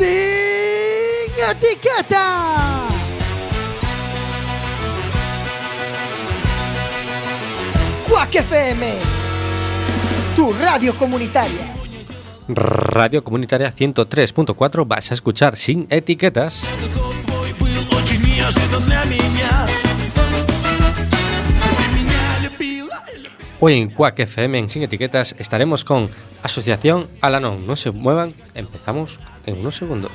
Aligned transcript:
sin 0.00 1.32
etiqueta. 1.36 2.88
Quack 8.08 8.34
FM, 8.34 8.94
tu 10.34 10.52
radio 10.54 10.94
comunitaria. 10.94 11.76
Radio 12.48 13.22
Comunitaria 13.22 13.72
103.4 13.72 14.84
vas 14.88 15.10
a 15.10 15.14
escuchar 15.14 15.56
sin 15.56 15.86
etiquetas. 15.90 16.64
Hoy 23.62 23.74
en 23.74 23.90
Quack 23.90 24.20
FM 24.20 24.58
en 24.58 24.68
Sin 24.70 24.82
Etiquetas 24.82 25.34
estaremos 25.38 25.84
con 25.84 26.08
Asociación 26.42 27.08
Alanon. 27.20 27.66
No 27.66 27.76
se 27.76 27.90
muevan, 27.90 28.32
empezamos 28.54 29.20
en 29.46 29.58
unos 29.58 29.74
segundos. 29.74 30.10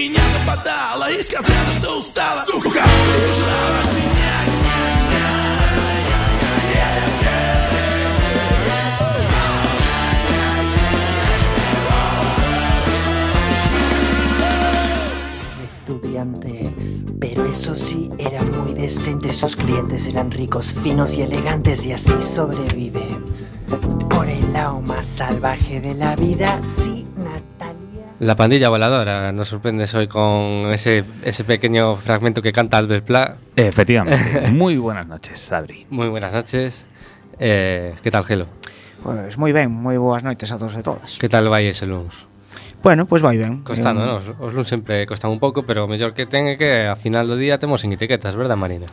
меня 0.00 0.22
западала 0.32 1.10
И 1.10 1.22
сказала, 1.22 1.72
что 1.78 1.98
устала. 1.98 2.44
Сука, 2.46 2.70
ты 2.70 3.30
ушла 3.30 4.19
pero 17.20 17.44
eso 17.44 17.76
sí 17.76 18.10
era 18.18 18.42
muy 18.42 18.74
decente. 18.74 19.32
Sus 19.32 19.56
clientes 19.56 20.06
eran 20.06 20.30
ricos, 20.30 20.74
finos 20.82 21.14
y 21.16 21.22
elegantes 21.22 21.86
y 21.86 21.92
así 21.92 22.12
sobrevive. 22.22 23.06
Por 24.08 24.28
el 24.28 24.52
lado 24.52 24.80
más 24.80 25.06
salvaje 25.06 25.80
de 25.80 25.94
la 25.94 26.16
vida, 26.16 26.60
sí, 26.80 27.06
Natalia. 27.16 28.06
La 28.18 28.36
pandilla 28.36 28.68
voladora 28.68 29.32
nos 29.32 29.48
sorprendes 29.48 29.94
hoy 29.94 30.08
con 30.08 30.72
ese, 30.72 31.04
ese 31.24 31.44
pequeño 31.44 31.96
fragmento 31.96 32.42
que 32.42 32.52
canta 32.52 32.78
Albert 32.78 33.04
Pla. 33.04 33.36
Efectivamente. 33.56 34.50
Muy 34.52 34.76
buenas 34.76 35.06
noches, 35.06 35.52
Adri. 35.52 35.86
Muy 35.90 36.08
buenas 36.08 36.32
noches. 36.32 36.84
Eh, 37.38 37.94
¿Qué 38.02 38.10
tal, 38.10 38.24
Gelo? 38.24 38.46
Pois 39.02 39.40
moi 39.40 39.48
ben, 39.56 39.72
moi 39.72 39.96
boas 39.96 40.20
noites 40.20 40.52
a 40.52 40.60
todos 40.60 40.76
e 40.76 40.84
todas. 40.84 41.16
¿Qué 41.16 41.28
tal 41.32 41.48
vai 41.48 41.64
ese 41.64 41.88
lunes? 41.88 42.28
Bueno, 42.82 43.04
pois 43.04 43.20
pues 43.20 43.22
vai 43.22 43.36
ben. 43.36 43.60
Costando, 43.60 44.00
eh, 44.00 44.32
eu... 44.40 44.46
os 44.48 44.52
luns 44.56 44.68
sempre 44.68 45.04
costan 45.04 45.28
un 45.28 45.36
pouco, 45.36 45.68
pero 45.68 45.84
o 45.84 45.88
mellor 45.88 46.16
que 46.16 46.24
ten 46.24 46.48
é 46.48 46.56
que 46.56 46.88
a 46.88 46.96
final 46.96 47.28
do 47.28 47.36
día 47.36 47.60
temos 47.60 47.84
sin 47.84 47.92
etiquetas, 47.92 48.32
verdad, 48.32 48.56
Marina? 48.56 48.88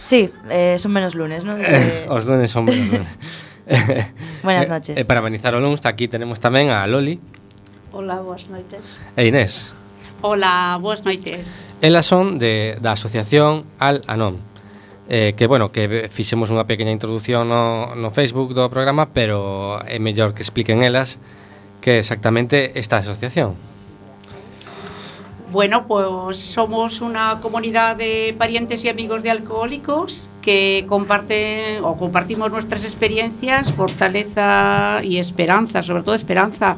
Sí, 0.00 0.32
eh, 0.48 0.80
son 0.80 0.96
menos 0.96 1.12
lunes, 1.12 1.44
non? 1.44 1.60
Desde... 1.60 2.08
os 2.14 2.24
lunes 2.24 2.48
son 2.48 2.64
menos 2.64 2.88
lunes. 2.88 3.14
Buenas 4.46 4.68
eh, 4.68 4.72
noches. 4.72 4.94
E, 4.96 5.00
eh, 5.00 5.04
para 5.04 5.20
amenizar 5.20 5.52
o 5.52 5.60
lunes, 5.60 5.84
aquí 5.84 6.08
tenemos 6.08 6.40
tamén 6.40 6.72
a 6.72 6.88
Loli. 6.88 7.20
Hola, 7.92 8.24
boas 8.24 8.48
noites. 8.48 8.96
E 9.12 9.28
Inés. 9.28 9.76
Hola, 10.24 10.80
boas 10.80 11.04
noites. 11.04 11.52
Elas 11.84 12.08
son 12.08 12.40
de, 12.40 12.80
da 12.80 12.96
asociación 12.96 13.68
Al 13.76 14.00
Anon. 14.08 14.40
Eh, 15.08 15.36
que, 15.36 15.44
bueno, 15.44 15.68
que 15.68 16.08
fixemos 16.08 16.48
unha 16.48 16.64
pequena 16.64 16.92
introducción 16.92 17.48
no, 17.48 17.92
no 17.92 18.08
Facebook 18.08 18.56
do 18.56 18.72
programa, 18.72 19.12
pero 19.12 19.80
é 19.84 20.00
mellor 20.00 20.32
que 20.32 20.40
expliquen 20.40 20.80
elas 20.80 21.20
que 21.88 21.96
é 21.96 21.98
exactamente 22.04 22.78
esta 22.78 22.98
asociación 22.98 23.54
Bueno, 25.50 25.86
pues 25.86 26.36
somos 26.36 27.00
una 27.00 27.40
comunidad 27.40 27.96
de 27.96 28.34
parientes 28.36 28.84
y 28.84 28.90
amigos 28.90 29.22
de 29.22 29.30
alcohólicos 29.30 30.28
que 30.42 30.84
comparten 30.86 31.82
o 31.82 31.96
compartimos 31.96 32.50
nuestras 32.52 32.84
experiencias, 32.84 33.72
fortaleza 33.72 35.00
y 35.02 35.16
esperanza, 35.16 35.82
sobre 35.82 36.02
todo 36.02 36.14
esperanza, 36.14 36.76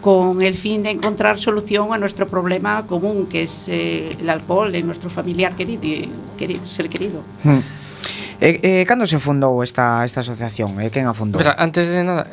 con 0.00 0.42
el 0.42 0.56
fin 0.56 0.82
de 0.82 0.90
encontrar 0.90 1.38
solución 1.38 1.92
a 1.92 1.98
nuestro 1.98 2.26
problema 2.26 2.84
común, 2.88 3.28
que 3.28 3.44
es 3.44 3.68
eh, 3.68 4.16
el 4.20 4.28
alcohol 4.28 4.74
en 4.74 4.84
nuestro 4.86 5.10
familiar 5.10 5.54
querido, 5.54 6.10
querido 6.36 6.66
ser 6.66 6.88
querido. 6.88 7.22
hmm. 7.44 7.62
E, 8.40 8.82
e 8.82 8.86
cando 8.86 9.06
se 9.06 9.18
fundou 9.18 9.62
esta, 9.62 10.06
esta 10.06 10.22
asociación? 10.22 10.78
E 10.82 10.90
quen 10.90 11.06
a 11.06 11.14
fundou? 11.14 11.38
Pero 11.38 11.54
antes 11.54 11.86
de 11.90 12.02
nada, 12.02 12.26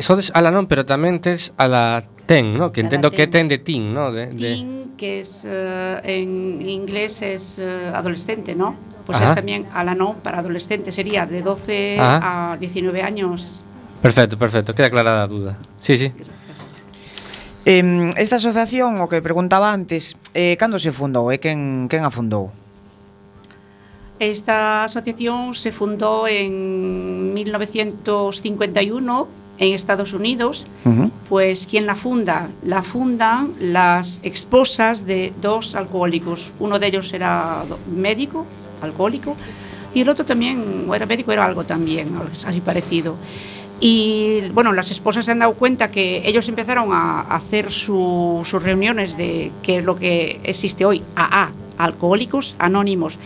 Sodes 0.00 0.32
a 0.34 0.40
la 0.40 0.50
non, 0.50 0.66
pero 0.70 0.88
tamén 0.88 1.20
tes 1.20 1.52
a 1.58 1.68
la 1.68 1.84
ten, 2.24 2.56
¿no? 2.56 2.72
que 2.72 2.80
a 2.80 2.84
entendo 2.86 3.10
ten. 3.10 3.16
que 3.18 3.26
ten 3.28 3.46
de 3.50 3.58
teen, 3.58 3.92
¿no? 3.92 4.12
De, 4.12 4.32
de... 4.32 4.38
Teen, 4.38 4.94
que 4.96 5.20
es, 5.20 5.44
uh, 5.44 6.00
en 6.00 6.62
inglés 6.62 7.20
es 7.20 7.60
uh, 7.60 7.94
adolescente, 7.94 8.54
¿no? 8.54 8.76
Pues 9.04 9.18
Ajá. 9.18 9.30
es 9.30 9.36
también 9.36 9.66
a 9.74 9.84
la 9.84 9.94
non 9.94 10.22
para 10.22 10.38
adolescente, 10.40 10.92
sería 10.94 11.26
de 11.26 11.42
12 11.42 11.98
Ajá. 11.98 12.54
a 12.54 12.56
19 12.56 13.02
años. 13.02 13.62
Perfecto, 14.00 14.38
perfecto, 14.38 14.74
queda 14.74 14.86
aclarada 14.88 15.24
a 15.24 15.28
duda. 15.28 15.58
Sí, 15.80 15.96
sí. 15.96 16.12
Eh, 17.64 18.12
esta 18.16 18.36
asociación, 18.36 19.00
o 19.00 19.08
que 19.08 19.22
preguntaba 19.22 19.72
antes, 19.72 20.16
eh, 20.34 20.56
cando 20.58 20.80
se 20.82 20.90
fundou 20.90 21.30
e 21.30 21.36
eh? 21.36 21.38
quen, 21.38 21.86
quen 21.86 22.02
a 22.02 22.10
fundou? 22.10 22.50
Esta 24.18 24.82
asociación 24.86 25.54
se 25.54 25.70
fundó 25.70 26.26
en 26.30 27.34
1951 27.34 29.41
en 29.68 29.74
Estados 29.74 30.12
Unidos. 30.12 30.66
Uh 30.84 30.88
-huh. 30.90 31.10
Pues 31.28 31.66
¿quién 31.70 31.86
la 31.86 31.94
funda? 31.94 32.48
La 32.64 32.82
fundan 32.82 33.52
las 33.60 34.18
esposas 34.22 35.06
de 35.06 35.32
dos 35.40 35.74
alcohólicos. 35.74 36.52
Uno 36.58 36.78
de 36.78 36.86
ellos 36.88 37.12
era 37.12 37.64
médico, 37.94 38.44
alcohólico, 38.82 39.36
y 39.94 40.00
el 40.00 40.08
otro 40.08 40.24
también, 40.24 40.86
era 40.94 41.06
médico, 41.06 41.32
era 41.32 41.44
algo 41.44 41.64
también, 41.64 42.08
así 42.46 42.60
parecido. 42.60 43.16
Y 43.80 44.42
bueno, 44.54 44.72
las 44.72 44.90
esposas 44.90 45.24
se 45.24 45.32
han 45.32 45.40
dado 45.40 45.54
cuenta 45.54 45.90
que 45.90 46.22
ellos 46.24 46.48
empezaron 46.48 46.90
a 46.92 47.20
hacer 47.22 47.70
su- 47.72 48.42
sus 48.44 48.62
reuniones 48.62 49.16
de 49.16 49.50
qué 49.62 49.78
es 49.78 49.84
lo 49.84 49.96
que 49.96 50.40
existe 50.44 50.84
hoy, 50.84 51.02
AA, 51.16 51.50
Alcohólicos 51.78 52.54
Anónimos. 52.60 53.18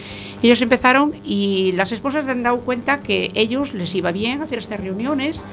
Ellos 0.43 0.63
empezaron 0.63 1.13
y 1.25 1.73
las 1.73 1.93
esposas 1.93 2.25
se 2.25 2.31
han 2.31 2.43
dado 2.43 2.61
cuenta 2.61 3.03
que 3.03 3.31
ellos 3.35 3.75
les 3.75 3.95
iba 3.95 4.13
bien 4.13 4.41
hacer 4.41 4.59
estas 4.59 4.81
reuniones, 4.81 5.45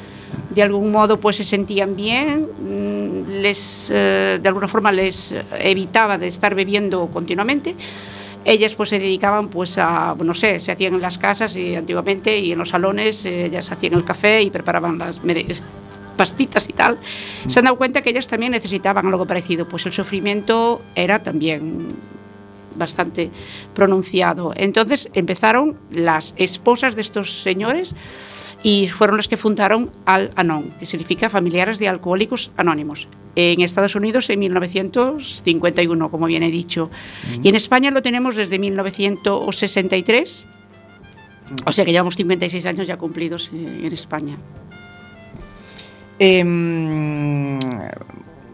de 0.50 0.62
algún 0.62 0.92
modo 0.92 1.20
pues 1.20 1.38
se 1.38 1.44
sentían 1.44 1.96
bien, 1.96 2.48
mm, 2.60 3.42
les, 3.42 3.92
eh, 3.94 4.40
de 4.42 4.48
alguna 4.48 4.68
forma 4.68 4.92
les 4.92 5.34
evitaba 5.60 6.18
de 6.18 6.28
estar 6.28 6.56
bebiendo 6.56 7.08
continuamente. 7.08 7.76
Ellas 8.46 8.76
pues 8.76 8.90
se 8.90 9.00
dedicaban 9.00 9.48
pues 9.48 9.78
a, 9.78 10.16
no 10.22 10.34
sé, 10.34 10.60
se 10.60 10.72
hacían 10.72 10.96
en 10.96 11.02
las 11.02 11.18
casas 11.18 11.56
y 11.56 11.76
antiguamente 11.76 12.38
y 12.40 12.52
en 12.52 12.60
los 12.60 12.70
salones 12.70 13.26
eh, 13.26 13.46
ellas 13.46 13.72
hacían 13.72 13.94
el 13.94 14.04
café 14.04 14.42
y 14.42 14.50
preparaban 14.50 14.98
las 14.98 15.22
pastitas 16.18 16.68
y 16.68 16.74
tal. 16.74 17.00
Se 17.48 17.60
han 17.60 17.66
dado 17.66 17.78
cuenta 17.78 18.02
que 18.02 18.10
ellas 18.10 18.28
también 18.28 18.52
necesitaban 18.52 19.08
algo 19.08 19.26
parecido, 19.26 19.68
pues 19.68 19.86
el 19.86 19.94
sufrimiento 19.94 20.82
era 20.96 21.24
también 21.24 21.96
bastante 22.76 23.32
pronunciado. 23.74 24.52
Entonces 24.56 25.10
empezaron 25.14 25.78
las 25.92 26.34
esposas 26.38 26.96
de 26.96 27.02
estos 27.02 27.42
señores 27.42 27.96
y 28.64 28.88
fueron 28.88 29.18
las 29.18 29.28
que 29.28 29.38
fundaron 29.38 29.92
Al 30.06 30.32
Anon, 30.36 30.72
que 30.80 30.86
significa 30.86 31.30
Familiares 31.30 31.78
de 31.80 31.90
Alcohólicos 31.90 32.52
Anónimos, 32.56 33.10
en 33.36 33.62
Estados 33.62 33.96
Unidos 33.96 34.30
en 34.30 34.40
1951, 34.40 36.10
como 36.10 36.26
bien 36.28 36.44
he 36.44 36.52
dicho. 36.52 36.90
Y 37.44 37.50
en 37.50 37.56
España 37.56 37.92
lo 37.92 38.02
tenemos 38.02 38.36
desde 38.38 38.58
1963, 38.60 40.46
o 41.66 41.72
sea 41.74 41.84
que 41.84 41.92
llevamos 41.92 42.16
56 42.16 42.66
años 42.66 42.88
ya 42.88 42.98
cumplidos 42.98 43.52
eh, 43.54 43.82
en 43.84 43.92
España. 43.94 44.38
Eh, 46.20 46.40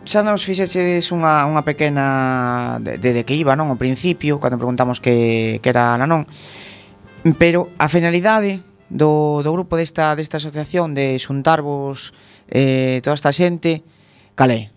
xa 0.10 0.26
nos 0.26 0.42
fixeches 0.42 1.06
unha, 1.14 1.46
unha 1.46 1.62
pequena 1.62 2.82
de, 2.82 2.98
de, 2.98 3.22
de 3.22 3.22
que 3.22 3.38
iba, 3.38 3.54
non? 3.54 3.70
O 3.70 3.78
principio, 3.78 4.42
cando 4.42 4.58
preguntamos 4.58 4.98
que, 4.98 5.62
que 5.62 5.70
era 5.70 5.94
Nanón 6.02 6.26
Pero 7.38 7.70
a 7.78 7.92
finalidade 7.92 8.64
do, 8.90 9.42
do 9.46 9.52
grupo 9.54 9.78
desta, 9.78 10.18
desta 10.18 10.38
asociación 10.38 10.98
de 10.98 11.18
xuntarvos 11.22 12.14
eh, 12.50 13.00
toda 13.06 13.14
esta 13.14 13.32
xente, 13.32 13.86
calé? 14.34 14.74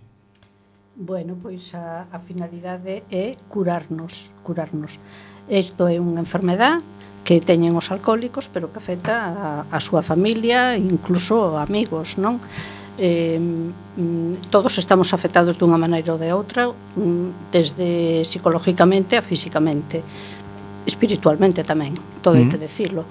Bueno, 0.94 1.40
pois 1.40 1.72
a, 1.72 2.06
a 2.12 2.20
finalidade 2.20 3.02
é 3.08 3.34
curarnos, 3.48 4.28
curarnos. 4.44 5.00
Isto 5.48 5.88
é 5.88 5.96
unha 5.96 6.20
enfermedad 6.20 6.84
que 7.24 7.40
teñen 7.40 7.72
os 7.78 7.88
alcohólicos, 7.88 8.52
pero 8.52 8.68
que 8.68 8.78
afecta 8.78 9.14
a, 9.32 9.48
a 9.72 9.78
súa 9.80 10.04
familia, 10.04 10.76
incluso 10.76 11.56
amigos, 11.56 12.20
non? 12.20 12.38
Eh, 13.00 13.40
todos 14.52 14.76
estamos 14.76 15.16
afectados 15.16 15.56
dunha 15.56 15.80
maneira 15.80 16.12
ou 16.12 16.20
de 16.20 16.28
outra, 16.36 16.68
mm, 16.68 17.48
desde 17.48 18.20
psicológicamente 18.28 19.16
a 19.16 19.24
físicamente, 19.24 20.04
espiritualmente 20.84 21.64
tamén, 21.64 21.96
todo 22.20 22.36
mm. 22.36 22.40
hai 22.44 22.46
que 22.52 22.60
decirlo 22.60 23.08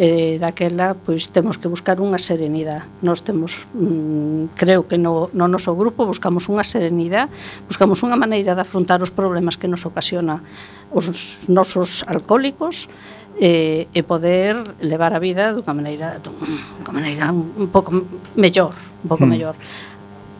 e 0.00 0.40
daquela 0.40 0.96
pois 0.96 1.28
temos 1.28 1.60
que 1.60 1.68
buscar 1.68 2.00
unha 2.00 2.16
serenidade. 2.16 2.88
Nós 3.04 3.20
temos 3.20 3.68
mm, 3.76 4.56
creo 4.56 4.88
que 4.88 4.96
no 4.96 5.28
no 5.36 5.44
noso 5.44 5.76
grupo 5.76 6.08
buscamos 6.08 6.48
unha 6.48 6.64
serenidade, 6.64 7.28
buscamos 7.68 8.00
unha 8.00 8.16
maneira 8.16 8.56
de 8.56 8.64
afrontar 8.64 9.04
os 9.04 9.12
problemas 9.12 9.60
que 9.60 9.68
nos 9.68 9.84
ocasiona 9.84 10.40
os 10.88 11.44
nosos 11.52 12.00
alcohólicos 12.08 12.88
eh 13.36 13.92
e 13.92 14.00
poder 14.00 14.56
levar 14.80 15.12
a 15.12 15.20
vida 15.20 15.52
dunha 15.52 15.76
maneira 15.76 16.16
dunha 16.24 16.92
maneira 16.96 17.28
un 17.28 17.68
pouco 17.68 17.92
mellor, 18.40 18.72
un 19.04 19.08
pouco 19.12 19.28
mm. 19.28 19.32
mellor. 19.36 19.54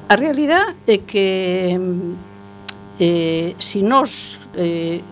A 0.09 0.17
realidade 0.17 0.73
é 0.89 1.05
que 1.05 1.77
eh, 2.97 3.53
si 3.61 3.85
nos 3.85 4.41
eh, 4.57 5.05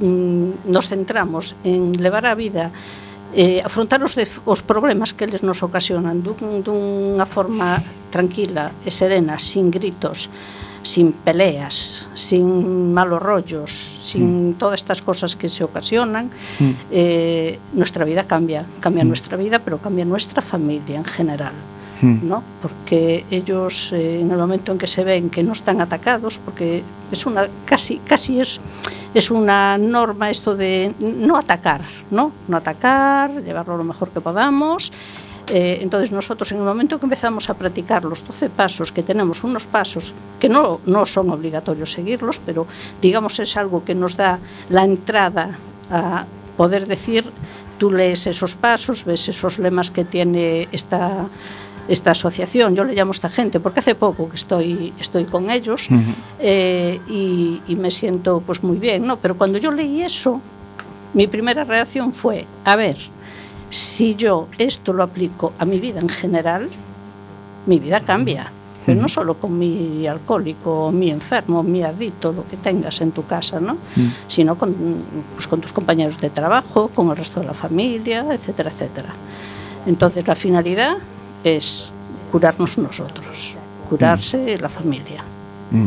mm, 0.00 0.64
nos 0.64 0.88
centramos 0.88 1.60
en 1.60 1.92
levar 2.00 2.24
a 2.24 2.32
vida 2.32 2.72
eh, 3.34 3.60
afrontar 3.64 4.02
os, 4.04 4.14
os 4.44 4.60
problemas 4.62 5.12
que 5.12 5.24
eles 5.24 5.42
nos 5.42 5.62
ocasionan 5.62 6.20
dun, 6.20 6.60
dunha 6.60 7.26
forma 7.26 7.80
tranquila 8.12 8.72
e 8.84 8.90
serena, 8.92 9.40
sin 9.40 9.72
gritos, 9.72 10.28
sin 10.82 11.12
peleas, 11.12 12.06
sin 12.14 12.92
malos 12.92 13.22
rollos, 13.22 13.70
sin 14.02 14.52
mm. 14.52 14.54
todas 14.58 14.80
estas 14.80 15.00
cosas 15.00 15.36
que 15.36 15.48
se 15.48 15.64
ocasionan, 15.64 16.30
mm. 16.58 16.72
eh, 16.90 17.58
nuestra 17.72 18.04
vida 18.04 18.26
cambia, 18.26 18.66
cambia 18.80 19.04
mm. 19.04 19.08
nuestra 19.08 19.36
vida, 19.36 19.58
pero 19.58 19.78
cambia 19.78 20.04
nuestra 20.04 20.42
familia 20.42 20.98
en 20.98 21.04
general. 21.04 21.54
Mm. 22.02 22.28
¿no? 22.28 22.42
Porque 22.60 23.24
ellos 23.30 23.92
eh, 23.92 24.20
en 24.20 24.30
el 24.30 24.36
momento 24.36 24.72
en 24.72 24.78
que 24.78 24.88
se 24.88 25.04
ven 25.04 25.30
que 25.30 25.44
no 25.44 25.52
están 25.52 25.80
atacados, 25.80 26.38
porque 26.44 26.82
es 27.12 27.26
una 27.26 27.46
casi 27.64 27.98
casi 27.98 28.40
es 28.40 28.60
es 29.14 29.30
una 29.30 29.78
norma 29.78 30.28
esto 30.28 30.56
de 30.56 30.92
no 30.98 31.36
atacar, 31.36 31.82
¿no? 32.10 32.32
No 32.48 32.56
atacar, 32.56 33.42
llevarlo 33.44 33.76
lo 33.76 33.84
mejor 33.84 34.10
que 34.10 34.20
podamos. 34.20 34.92
Eh, 35.48 35.78
entonces 35.82 36.12
nosotros 36.12 36.50
en 36.52 36.58
el 36.58 36.64
momento 36.64 36.98
que 36.98 37.06
empezamos 37.06 37.50
a 37.50 37.54
practicar 37.54 38.04
los 38.04 38.26
12 38.26 38.48
pasos, 38.50 38.90
que 38.90 39.02
tenemos 39.02 39.44
unos 39.44 39.66
pasos 39.66 40.14
que 40.40 40.48
no, 40.48 40.80
no 40.86 41.04
son 41.04 41.30
obligatorios 41.30 41.92
seguirlos, 41.92 42.40
pero 42.44 42.66
digamos 43.00 43.38
es 43.38 43.56
algo 43.56 43.84
que 43.84 43.94
nos 43.94 44.16
da 44.16 44.38
la 44.70 44.84
entrada 44.84 45.50
a 45.90 46.24
poder 46.56 46.86
decir, 46.86 47.30
tú 47.78 47.90
lees 47.90 48.26
esos 48.26 48.54
pasos, 48.54 49.04
ves 49.04 49.28
esos 49.28 49.58
lemas 49.58 49.90
que 49.90 50.04
tiene 50.04 50.68
esta, 50.70 51.26
esta 51.88 52.12
asociación, 52.12 52.74
yo 52.74 52.84
le 52.84 52.94
llamo 52.94 53.10
a 53.10 53.14
esta 53.14 53.28
gente, 53.28 53.60
porque 53.60 53.80
hace 53.80 53.94
poco 53.94 54.28
que 54.28 54.36
estoy, 54.36 54.92
estoy 55.00 55.24
con 55.24 55.50
ellos 55.50 55.88
eh, 56.38 57.00
y, 57.08 57.60
y 57.66 57.76
me 57.76 57.90
siento 57.90 58.42
pues 58.44 58.62
muy 58.62 58.76
bien, 58.76 59.06
¿no? 59.06 59.16
Pero 59.16 59.36
cuando 59.36 59.58
yo 59.58 59.72
leí 59.72 60.02
eso, 60.02 60.40
mi 61.14 61.26
primera 61.26 61.64
reacción 61.64 62.12
fue, 62.12 62.46
a 62.64 62.76
ver, 62.76 62.96
si 63.70 64.14
yo 64.14 64.48
esto 64.58 64.92
lo 64.92 65.02
aplico 65.02 65.54
a 65.58 65.64
mi 65.64 65.80
vida 65.80 66.00
en 66.00 66.08
general, 66.08 66.68
mi 67.66 67.78
vida 67.78 68.00
cambia. 68.00 68.50
Pero 68.84 69.00
no 69.00 69.08
solo 69.08 69.34
con 69.34 69.56
mi 69.56 70.08
alcohólico, 70.08 70.90
mi 70.90 71.08
enfermo, 71.08 71.62
mi 71.62 71.84
adicto, 71.84 72.32
lo 72.32 72.46
que 72.48 72.56
tengas 72.56 73.00
en 73.00 73.12
tu 73.12 73.24
casa, 73.24 73.60
¿no? 73.60 73.76
Sino 74.26 74.58
con, 74.58 74.74
pues, 75.34 75.46
con 75.46 75.60
tus 75.60 75.72
compañeros 75.72 76.20
de 76.20 76.30
trabajo, 76.30 76.88
con 76.88 77.08
el 77.10 77.16
resto 77.16 77.38
de 77.38 77.46
la 77.46 77.54
familia, 77.54 78.26
etcétera, 78.32 78.70
etcétera. 78.70 79.14
Entonces 79.86 80.26
la 80.26 80.34
finalidad 80.34 80.96
es 81.44 81.90
curarnos 82.30 82.78
nosotros, 82.78 83.54
curarse 83.88 84.58
la 84.58 84.68
familia. 84.68 85.24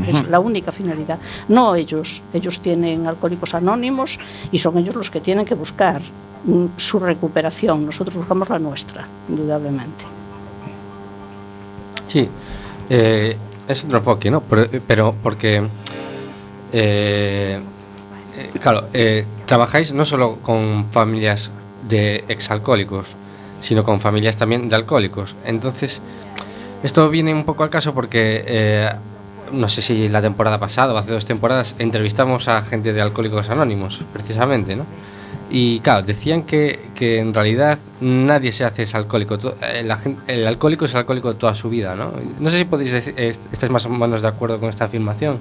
Es 0.08 0.28
la 0.28 0.40
única 0.40 0.72
finalidad. 0.72 1.20
No 1.48 1.76
ellos. 1.76 2.24
Ellos 2.34 2.60
tienen 2.60 3.06
alcohólicos 3.06 3.54
anónimos 3.54 4.20
y 4.52 4.58
son 4.58 4.80
ellos 4.80 4.96
los 4.96 5.12
que 5.12 5.22
tienen 5.22 5.46
que 5.46 5.54
buscar 5.54 6.02
mm, 6.46 6.66
su 6.76 7.00
recuperación. 7.00 7.86
Nosotros 7.86 8.16
buscamos 8.16 8.50
la 8.50 8.58
nuestra, 8.58 9.08
indudablemente. 9.30 10.06
Sí, 12.08 12.28
eh, 12.90 13.38
es 13.68 13.84
otro 13.86 14.02
poco, 14.04 14.30
¿no? 14.30 14.42
Pero, 14.42 14.70
pero 14.88 15.16
porque, 15.22 15.68
eh, 16.72 17.62
eh, 18.36 18.50
claro, 18.60 18.88
eh, 18.94 19.26
trabajáis 19.46 19.94
no 19.94 20.06
solo 20.06 20.38
con 20.42 20.88
familias 20.92 21.52
de 21.88 22.24
exalcohólicos, 22.28 23.16
sino 23.62 23.84
con 23.84 24.00
familias 24.00 24.36
también 24.36 24.70
de 24.70 24.76
alcohólicos. 24.76 25.36
Entonces, 25.46 26.02
esto 26.84 27.10
viene 27.10 27.34
un 27.34 27.44
poco 27.46 27.64
al 27.64 27.70
caso 27.70 27.94
porque, 27.94 28.44
eh, 28.46 28.90
no 29.52 29.68
sé 29.70 29.82
si 29.82 30.08
la 30.08 30.22
temporada 30.22 30.60
pasada 30.60 30.94
o 30.94 30.98
hace 30.98 31.12
dos 31.12 31.26
temporadas, 31.26 31.76
entrevistamos 31.80 32.48
a 32.48 32.62
gente 32.62 32.94
de 32.94 33.02
Alcohólicos 33.02 33.50
Anónimos, 33.50 34.02
precisamente, 34.12 34.76
¿no? 34.76 34.86
Y 35.50 35.80
claro, 35.82 36.02
decían 36.02 36.42
que, 36.42 36.88
que 36.96 37.20
en 37.20 37.32
realidad 37.32 37.78
nadie 38.02 38.52
se 38.52 38.66
hace 38.66 38.82
ese 38.82 38.98
alcohólico. 38.98 39.38
Eh, 39.62 39.88
el 40.28 40.48
alcohólico 40.48 40.86
es 40.86 40.96
alcohólico 40.96 41.36
toda 41.36 41.54
su 41.54 41.70
vida, 41.70 41.96
¿no? 41.96 42.12
No 42.40 42.50
sé 42.50 42.58
si 42.58 42.66
podéis 42.66 42.92
decir, 42.92 43.14
estáis 43.18 43.72
más 43.72 43.86
o 43.86 43.90
menos 43.90 44.24
de 44.24 44.28
acuerdo 44.28 44.60
con 44.60 44.70
esta 44.70 44.86
afirmación. 44.86 45.38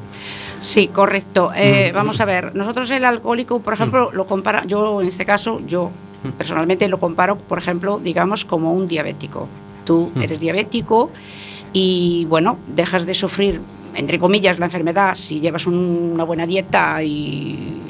Sí, 0.61 0.89
correcto. 0.89 1.53
Eh, 1.57 1.91
Mm. 1.91 1.97
Vamos 1.97 2.21
a 2.21 2.27
ver, 2.27 2.55
nosotros 2.55 2.91
el 2.91 3.05
alcohólico, 3.05 3.61
por 3.61 3.73
ejemplo, 3.75 4.11
lo 4.13 4.27
compara, 4.27 4.65
yo 4.67 5.01
en 5.01 5.09
este 5.09 5.25
caso, 5.25 5.61
yo 5.67 5.91
Mm. 5.91 6.14
Personalmente 6.39 6.89
lo 6.89 6.99
comparo, 6.99 7.37
por 7.37 7.59
ejemplo, 7.59 7.99
digamos, 7.99 8.45
como 8.45 8.73
un 8.73 8.87
diabético. 8.87 9.49
Tú 9.85 10.11
Mm. 10.15 10.23
eres 10.23 10.41
diabético 10.41 11.11
y, 11.73 12.27
bueno, 12.29 12.59
dejas 12.75 13.05
de 13.07 13.15
sufrir, 13.15 13.61
entre 13.95 14.19
comillas, 14.19 14.59
la 14.59 14.67
enfermedad 14.67 15.15
si 15.15 15.41
llevas 15.41 15.67
un- 15.67 16.11
una 16.15 16.25
buena 16.25 16.47
dieta 16.47 17.03
y 17.03 17.83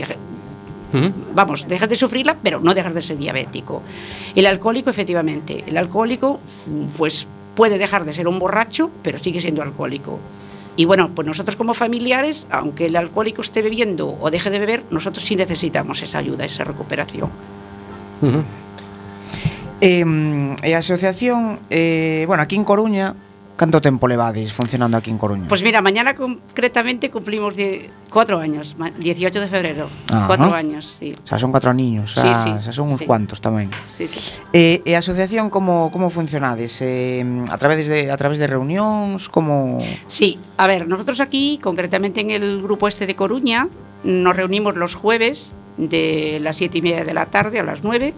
Ujú. 0.92 1.12
vamos, 1.34 1.66
dejas 1.68 1.88
de 1.88 1.96
sufrirla, 1.96 2.36
pero 2.42 2.60
no 2.60 2.74
dejas 2.74 2.94
de 2.94 3.02
ser 3.02 3.18
diabético. 3.18 3.82
El 4.34 4.46
alcohólico, 4.46 4.90
efectivamente, 4.90 5.64
el 5.66 5.76
alcohólico, 5.76 6.40
pues 6.96 7.26
puede 7.54 7.78
dejar 7.78 8.04
de 8.04 8.12
ser 8.12 8.26
un 8.28 8.38
borracho, 8.38 8.90
pero 9.02 9.18
sigue 9.18 9.40
siendo 9.40 9.62
alcohólico. 9.62 10.18
Y 10.76 10.86
bueno, 10.86 11.10
pues 11.14 11.24
nosotros 11.26 11.54
como 11.54 11.72
familiares, 11.72 12.48
aunque 12.50 12.86
el 12.86 12.96
alcohólico 12.96 13.42
esté 13.42 13.62
bebiendo 13.62 14.16
o 14.20 14.30
deje 14.30 14.50
de 14.50 14.58
beber, 14.58 14.82
nosotros 14.90 15.24
sí 15.24 15.36
necesitamos 15.36 16.02
esa 16.02 16.18
ayuda, 16.18 16.44
esa 16.44 16.64
recuperación. 16.64 17.30
Uh 18.24 18.40
-huh. 18.40 18.44
eh, 19.84 20.56
e 20.64 20.70
a 20.72 20.78
asociación, 20.80 21.60
eh, 21.68 22.24
bueno, 22.26 22.40
aquí 22.40 22.56
en 22.56 22.64
Coruña, 22.64 23.12
canto 23.56 23.80
tempo 23.80 24.08
levades 24.08 24.52
funcionando 24.52 24.96
aquí 24.96 25.10
en 25.10 25.18
Coruña? 25.18 25.46
Pois 25.46 25.60
pues 25.60 25.62
mira, 25.62 25.80
mañana 25.80 26.14
concretamente 26.14 27.10
cumplimos 27.10 27.54
4 28.10 28.38
años, 28.40 28.76
18 28.98 29.40
de 29.40 29.46
febrero, 29.46 29.88
4 30.08 30.46
¿no? 30.46 30.54
años, 30.54 30.96
sí. 30.98 31.14
O 31.22 31.26
sea, 31.26 31.38
son 31.38 31.50
4 31.50 31.74
niños, 31.74 32.14
xa, 32.14 32.22
sí, 32.22 32.50
sí, 32.50 32.64
xa 32.64 32.72
son 32.72 32.90
uns 32.90 33.00
sí. 33.00 33.06
cuantos 33.06 33.44
tamén. 33.44 33.70
Sí, 33.86 34.08
sí. 34.08 34.40
E, 34.52 34.82
e 34.82 34.96
a 34.96 35.04
asociación 35.04 35.50
como 35.50 35.92
como 35.92 36.10
funcionades? 36.10 36.82
Eh, 36.82 37.22
a 37.50 37.58
través 37.58 37.86
de 37.86 38.10
a 38.10 38.16
través 38.16 38.42
de 38.42 38.46
reunións, 38.50 39.28
como 39.30 39.78
Sí, 40.08 40.40
a 40.58 40.66
ver, 40.66 40.88
nosotros 40.88 41.20
aquí 41.20 41.60
concretamente 41.62 42.24
en 42.24 42.32
el 42.32 42.62
grupo 42.62 42.88
este 42.88 43.06
de 43.06 43.14
Coruña 43.14 43.68
nos 44.02 44.34
reunimos 44.34 44.74
los 44.76 44.94
jueves 44.94 45.54
de 45.76 46.38
las 46.40 46.56
siete 46.56 46.78
y 46.78 46.82
media 46.82 47.04
de 47.04 47.14
la 47.14 47.26
tarde 47.26 47.58
a 47.60 47.62
las 47.64 47.82
nueve. 47.84 48.14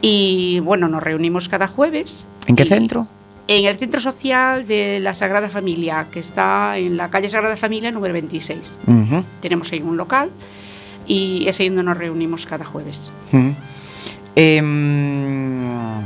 Y 0.00 0.60
bueno, 0.60 0.88
nos 0.88 1.02
reunimos 1.02 1.48
cada 1.48 1.66
jueves. 1.66 2.24
En 2.46 2.56
qué 2.56 2.64
Y- 2.64 2.68
centro? 2.68 3.06
En 3.48 3.64
el 3.66 3.76
Centro 3.76 4.00
Social 4.00 4.66
de 4.66 5.00
la 5.00 5.14
Sagrada 5.14 5.48
Familia, 5.48 6.06
que 6.12 6.20
está 6.20 6.78
en 6.78 6.96
la 6.96 7.10
calle 7.10 7.28
Sagrada 7.28 7.56
Familia 7.56 7.90
número 7.90 8.12
26. 8.14 8.76
Ujú, 8.86 9.24
Tenemos 9.40 9.70
ahí 9.72 9.80
un 9.80 9.96
local 9.96 10.30
y 11.08 11.44
es 11.48 11.58
ahí 11.58 11.68
donde 11.68 11.82
nos 11.82 11.96
reunimos 11.98 12.46
cada 12.46 12.64
jueves. 12.64 13.10
Em, 14.36 16.00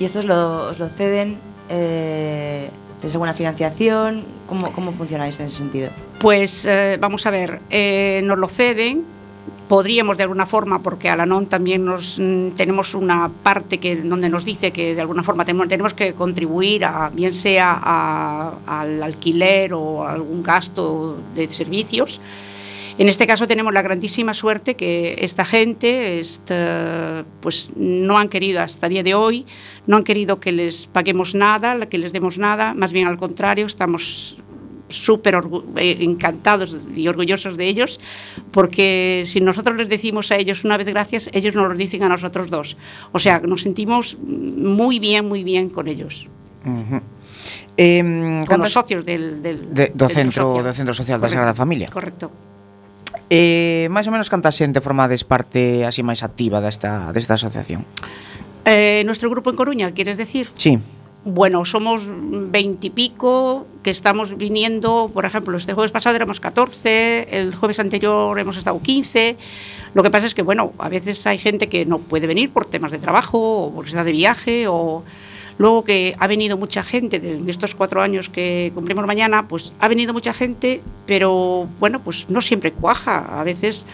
¿Y 0.00 0.04
estos 0.04 0.24
lo, 0.24 0.68
os 0.70 0.78
lo 0.78 0.88
ceden? 0.88 1.38
Eh, 1.68 2.70
¿Tenéis 2.98 3.14
alguna 3.14 3.34
financiación? 3.34 4.24
¿Cómo, 4.48 4.72
¿Cómo 4.72 4.92
funcionáis 4.92 5.38
en 5.40 5.46
ese 5.46 5.56
sentido? 5.58 5.90
Pues 6.18 6.64
eh, 6.64 6.96
vamos 7.00 7.26
a 7.26 7.30
ver, 7.30 7.60
eh, 7.70 8.22
nos 8.24 8.38
lo 8.38 8.48
ceden, 8.48 9.04
podríamos 9.68 10.16
de 10.16 10.22
alguna 10.24 10.46
forma, 10.46 10.82
porque 10.82 11.08
Alanon 11.08 11.46
también 11.46 11.84
nos 11.84 12.18
mm, 12.20 12.50
tenemos 12.50 12.94
una 12.94 13.30
parte 13.42 13.78
que 13.78 13.96
donde 13.96 14.28
nos 14.28 14.44
dice 14.44 14.72
que 14.72 14.94
de 14.94 15.00
alguna 15.00 15.22
forma 15.22 15.44
tenemos, 15.44 15.68
tenemos 15.68 15.94
que 15.94 16.14
contribuir 16.14 16.84
a 16.84 17.10
bien 17.10 17.32
sea 17.32 17.78
a- 17.82 18.54
al 18.66 19.02
alquiler 19.02 19.72
o 19.74 20.04
a 20.04 20.12
algún 20.12 20.42
gasto 20.42 21.16
de 21.34 21.48
servicios. 21.48 22.20
En 22.96 23.08
este 23.08 23.26
caso 23.26 23.48
tenemos 23.48 23.74
la 23.74 23.82
grandísima 23.82 24.34
suerte 24.34 24.76
que 24.76 25.16
esta 25.18 25.44
gente 25.44 26.20
esta, 26.20 27.24
pues 27.40 27.70
no 27.74 28.18
han 28.18 28.28
querido 28.28 28.60
hasta 28.60 28.86
el 28.86 28.92
día 28.92 29.02
de 29.02 29.14
hoy, 29.14 29.46
no 29.88 29.96
han 29.96 30.04
querido 30.04 30.38
que 30.38 30.52
les 30.52 30.86
paguemos 30.86 31.34
nada, 31.34 31.86
que 31.86 31.98
les 31.98 32.12
demos 32.12 32.38
nada, 32.38 32.72
más 32.74 32.92
bien 32.92 33.08
al 33.08 33.16
contrario, 33.16 33.66
estamos 33.66 34.36
súper 34.88 35.34
eh, 35.76 35.98
encantados 36.00 36.76
y 36.94 37.08
orgullosos 37.08 37.56
de 37.56 37.66
ellos, 37.66 38.00
porque 38.50 39.24
si 39.26 39.40
nosotros 39.40 39.76
les 39.76 39.88
decimos 39.88 40.30
a 40.30 40.36
ellos 40.36 40.64
una 40.64 40.76
vez 40.76 40.86
gracias, 40.88 41.28
ellos 41.32 41.54
nos 41.54 41.68
lo 41.68 41.74
dicen 41.74 42.02
a 42.02 42.08
nosotros 42.08 42.50
dos. 42.50 42.76
O 43.12 43.18
sea, 43.18 43.40
nos 43.40 43.62
sentimos 43.62 44.16
muy 44.18 44.98
bien, 44.98 45.26
muy 45.26 45.42
bien 45.44 45.68
con 45.68 45.88
ellos. 45.88 46.28
Uh 46.64 46.68
-huh. 46.68 47.02
eh, 47.76 48.44
con 48.46 48.60
los 48.60 48.72
socios 48.72 49.04
del, 49.04 49.42
del, 49.42 49.74
de, 49.74 49.92
do, 49.94 50.06
del 50.06 50.16
centro, 50.16 50.42
socio. 50.42 50.62
do 50.62 50.72
centro 50.72 50.94
Social 50.94 51.20
correcto, 51.20 51.28
da 51.28 51.28
Sagrada 51.28 51.54
Familia. 51.54 51.88
Correcto. 51.90 52.30
Eh, 53.30 53.88
máis 53.88 54.04
ou 54.08 54.12
menos 54.12 54.28
canta 54.28 54.52
xente 54.52 54.84
formades 54.84 55.24
parte 55.24 55.84
así 55.88 56.04
máis 56.04 56.20
activa 56.20 56.60
desta, 56.60 57.12
desta 57.12 57.34
asociación? 57.40 57.84
Eh, 58.64 59.02
nuestro 59.04 59.28
grupo 59.28 59.50
en 59.50 59.56
Coruña, 59.56 59.92
queres 59.92 60.16
decir? 60.16 60.48
Sí. 60.56 60.78
Bueno, 61.26 61.64
somos 61.64 62.02
veintipico 62.10 63.66
que 63.82 63.88
estamos 63.88 64.36
viniendo, 64.36 65.10
por 65.12 65.24
ejemplo, 65.24 65.56
este 65.56 65.72
jueves 65.72 65.90
pasado 65.90 66.14
éramos 66.16 66.38
14, 66.38 67.28
el 67.30 67.54
jueves 67.54 67.80
anterior 67.80 68.38
hemos 68.38 68.58
estado 68.58 68.78
15. 68.78 69.38
Lo 69.94 70.02
que 70.02 70.10
pasa 70.10 70.26
es 70.26 70.34
que, 70.34 70.42
bueno, 70.42 70.74
a 70.76 70.90
veces 70.90 71.26
hay 71.26 71.38
gente 71.38 71.70
que 71.70 71.86
no 71.86 71.98
puede 71.98 72.26
venir 72.26 72.50
por 72.50 72.66
temas 72.66 72.92
de 72.92 72.98
trabajo 72.98 73.38
o 73.38 73.74
porque 73.74 73.88
está 73.88 74.04
de 74.04 74.12
viaje 74.12 74.66
o 74.68 75.02
luego 75.56 75.82
que 75.82 76.14
ha 76.18 76.26
venido 76.26 76.58
mucha 76.58 76.82
gente 76.82 77.16
en 77.16 77.48
estos 77.48 77.74
cuatro 77.74 78.02
años 78.02 78.28
que 78.28 78.70
cumplimos 78.74 79.06
mañana, 79.06 79.48
pues 79.48 79.72
ha 79.80 79.88
venido 79.88 80.12
mucha 80.12 80.34
gente, 80.34 80.82
pero 81.06 81.66
bueno, 81.80 82.02
pues 82.02 82.28
no 82.28 82.42
siempre 82.42 82.72
cuaja. 82.72 83.40
A 83.40 83.44
veces 83.44 83.86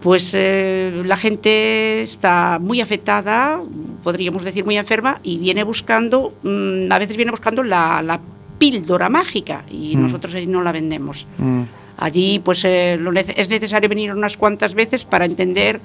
pues 0.00 0.32
eh, 0.34 1.02
la 1.04 1.16
gente 1.16 2.02
está 2.02 2.58
muy 2.60 2.80
afectada, 2.80 3.60
podríamos 4.02 4.42
decir 4.44 4.64
muy 4.64 4.78
enferma, 4.78 5.20
y 5.22 5.38
viene 5.38 5.62
buscando, 5.62 6.32
mmm, 6.42 6.90
a 6.90 6.98
veces 6.98 7.16
viene 7.16 7.30
buscando 7.30 7.62
la, 7.62 8.02
la 8.02 8.20
píldora 8.58 9.08
mágica 9.08 9.64
y 9.70 9.96
mm. 9.96 10.02
nosotros 10.02 10.34
ahí 10.34 10.46
no 10.46 10.62
la 10.62 10.72
vendemos. 10.72 11.26
Mm. 11.38 11.62
Allí 11.98 12.38
pues 12.38 12.64
eh, 12.64 12.96
lo 12.98 13.12
nece 13.12 13.34
es 13.36 13.48
necesario 13.48 13.88
venir 13.88 14.12
unas 14.12 14.36
cuantas 14.36 14.74
veces 14.74 15.04
para 15.04 15.24
entender 15.24 15.80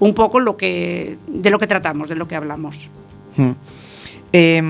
un 0.00 0.14
poco 0.14 0.40
lo 0.40 0.56
que, 0.56 1.18
de 1.26 1.50
lo 1.50 1.58
que 1.58 1.66
tratamos, 1.66 2.08
de 2.08 2.16
lo 2.16 2.26
que 2.26 2.36
hablamos. 2.36 2.88
Mm. 3.36 3.52
Eh, 4.30 4.60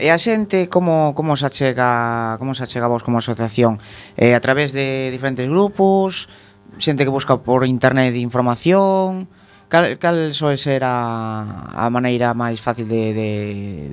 e 0.00 0.08
a 0.08 0.16
xente 0.16 0.72
como, 0.72 1.12
como 1.12 1.36
se 1.36 1.44
achega 1.44 2.40
como 2.40 2.56
se 2.56 2.64
achega 2.64 2.88
vos 2.88 3.04
como 3.04 3.18
asociación? 3.20 3.76
Eh, 4.16 4.32
a 4.32 4.40
través 4.40 4.72
de 4.72 5.12
diferentes 5.12 5.44
grupos, 5.44 6.32
xente 6.78 7.04
que 7.04 7.12
busca 7.12 7.38
por 7.40 7.66
internet 7.66 8.14
información, 8.16 9.28
cal, 9.68 9.98
cal 9.98 10.32
soe 10.32 10.56
ser 10.56 10.82
a, 10.84 11.74
a 11.74 11.86
maneira 11.90 12.34
máis 12.34 12.62
fácil 12.62 12.86
de, 12.86 13.14
de, 13.14 13.30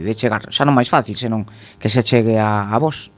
de 0.01 0.13
chegar? 0.15 0.45
Xa 0.50 0.65
non 0.65 0.77
máis 0.77 0.89
fácil, 0.89 1.17
senón 1.17 1.45
que 1.81 1.89
se 1.89 2.01
chegue 2.03 2.38
a, 2.38 2.69
a 2.69 2.77
vos. 2.77 3.11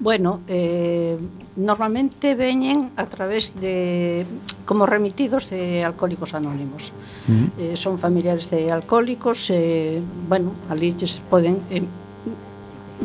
Bueno, 0.00 0.42
eh, 0.48 1.16
normalmente 1.56 2.34
veñen 2.34 2.90
a 2.98 3.06
través 3.06 3.54
de 3.54 4.26
como 4.66 4.86
remitidos 4.86 5.48
de 5.50 5.84
alcohólicos 5.84 6.34
anónimos. 6.34 6.92
Uh 7.28 7.32
-huh. 7.32 7.48
eh, 7.58 7.76
son 7.78 7.98
familiares 7.98 8.50
de 8.50 8.74
alcohólicos, 8.74 9.50
eh, 9.50 10.02
bueno, 10.28 10.52
ali 10.68 10.92
lles 10.98 11.22
poden 11.30 11.62
eh, 11.70 11.86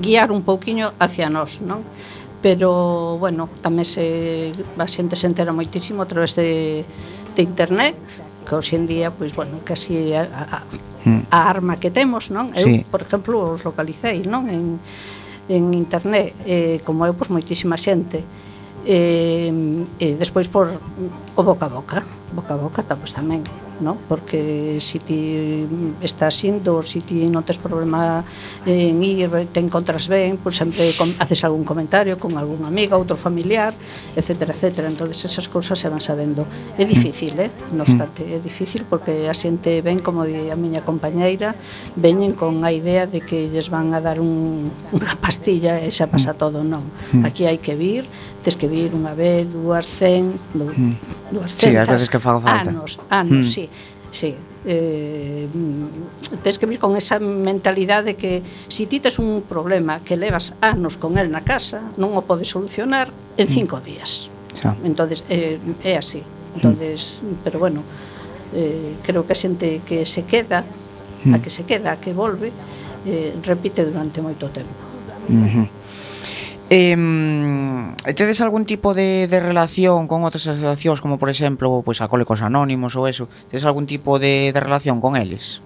guiar 0.02 0.32
un 0.32 0.42
pouquiño 0.42 0.94
hacia 1.00 1.30
nós, 1.30 1.62
non? 1.62 1.86
pero 2.42 3.18
bueno, 3.20 3.50
tamén 3.60 3.84
se 3.84 4.56
a 4.80 4.88
xente 4.88 5.20
se 5.20 5.28
entera 5.28 5.52
moitísimo 5.52 6.04
a 6.04 6.08
través 6.08 6.40
de, 6.40 6.88
de 7.36 7.42
internet 7.44 8.00
que 8.48 8.56
hoxe 8.56 8.80
en 8.80 8.88
día, 8.88 9.12
pois, 9.12 9.36
bueno, 9.36 9.62
casi 9.64 10.16
a, 10.16 10.26
a, 10.26 10.44
a 10.58 10.60
hmm. 11.06 11.28
arma 11.30 11.78
que 11.78 11.92
temos, 11.92 12.32
non? 12.32 12.50
Eu, 12.58 12.66
sí. 12.66 12.82
por 12.88 13.06
exemplo, 13.06 13.54
os 13.54 13.62
localicei, 13.62 14.26
non? 14.26 14.50
En, 14.50 14.82
en 15.52 15.64
internet, 15.78 16.34
eh, 16.50 16.82
como 16.82 17.06
eu, 17.06 17.14
pois, 17.14 17.30
moitísima 17.30 17.78
xente. 17.78 18.26
Eh, 18.88 19.52
e 20.00 20.08
despois 20.16 20.48
por 20.48 20.72
o 21.36 21.42
boca 21.44 21.68
a 21.68 21.72
boca, 21.72 22.00
boca 22.34 22.56
a 22.56 22.60
boca, 22.60 22.82
pois, 22.98 23.14
tamén 23.14 23.44
no? 23.80 23.98
porque 24.08 24.78
si 24.80 25.00
ti 25.00 25.66
estás 26.02 26.44
indo, 26.44 26.82
si 26.84 27.02
ti 27.02 27.28
non 27.28 27.44
tes 27.44 27.58
problema 27.58 28.24
en 28.66 29.04
ir, 29.04 29.30
te 29.52 29.60
encontras 29.60 30.08
ben, 30.08 30.38
pois 30.40 30.60
pues 30.60 30.62
sempre 30.62 30.92
haces 31.20 31.44
algún 31.44 31.64
comentario 31.64 32.18
con 32.20 32.38
algún 32.38 32.64
amigo, 32.66 32.96
outro 32.96 33.16
familiar, 33.16 33.74
etcétera, 34.16 34.54
etcétera. 34.54 34.88
entonces 34.90 35.26
esas 35.26 35.48
cousas 35.48 35.80
se 35.80 35.88
van 35.90 36.02
sabendo. 36.02 36.46
É 36.78 36.86
difícil, 36.86 37.38
eh? 37.40 37.52
no 37.72 37.84
mm. 37.84 37.88
obstante, 37.88 38.22
é 38.26 38.40
difícil 38.40 38.84
porque 38.90 39.28
a 39.30 39.36
xente 39.36 39.82
ven, 39.82 40.00
como 40.00 40.26
di 40.26 40.50
a 40.50 40.58
miña 40.58 40.82
compañeira, 40.84 41.56
veñen 41.96 42.34
con 42.34 42.64
a 42.66 42.72
idea 42.72 43.08
de 43.08 43.22
que 43.22 43.50
lles 43.50 43.70
van 43.70 43.94
a 43.94 44.02
dar 44.02 44.20
un, 44.20 44.72
unha 44.92 45.16
pastilla 45.20 45.80
e 45.80 45.90
xa 45.92 46.12
pasa 46.12 46.36
mm. 46.36 46.40
todo, 46.40 46.64
non. 46.66 46.84
Mm. 47.16 47.24
Aquí 47.24 47.48
hai 47.48 47.60
que 47.62 47.76
vir, 47.76 48.06
tes 48.44 48.56
que 48.56 48.68
vir 48.68 48.96
unha 48.96 49.12
vez, 49.16 49.48
dúas, 49.52 49.86
cen, 49.86 50.40
dú, 50.56 50.72
mm. 50.72 51.34
dúas 51.36 51.56
centas. 51.56 51.72
Sí, 51.72 51.76
as 51.76 51.90
veces 51.90 52.10
que 52.10 52.20
faga 52.20 52.40
falta. 52.40 52.70
Anos, 52.72 53.00
anos, 53.10 53.46
mm. 53.46 53.52
sí, 53.52 53.66
sí. 54.12 54.32
Eh, 54.66 55.48
tes 56.44 56.60
que 56.60 56.68
vir 56.68 56.80
con 56.80 56.96
esa 56.96 57.20
mentalidade 57.20 58.16
que 58.16 58.44
si 58.68 58.88
ti 58.88 59.00
tes 59.00 59.20
un 59.20 59.44
problema 59.48 60.04
que 60.04 60.16
levas 60.16 60.56
anos 60.60 60.98
con 60.98 61.18
el 61.18 61.32
na 61.32 61.44
casa, 61.44 61.80
non 61.96 62.16
o 62.16 62.24
podes 62.24 62.52
solucionar 62.52 63.12
en 63.40 63.48
hmm. 63.48 63.56
cinco 63.56 63.76
mm. 63.80 63.84
días. 63.84 64.12
Xa. 64.56 64.76
Entonces, 64.84 65.24
eh, 65.32 65.60
é 65.84 65.96
así. 65.96 66.24
Entonces, 66.56 67.24
mm. 67.24 67.44
pero 67.44 67.60
bueno, 67.60 67.84
eh, 68.56 69.00
creo 69.04 69.24
que 69.24 69.34
a 69.36 69.40
xente 69.40 69.80
que 69.88 70.04
se 70.04 70.28
queda, 70.28 70.64
mm. 71.24 71.34
a 71.34 71.38
hmm. 71.38 71.42
que 71.44 71.50
se 71.50 71.64
queda, 71.64 71.96
a 71.96 71.98
que 72.00 72.12
volve, 72.12 72.52
eh, 73.06 73.36
repite 73.44 73.84
durante 73.88 74.20
moito 74.20 74.52
tempo. 74.52 74.76
Mm 75.30 75.46
-hmm. 75.46 75.79
Eh, 76.70 76.96
tedes 78.16 78.42
algún 78.42 78.66
tipo 78.66 78.94
de, 78.94 79.28
de 79.28 79.40
relación 79.40 80.06
con 80.06 80.22
outras 80.22 80.46
asociacións 80.46 81.02
como 81.02 81.18
por 81.18 81.34
exemplo 81.34 81.82
pois 81.82 81.98
Alcohólicos 81.98 82.46
Anónimos 82.46 82.94
ou 82.94 83.10
eso 83.10 83.26
tedes 83.50 83.66
algún 83.66 83.90
tipo 83.90 84.22
de, 84.22 84.54
de 84.54 84.60
relación 84.62 85.02
con 85.02 85.18
eles 85.18 85.66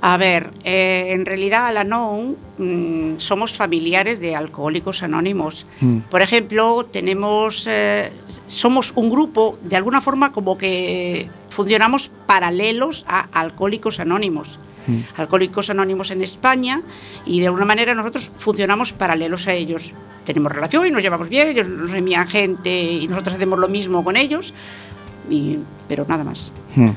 A 0.00 0.16
ver, 0.16 0.50
eh, 0.62 1.08
en 1.10 1.26
realidad 1.26 1.66
a 1.66 1.72
la 1.72 1.82
non 1.82 2.38
mm, 2.54 3.18
somos 3.18 3.50
familiares 3.50 4.22
de 4.22 4.38
alcohólicos 4.38 5.02
anónimos. 5.02 5.66
Mm. 5.82 6.06
Por 6.06 6.22
ejemplo, 6.22 6.86
tenemos, 6.86 7.66
eh, 7.66 8.14
somos 8.46 8.94
un 8.94 9.10
grupo, 9.10 9.58
de 9.66 9.74
alguna 9.74 10.00
forma 10.00 10.30
como 10.30 10.54
que 10.54 11.26
funcionamos 11.50 12.14
paralelos 12.30 13.04
a 13.08 13.26
alcohólicos 13.34 13.98
anónimos. 13.98 14.62
Mm. 14.88 15.20
Alcohólicos 15.20 15.70
Anónimos 15.70 16.10
en 16.10 16.22
España, 16.22 16.82
y 17.24 17.40
de 17.40 17.46
alguna 17.46 17.64
manera 17.64 17.94
nosotros 17.94 18.32
funcionamos 18.36 18.92
paralelos 18.92 19.46
a 19.46 19.52
ellos. 19.52 19.94
Tenemos 20.24 20.50
relación 20.50 20.86
y 20.86 20.90
nos 20.90 21.02
llevamos 21.02 21.28
bien, 21.28 21.48
ellos 21.48 21.68
nos 21.68 21.92
envían 21.92 22.26
gente 22.26 22.70
y 22.70 23.06
nosotros 23.06 23.36
hacemos 23.36 23.58
lo 23.58 23.68
mismo 23.68 24.02
con 24.02 24.16
ellos, 24.16 24.54
y, 25.30 25.58
pero 25.86 26.04
nada 26.08 26.24
más. 26.24 26.50
Mm. 26.74 26.90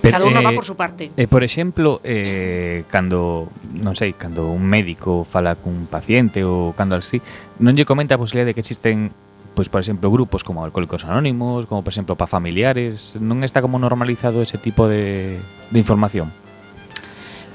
Pero, 0.00 0.12
Cada 0.12 0.26
uno 0.26 0.40
eh, 0.40 0.44
va 0.44 0.52
por 0.52 0.66
su 0.66 0.76
parte. 0.76 1.12
Eh, 1.16 1.26
por 1.26 1.42
exemplo, 1.42 2.00
eh, 2.04 2.84
cando, 2.92 3.48
non 3.72 3.96
sei, 3.96 4.12
cando 4.12 4.52
un 4.52 4.60
médico 4.60 5.24
fala 5.24 5.56
cun 5.56 5.88
paciente 5.88 6.44
ou 6.44 6.76
cando 6.76 6.92
así, 6.92 7.24
non 7.56 7.72
lle 7.72 7.88
comenta 7.88 8.16
a 8.16 8.20
posibilidade 8.20 8.52
de 8.52 8.54
que 8.56 8.60
existen 8.60 9.16
pois, 9.56 9.72
por 9.72 9.80
exemplo, 9.80 10.10
grupos 10.10 10.44
como 10.44 10.60
Alcohólicos 10.60 11.08
Anónimos, 11.08 11.64
como, 11.64 11.80
por 11.80 11.94
exemplo, 11.94 12.20
para 12.20 12.28
familiares, 12.28 13.16
non 13.16 13.40
está 13.46 13.64
como 13.64 13.80
normalizado 13.80 14.44
ese 14.44 14.60
tipo 14.60 14.90
de, 14.90 15.40
de 15.72 15.78
información? 15.80 16.43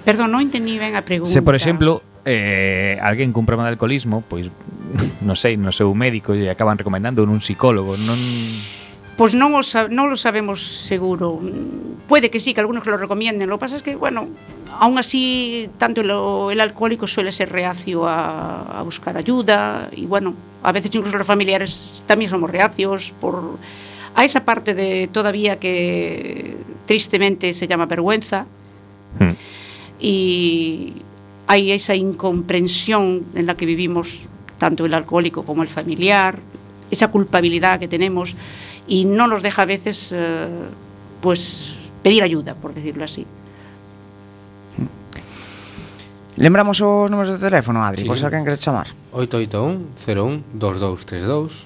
Perdón, 0.06 0.32
non 0.32 0.42
entendí 0.42 0.80
ben 0.80 0.96
a 0.96 1.04
pregunta. 1.04 1.32
Se, 1.32 1.44
por 1.44 1.54
exemplo, 1.54 2.02
eh, 2.26 2.98
alguén 3.04 3.36
cun 3.36 3.46
problema 3.46 3.68
de 3.68 3.76
alcoholismo, 3.76 4.24
pois, 4.24 4.48
non 5.22 5.36
sei, 5.36 5.60
no 5.60 5.76
seu 5.76 5.92
médico 5.92 6.34
lle 6.34 6.50
acaban 6.50 6.80
recomendando 6.80 7.22
un 7.24 7.42
psicólogo, 7.44 7.98
non... 8.00 8.20
Pois 9.20 9.36
non 9.36 9.52
o, 9.52 9.60
non 9.92 10.08
lo 10.08 10.16
sabemos 10.16 10.64
seguro. 10.64 11.44
Puede 12.08 12.32
que 12.32 12.40
sí, 12.40 12.56
que 12.56 12.64
algunos 12.64 12.88
lo 12.88 12.96
recomienden. 12.96 13.52
Lo 13.52 13.60
que 13.60 13.68
pasa 13.68 13.76
es 13.76 13.84
que, 13.84 14.00
bueno, 14.00 14.32
aún 14.80 14.96
así, 14.96 15.68
tanto 15.76 16.00
el, 16.00 16.10
el 16.56 16.60
alcohólico 16.64 17.04
suele 17.04 17.36
ser 17.36 17.52
reacio 17.52 18.08
a, 18.08 18.80
a 18.80 18.82
buscar 18.82 19.20
ayuda. 19.20 19.92
Y 19.92 20.08
bueno, 20.08 20.34
a 20.64 20.72
veces 20.72 20.96
incluso 20.96 21.20
los 21.20 21.28
familiares 21.28 22.02
también 22.08 22.32
somos 22.32 22.50
reacios 22.50 23.12
por... 23.20 23.60
A 24.16 24.24
esa 24.24 24.48
parte 24.48 24.74
de 24.74 25.10
todavía 25.12 25.60
que 25.60 26.56
tristemente 26.88 27.54
se 27.54 27.68
llama 27.68 27.92
vergüenza. 27.92 28.48
Hmm 29.20 29.36
y 30.00 30.94
hay 31.48 31.72
esa 31.72 31.96
incomprensión 31.96 33.26
en 33.36 33.46
la 33.46 33.56
que 33.56 33.66
vivimos 33.66 34.22
tanto 34.58 34.86
el 34.86 34.94
alcohólico 34.94 35.44
como 35.44 35.64
el 35.64 35.68
familiar, 35.68 36.40
esa 36.92 37.10
culpabilidad 37.10 37.80
que 37.80 37.88
tenemos 37.88 38.36
y 38.88 39.06
no 39.06 39.28
nos 39.28 39.42
deja 39.42 39.64
a 39.64 39.66
veces 39.66 40.14
eh, 40.16 40.48
pues 41.22 41.76
pedir 42.04 42.22
ayuda, 42.24 42.56
por 42.56 42.74
decirlo 42.74 43.04
así. 43.04 43.26
Lembramos 46.36 46.80
os 46.80 47.12
números 47.12 47.34
de 47.34 47.40
teléfono, 47.50 47.84
Adri, 47.84 48.04
sí. 48.04 48.08
por 48.08 48.18
se 48.18 48.26
alguén 48.26 48.46
quere 48.46 48.58
chamar. 48.58 48.88
881-01-2232 49.12 51.66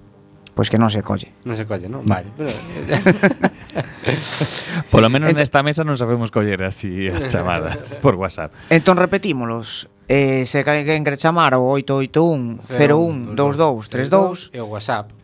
Pois 0.54 0.54
pues 0.54 0.70
que 0.70 0.78
non 0.78 0.86
se 0.86 1.02
colle. 1.02 1.34
Non 1.42 1.58
se 1.58 1.66
colle, 1.66 1.90
non? 1.90 2.06
Vale. 2.06 2.30
Pero... 2.38 2.46
por 4.94 5.02
lo 5.02 5.10
menos 5.10 5.34
nesta 5.34 5.66
mesa 5.66 5.82
non 5.82 5.98
sabemos 5.98 6.30
coller 6.30 6.62
así 6.62 7.10
as 7.10 7.26
chamadas 7.34 7.98
por 7.98 8.14
WhatsApp. 8.14 8.54
Entón 8.70 9.02
repetímolos. 9.02 9.90
Eh, 10.06 10.46
se 10.46 10.62
alguén 10.62 11.02
quere 11.02 11.18
chamar 11.18 11.58
o 11.58 11.74
881 11.74 12.62
01 12.70 13.34
22 13.34 13.90
32 13.90 14.54
e 14.54 14.62
o 14.62 14.70
WhatsApp 14.70 15.17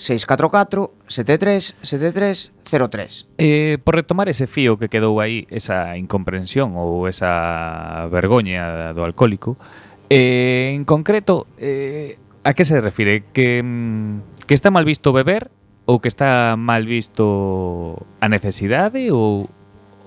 644 0.00 0.96
73 1.06 1.76
73 1.82 2.52
03. 2.64 3.26
Eh, 3.36 3.76
por 3.84 3.94
retomar 3.94 4.32
ese 4.32 4.48
fío 4.48 4.80
que 4.80 4.88
quedou 4.88 5.20
aí, 5.20 5.44
esa 5.52 6.00
incomprensión 6.00 6.72
ou 6.80 7.04
esa 7.04 8.08
vergoña 8.08 8.96
do 8.96 9.04
alcohólico, 9.04 9.60
eh, 10.08 10.72
en 10.72 10.88
concreto, 10.88 11.44
eh, 11.60 12.16
a 12.48 12.56
que 12.56 12.64
se 12.64 12.80
refire? 12.80 13.28
Que, 13.36 13.60
mm, 13.60 14.48
que 14.48 14.56
está 14.56 14.72
mal 14.72 14.88
visto 14.88 15.12
beber 15.12 15.52
ou 15.84 16.00
que 16.00 16.08
está 16.08 16.56
mal 16.56 16.88
visto 16.88 18.00
a 18.24 18.26
necesidade 18.32 19.12
ou, 19.12 19.52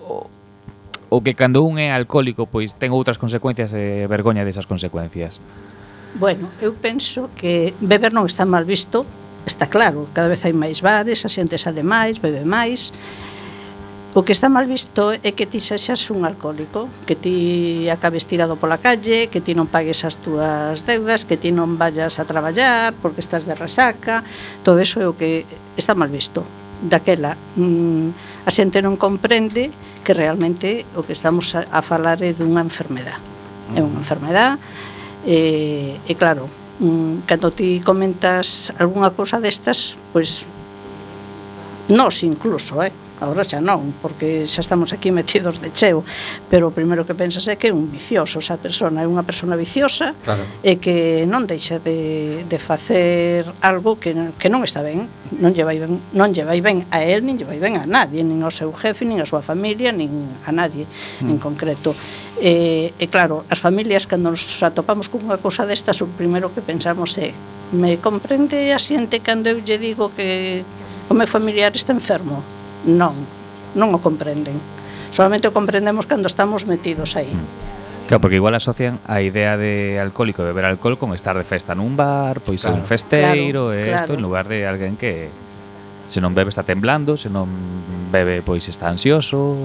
ou, 0.02 0.26
ou 1.14 1.20
que 1.22 1.38
cando 1.38 1.62
un 1.62 1.78
é 1.78 1.94
alcohólico 1.94 2.50
pois 2.50 2.74
ten 2.74 2.90
outras 2.90 3.22
consecuencias 3.22 3.78
e 3.78 4.10
vergoña 4.10 4.42
desas 4.42 4.66
consecuencias? 4.66 5.38
Bueno, 6.18 6.50
eu 6.62 6.74
penso 6.74 7.30
que 7.38 7.78
beber 7.78 8.10
non 8.10 8.26
está 8.26 8.50
mal 8.50 8.66
visto 8.66 9.06
está 9.46 9.68
claro, 9.68 10.08
cada 10.14 10.32
vez 10.32 10.44
hai 10.46 10.56
máis 10.56 10.80
bares, 10.80 11.26
a 11.28 11.30
xente 11.30 11.60
sale 11.60 11.84
máis, 11.84 12.20
bebe 12.20 12.48
máis. 12.48 12.96
O 14.14 14.22
que 14.22 14.32
está 14.32 14.46
mal 14.46 14.70
visto 14.70 15.10
é 15.10 15.34
que 15.34 15.50
ti 15.50 15.58
sexas 15.58 16.14
un 16.14 16.22
alcohólico, 16.22 16.86
que 17.10 17.18
ti 17.18 17.90
acabes 17.90 18.30
tirado 18.30 18.62
pola 18.62 18.78
calle, 18.78 19.26
que 19.26 19.42
ti 19.42 19.58
non 19.58 19.66
pagues 19.66 20.06
as 20.06 20.22
túas 20.22 20.86
deudas, 20.86 21.26
que 21.26 21.34
ti 21.34 21.50
non 21.50 21.82
vayas 21.82 22.22
a 22.22 22.24
traballar 22.30 22.94
porque 23.02 23.26
estás 23.26 23.50
de 23.50 23.58
resaca, 23.58 24.22
todo 24.62 24.78
eso 24.78 25.02
é 25.02 25.10
o 25.10 25.18
que 25.18 25.50
está 25.74 25.98
mal 25.98 26.14
visto. 26.14 26.46
Daquela, 26.86 27.34
mm, 27.58 28.46
a 28.46 28.52
xente 28.54 28.86
non 28.86 29.02
comprende 29.02 29.74
que 30.06 30.14
realmente 30.14 30.86
o 30.94 31.02
que 31.02 31.18
estamos 31.18 31.58
a, 31.58 31.66
a 31.74 31.82
falar 31.82 32.22
é 32.22 32.38
dunha 32.38 32.62
enfermedad. 32.62 33.18
É 33.74 33.82
unha 33.82 33.98
mm. 33.98 34.04
enfermedad, 34.06 34.62
e, 35.26 35.98
eh, 35.98 36.12
e 36.12 36.14
claro, 36.14 36.46
mm, 36.80 37.26
cando 37.28 37.52
ti 37.52 37.82
comentas 37.86 38.72
algunha 38.80 39.12
cousa 39.12 39.40
destas, 39.40 39.98
pois 40.12 40.46
nós 41.90 42.24
incluso, 42.24 42.82
eh? 42.82 42.92
Agora 43.24 43.48
xa 43.48 43.64
non, 43.64 43.96
porque 44.04 44.44
xa 44.52 44.60
estamos 44.60 44.92
aquí 44.92 45.08
metidos 45.08 45.64
de 45.64 45.72
cheo, 45.72 46.04
pero 46.52 46.68
o 46.68 46.76
primeiro 46.76 47.08
que 47.08 47.16
pensas 47.16 47.48
é 47.48 47.56
que 47.56 47.72
é 47.72 47.74
un 47.74 47.88
vicioso, 47.88 48.44
esa 48.44 48.60
persona 48.60 49.00
é 49.00 49.08
unha 49.08 49.24
persona 49.24 49.56
viciosa 49.56 50.12
claro. 50.28 50.44
e 50.60 50.76
que 50.76 51.24
non 51.24 51.48
deixa 51.48 51.80
de, 51.80 52.44
de 52.44 52.58
facer 52.60 53.48
algo 53.64 53.96
que, 53.96 54.12
que 54.36 54.52
non 54.52 54.68
está 54.68 54.84
ben, 54.84 55.08
non 55.40 55.56
lle 55.56 55.64
vai 55.64 55.80
ben, 55.80 56.04
non 56.12 56.36
lle 56.36 56.44
vai 56.44 56.60
ben 56.60 56.84
a 56.92 57.00
él, 57.00 57.24
nin 57.24 57.40
lle 57.40 57.48
vai 57.48 57.64
ben 57.64 57.80
a 57.80 57.88
nadie, 57.88 58.28
nin 58.28 58.44
ao 58.44 58.52
seu 58.52 58.76
jefe, 58.76 59.08
nin 59.08 59.24
a 59.24 59.26
súa 59.26 59.40
familia, 59.40 59.96
nin 59.96 60.12
a 60.44 60.52
nadie 60.52 60.84
mm. 61.24 61.32
en 61.32 61.38
concreto. 61.40 61.96
E, 62.44 62.92
e 63.00 63.06
claro, 63.08 63.48
as 63.48 63.64
familias 63.64 64.04
cando 64.04 64.36
nos 64.36 64.60
atopamos 64.60 65.08
con 65.08 65.24
unha 65.24 65.40
cousa 65.40 65.64
destas, 65.64 66.04
o 66.04 66.12
primeiro 66.12 66.52
que 66.52 66.60
pensamos 66.60 67.16
é 67.16 67.32
me 67.72 68.04
comprende 68.04 68.76
a 68.76 68.80
xente 68.84 69.24
cando 69.24 69.48
eu 69.48 69.64
lle 69.64 69.80
digo 69.80 70.12
que 70.12 70.60
o 71.08 71.16
meu 71.16 71.26
familiar 71.26 71.72
está 71.72 71.96
enfermo? 71.96 72.44
non, 72.86 73.16
non 73.74 73.90
o 73.96 74.00
comprenden. 74.00 74.60
Solamente 75.14 75.48
o 75.48 75.54
comprendemos 75.54 76.10
cando 76.10 76.28
estamos 76.28 76.66
metidos 76.66 77.16
aí. 77.16 77.30
Mm. 77.30 77.74
Claro, 78.08 78.22
porque 78.22 78.36
igual 78.36 78.54
asocian 78.56 79.00
a 79.08 79.22
idea 79.22 79.56
de 79.56 80.00
alcohólico, 80.00 80.44
beber 80.44 80.66
alcohol 80.66 80.98
con 80.98 81.16
estar 81.16 81.38
de 81.38 81.48
festa 81.48 81.72
nun 81.72 81.96
bar, 81.96 82.44
pois 82.44 82.68
claro. 82.68 82.76
un 82.76 82.84
festeiro 82.84 83.72
claro, 83.72 83.80
e 83.80 83.88
isto, 83.88 84.12
claro. 84.12 84.14
en 84.14 84.22
lugar 84.22 84.46
de 84.52 84.68
alguén 84.68 85.00
que 85.00 85.32
se 86.12 86.20
non 86.20 86.36
bebe 86.36 86.52
está 86.52 86.68
temblando, 86.68 87.16
se 87.16 87.32
non 87.32 87.48
bebe 88.12 88.44
pois 88.44 88.68
está 88.68 88.92
ansioso. 88.92 89.56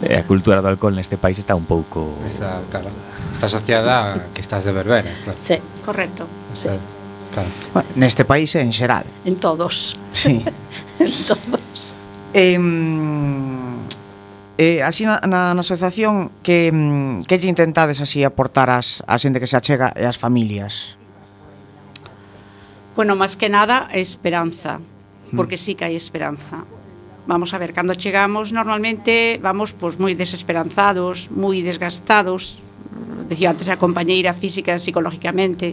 E, 0.00 0.06
e 0.06 0.14
a 0.14 0.22
cultura 0.22 0.62
do 0.62 0.70
alcohol 0.70 0.94
neste 0.94 1.18
país 1.18 1.36
está 1.36 1.58
un 1.58 1.66
pouco... 1.66 2.14
Esa, 2.22 2.62
claro, 2.70 2.94
está 3.34 3.50
asociada 3.50 4.14
a 4.14 4.30
que 4.30 4.38
estás 4.38 4.62
de 4.62 4.70
verbena. 4.70 5.10
Claro. 5.26 5.36
Sí, 5.36 5.58
correcto. 5.82 6.30
Sí. 6.54 6.70
Claro. 7.32 7.48
Bueno, 7.72 7.88
neste 7.94 8.26
país 8.26 8.54
en 8.58 8.74
xeral. 8.74 9.06
En 9.24 9.36
todos. 9.38 9.94
Sí. 10.12 10.42
en 10.98 11.12
todos. 11.26 11.94
Eh, 12.34 12.58
eh, 14.58 14.82
así 14.82 15.06
na, 15.06 15.20
na, 15.24 15.54
na 15.54 15.62
asociación 15.64 16.30
que, 16.42 16.68
que 17.24 17.38
lle 17.40 17.48
intentades 17.48 18.02
así 18.04 18.20
aportar 18.28 18.68
as, 18.68 19.00
a 19.08 19.16
xente 19.16 19.40
que 19.40 19.48
se 19.48 19.56
achega 19.56 19.88
e 19.96 20.04
as 20.04 20.20
familias? 20.20 21.00
Bueno, 22.92 23.16
máis 23.16 23.40
que 23.40 23.48
nada, 23.48 23.88
esperanza, 23.96 24.76
hmm. 24.76 25.32
porque 25.32 25.56
hmm. 25.56 25.64
sí 25.64 25.72
que 25.72 25.88
hai 25.88 25.96
esperanza. 25.96 26.68
Vamos 27.24 27.54
a 27.54 27.58
ver, 27.62 27.72
cando 27.72 27.96
chegamos 27.96 28.52
normalmente 28.52 29.40
vamos 29.40 29.72
pois 29.72 29.96
moi 29.96 30.12
desesperanzados, 30.12 31.32
moi 31.32 31.64
desgastados, 31.64 32.60
decía 33.30 33.54
antes 33.54 33.64
a 33.72 33.80
compañeira 33.80 34.36
física 34.36 34.76
e 34.76 34.82
psicológicamente 34.82 35.72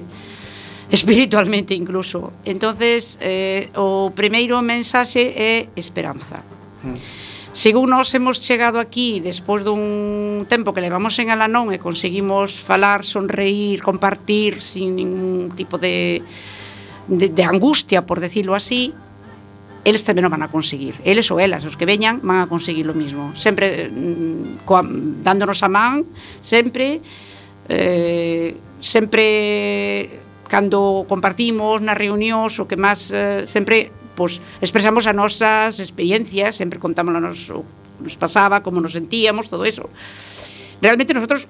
espiritualmente 0.92 1.74
incluso. 1.74 2.34
Entonces, 2.46 3.18
eh, 3.22 3.70
o 3.76 4.12
primeiro 4.16 4.62
mensaxe 4.62 5.34
é 5.36 5.68
esperanza. 5.76 6.44
Mm. 6.84 7.28
Según 7.58 7.90
nos 7.90 8.14
hemos 8.14 8.40
chegado 8.40 8.78
aquí 8.78 9.18
despois 9.20 9.66
dun 9.66 10.46
tempo 10.46 10.78
que 10.78 10.84
levamos 10.84 11.18
en 11.18 11.34
Alanón 11.34 11.74
e 11.74 11.82
conseguimos 11.82 12.54
falar, 12.54 13.02
sonreír, 13.02 13.82
compartir 13.82 14.62
sin 14.62 14.94
ningún 14.94 15.50
tipo 15.58 15.82
de, 15.82 16.22
de, 17.10 17.34
de 17.34 17.44
angustia, 17.44 18.06
por 18.06 18.22
decirlo 18.22 18.54
así, 18.54 18.94
eles 19.88 20.06
tamén 20.06 20.28
o 20.28 20.30
van 20.30 20.46
a 20.46 20.54
conseguir. 20.54 21.02
Eles 21.02 21.32
ou 21.34 21.42
elas, 21.42 21.66
os 21.66 21.74
que 21.80 21.90
veñan, 21.90 22.22
van 22.22 22.46
a 22.46 22.52
conseguir 22.52 22.86
lo 22.86 22.94
mismo. 22.94 23.34
Sempre 23.34 23.90
mm, 23.90 24.68
coa, 24.68 24.86
dándonos 24.86 25.64
a 25.66 25.70
man, 25.72 26.06
sempre 26.46 27.02
eh, 27.72 28.54
sempre 28.78 30.27
cando 30.48 31.06
compartimos 31.08 31.84
nas 31.84 32.00
reunións 32.00 32.58
o 32.60 32.66
que 32.66 32.80
máis 32.80 33.12
eh, 33.12 33.44
sempre 33.46 33.92
pois, 34.18 34.42
expresamos 34.64 35.06
as 35.06 35.14
nosas 35.14 35.78
experiencias, 35.78 36.58
sempre 36.58 36.82
contamos 36.82 37.14
o 37.14 37.22
nos, 37.22 37.40
o 37.54 37.62
nos 38.02 38.18
pasaba, 38.18 38.66
como 38.66 38.82
nos 38.82 38.98
sentíamos, 38.98 39.50
todo 39.50 39.66
eso. 39.66 39.90
Realmente 40.82 41.14
nosotros 41.14 41.48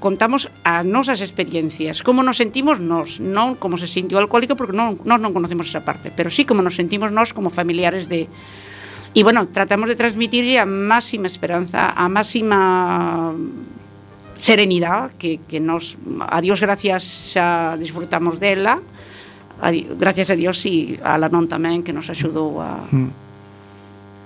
contamos 0.00 0.50
as 0.66 0.82
nosas 0.82 1.22
experiencias, 1.22 2.02
como 2.02 2.22
nos 2.22 2.38
sentimos 2.38 2.82
nós, 2.82 3.22
non 3.22 3.54
como 3.54 3.78
se 3.78 3.86
sintió 3.86 4.18
o 4.18 4.22
alcohólico, 4.22 4.58
porque 4.58 4.74
non, 4.74 4.98
nós 5.06 5.22
non 5.22 5.30
conocemos 5.30 5.70
esa 5.70 5.86
parte, 5.86 6.10
pero 6.10 6.26
sí 6.30 6.42
como 6.42 6.62
nos 6.62 6.74
sentimos 6.74 7.14
nós 7.14 7.30
como 7.30 7.54
familiares 7.54 8.10
de... 8.10 8.26
E, 9.14 9.22
bueno, 9.22 9.46
tratamos 9.46 9.86
de 9.86 9.94
transmitir 9.94 10.42
a 10.58 10.66
máxima 10.66 11.30
esperanza, 11.30 11.94
a 11.94 12.10
máxima 12.10 13.30
serenidade 14.36 15.12
que, 15.18 15.40
que 15.48 15.60
nos, 15.60 15.96
a 16.20 16.40
Dios 16.40 16.60
gracias 16.60 17.02
xa 17.34 17.76
disfrutamos 17.78 18.38
dela 18.42 18.80
a, 19.62 19.70
gracias 19.70 20.30
a 20.30 20.36
Dios 20.36 20.58
e 20.66 20.98
a 21.02 21.14
la 21.18 21.30
non 21.30 21.46
tamén 21.46 21.82
que 21.86 21.94
nos 21.94 22.10
axudou 22.10 22.58
a 22.62 22.82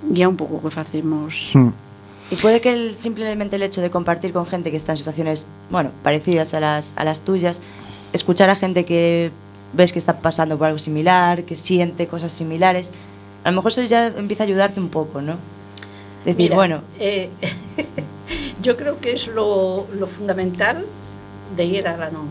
e 0.09 0.19
é 0.23 0.27
un 0.29 0.39
pouco 0.39 0.59
o 0.59 0.63
que 0.63 0.71
facemos. 0.73 1.53
Y 2.31 2.37
puede 2.37 2.61
que 2.61 2.71
el- 2.73 2.95
simplemente 2.97 3.57
el 3.57 3.63
hecho 3.65 3.81
de 3.81 3.89
compartir 3.91 4.33
con 4.37 4.45
gente 4.47 4.71
que 4.71 4.77
está 4.77 4.93
en 4.93 5.01
situaciones, 5.01 5.49
bueno, 5.73 5.91
parecidas 6.05 6.53
a 6.55 6.61
las, 6.61 6.93
a 6.97 7.03
las 7.05 7.25
tuyas, 7.25 7.61
escuchar 8.13 8.49
a 8.49 8.57
gente 8.57 8.85
que 8.85 9.33
ves 9.73 9.93
que 9.93 9.99
está 9.99 10.21
pasando 10.21 10.57
por 10.57 10.69
algo 10.69 10.79
similar, 10.79 11.45
que 11.45 11.57
siente 11.57 12.07
cosas 12.07 12.33
similares, 12.33 12.93
a 13.45 13.51
lo 13.51 13.57
mejor 13.57 13.73
eso 13.73 13.83
ya 13.85 14.09
empieza 14.13 14.45
a 14.45 14.47
ayudarte 14.47 14.79
un 14.79 14.89
poco, 14.89 15.21
¿no? 15.21 15.37
Decir, 16.25 16.53
Mira, 16.53 16.57
bueno, 16.57 16.77
eh, 17.01 17.31
yo 18.63 18.77
creo 18.77 19.01
que 19.01 19.13
es 19.13 19.27
lo, 19.27 19.87
fundamental 20.07 20.85
de 21.57 21.65
ir 21.65 21.89
a 21.89 21.97
la 21.97 22.11
NOM. 22.11 22.29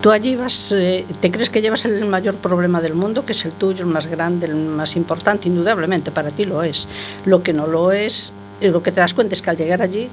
Tú 0.00 0.10
allí 0.10 0.34
vas, 0.34 0.72
eh, 0.72 1.06
te 1.20 1.30
crees 1.30 1.48
que 1.48 1.62
llevas 1.62 1.84
el 1.84 2.04
mayor 2.06 2.34
problema 2.36 2.80
del 2.80 2.94
mundo, 2.94 3.24
que 3.24 3.32
es 3.32 3.44
el 3.44 3.52
tuyo, 3.52 3.84
el 3.84 3.90
más 3.90 4.08
grande, 4.08 4.46
el 4.46 4.56
más 4.56 4.96
importante, 4.96 5.48
indudablemente 5.48 6.10
para 6.10 6.30
ti 6.30 6.44
lo 6.44 6.64
es. 6.64 6.88
Lo 7.24 7.42
que 7.42 7.52
no 7.52 7.68
lo 7.68 7.92
es, 7.92 8.32
y 8.60 8.68
lo 8.68 8.82
que 8.82 8.90
te 8.90 9.00
das 9.00 9.14
cuenta 9.14 9.34
es 9.34 9.42
que 9.42 9.50
al 9.50 9.56
llegar 9.56 9.80
allí, 9.80 10.08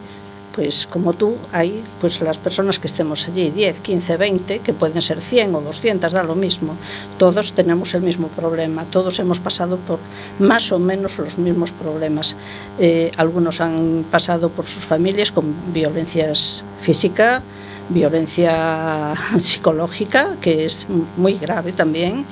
pues 0.60 0.88
como 0.88 1.14
tú, 1.14 1.38
hay 1.54 1.82
pues 2.02 2.20
las 2.20 2.38
personas 2.38 2.80
que 2.80 2.88
estemos 2.88 3.26
allí, 3.30 3.50
10, 3.50 3.80
15, 3.80 4.18
20, 4.18 4.60
que 4.60 4.74
pueden 4.74 5.02
ser 5.02 5.22
100 5.22 5.56
o 5.56 5.62
200, 5.62 6.12
da 6.12 6.22
lo 6.22 6.36
mismo. 6.36 6.76
Todos 7.18 7.54
tenemos 7.54 7.94
el 7.94 8.02
mismo 8.02 8.28
problema, 8.28 8.84
todos 8.84 9.20
hemos 9.20 9.40
pasado 9.40 9.78
por 9.78 10.00
más 10.38 10.74
o 10.74 10.78
menos 10.78 11.18
los 11.18 11.38
mismos 11.38 11.72
problemas. 11.72 12.36
Eh, 12.78 13.10
algunos 13.16 13.62
han 13.62 14.04
pasado 14.12 14.50
por 14.50 14.68
sus 14.68 14.84
familias 14.84 15.32
con 15.32 15.56
violencias 15.72 16.62
física, 16.82 17.42
violencia 17.88 19.14
psicológica, 19.40 20.36
que 20.42 20.66
es 20.66 20.88
muy 21.16 21.36
grave 21.36 21.72
también. 21.72 22.26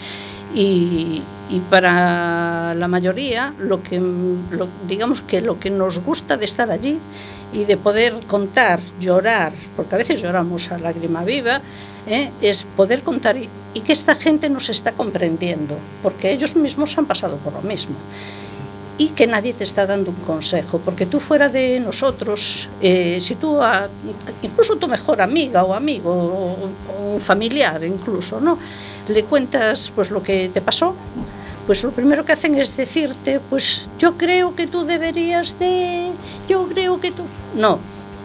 Y, 0.53 1.23
para 1.69 2.73
la 2.73 2.89
mayoría, 2.89 3.53
lo 3.57 3.81
que, 3.81 4.03
digamos 4.85 5.21
que 5.21 5.39
lo 5.39 5.61
que 5.61 5.69
nos 5.69 5.99
gusta 5.99 6.35
de 6.35 6.43
estar 6.43 6.69
allí 6.71 6.99
y 7.53 7.65
de 7.65 7.77
poder 7.77 8.25
contar, 8.27 8.79
llorar, 8.99 9.53
porque 9.75 9.95
a 9.95 9.97
veces 9.97 10.21
lloramos 10.21 10.71
a 10.71 10.77
lágrima 10.77 11.23
viva, 11.23 11.61
¿eh? 12.07 12.31
es 12.41 12.63
poder 12.63 13.03
contar 13.03 13.37
y, 13.37 13.49
y 13.73 13.81
que 13.81 13.93
esta 13.93 14.15
gente 14.15 14.49
nos 14.49 14.69
está 14.69 14.91
comprendiendo, 14.91 15.77
porque 16.03 16.31
ellos 16.31 16.55
mismos 16.55 16.97
han 16.97 17.05
pasado 17.05 17.37
por 17.37 17.53
lo 17.53 17.61
mismo. 17.61 17.95
y 18.99 19.09
que 19.09 19.27
nadie 19.27 19.53
te 19.53 19.63
está 19.63 19.85
dando 19.85 20.09
un 20.09 20.17
consejo, 20.17 20.79
porque 20.79 21.05
tú 21.05 21.19
fuera 21.19 21.49
de 21.49 21.79
nosotros, 21.79 22.67
eh, 22.81 23.19
si 23.21 23.35
tú, 23.35 23.61
a, 23.61 23.87
incluso 24.41 24.75
tu 24.77 24.87
mejor 24.87 25.21
amiga 25.21 25.63
o 25.63 25.73
amigo, 25.73 26.11
o, 26.11 26.57
o 26.91 27.13
un 27.13 27.19
familiar 27.19 27.83
incluso, 27.83 28.39
¿no? 28.39 28.57
Le 29.07 29.23
cuentas 29.23 29.91
pues 29.95 30.09
lo 30.09 30.23
que 30.23 30.49
te 30.49 30.61
pasó, 30.61 30.95
pues 31.67 31.83
lo 31.83 31.91
primero 31.91 32.23
que 32.23 32.31
hacen 32.31 32.55
es 32.55 32.75
decirte, 32.77 33.41
pues 33.49 33.89
yo 33.99 34.17
creo 34.17 34.55
que 34.55 34.67
tú 34.67 34.85
deberías 34.85 35.59
de, 35.59 36.11
yo 36.47 36.65
creo 36.69 37.01
que 37.01 37.11
tú... 37.11 37.23
No, 37.55 37.79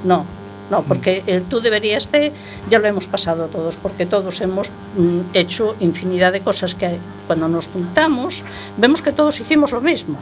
no, 0.04 0.24
no, 0.70 0.84
porque 0.84 1.24
el 1.26 1.42
tú 1.42 1.60
deberías 1.60 2.10
de, 2.12 2.32
ya 2.70 2.78
lo 2.78 2.86
hemos 2.86 3.08
pasado 3.08 3.48
todos, 3.48 3.76
porque 3.76 4.06
todos 4.06 4.40
hemos 4.40 4.70
mm, 4.96 5.34
hecho 5.34 5.74
infinidad 5.80 6.32
de 6.32 6.40
cosas 6.40 6.76
que 6.76 6.98
cuando 7.26 7.48
nos 7.48 7.66
juntamos 7.66 8.44
vemos 8.76 9.02
que 9.02 9.12
todos 9.12 9.40
hicimos 9.40 9.72
lo 9.72 9.80
mismo. 9.80 10.18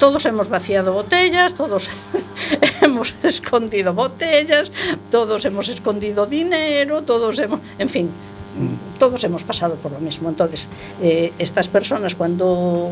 Todos 0.00 0.26
hemos 0.26 0.48
vaciado 0.50 0.92
botellas, 0.92 1.54
todos 1.54 1.88
hemos 2.82 3.14
escondido 3.22 3.94
botellas, 3.94 4.72
todos 5.10 5.44
hemos 5.44 5.68
escondido 5.68 6.26
dinero, 6.26 7.02
todos 7.02 7.38
hemos, 7.38 7.60
en 7.78 7.88
fin, 7.88 8.10
todos 8.98 9.22
hemos 9.24 9.44
pasado 9.44 9.76
por 9.76 9.92
lo 9.92 9.98
mismo. 9.98 10.28
Entonces, 10.28 10.68
eh, 11.02 11.32
estas 11.38 11.68
personas 11.68 12.14
cuando 12.14 12.90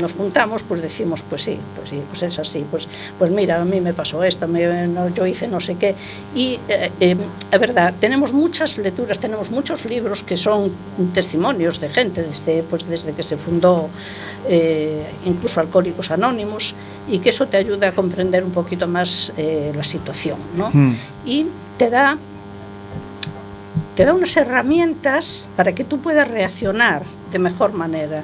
nos 0.00 0.12
juntamos, 0.12 0.62
pues 0.62 0.82
decimos, 0.82 1.22
pues 1.22 1.42
sí, 1.42 1.58
pues 1.76 1.90
sí, 1.90 2.02
pues 2.08 2.22
es 2.22 2.38
así, 2.38 2.64
pues, 2.70 2.88
pues 3.18 3.30
mira, 3.30 3.60
a 3.60 3.64
mí 3.64 3.80
me 3.80 3.94
pasó 3.94 4.22
esto, 4.24 4.48
me, 4.48 4.86
no, 4.86 5.08
yo 5.08 5.26
hice 5.26 5.48
no 5.48 5.60
sé 5.60 5.76
qué. 5.76 5.94
Y, 6.34 6.58
eh, 6.68 6.90
eh, 7.00 7.16
es 7.50 7.60
verdad, 7.60 7.94
tenemos 8.00 8.32
muchas 8.32 8.78
lecturas, 8.78 9.18
tenemos 9.18 9.50
muchos 9.50 9.84
libros 9.84 10.22
que 10.22 10.36
son 10.36 10.72
testimonios 11.12 11.80
de 11.80 11.88
gente 11.88 12.22
desde, 12.22 12.62
pues 12.62 12.88
desde 12.88 13.12
que 13.12 13.22
se 13.22 13.36
fundó 13.36 13.88
eh, 14.48 15.04
incluso 15.26 15.60
Alcohólicos 15.60 16.10
Anónimos, 16.10 16.74
y 17.08 17.18
que 17.18 17.30
eso 17.30 17.46
te 17.48 17.56
ayuda 17.56 17.88
a 17.88 17.92
comprender 17.92 18.44
un 18.44 18.50
poquito 18.50 18.86
más 18.86 19.32
eh, 19.36 19.72
la 19.74 19.84
situación, 19.84 20.38
¿no? 20.56 20.70
Mm. 20.72 20.94
Y 21.26 21.46
te 21.76 21.90
da 21.90 22.16
te 23.98 24.04
da 24.04 24.14
unas 24.14 24.36
herramientas 24.36 25.48
para 25.56 25.74
que 25.74 25.82
tú 25.82 25.98
puedas 25.98 26.28
reaccionar 26.28 27.02
de 27.32 27.40
mejor 27.40 27.72
manera, 27.72 28.22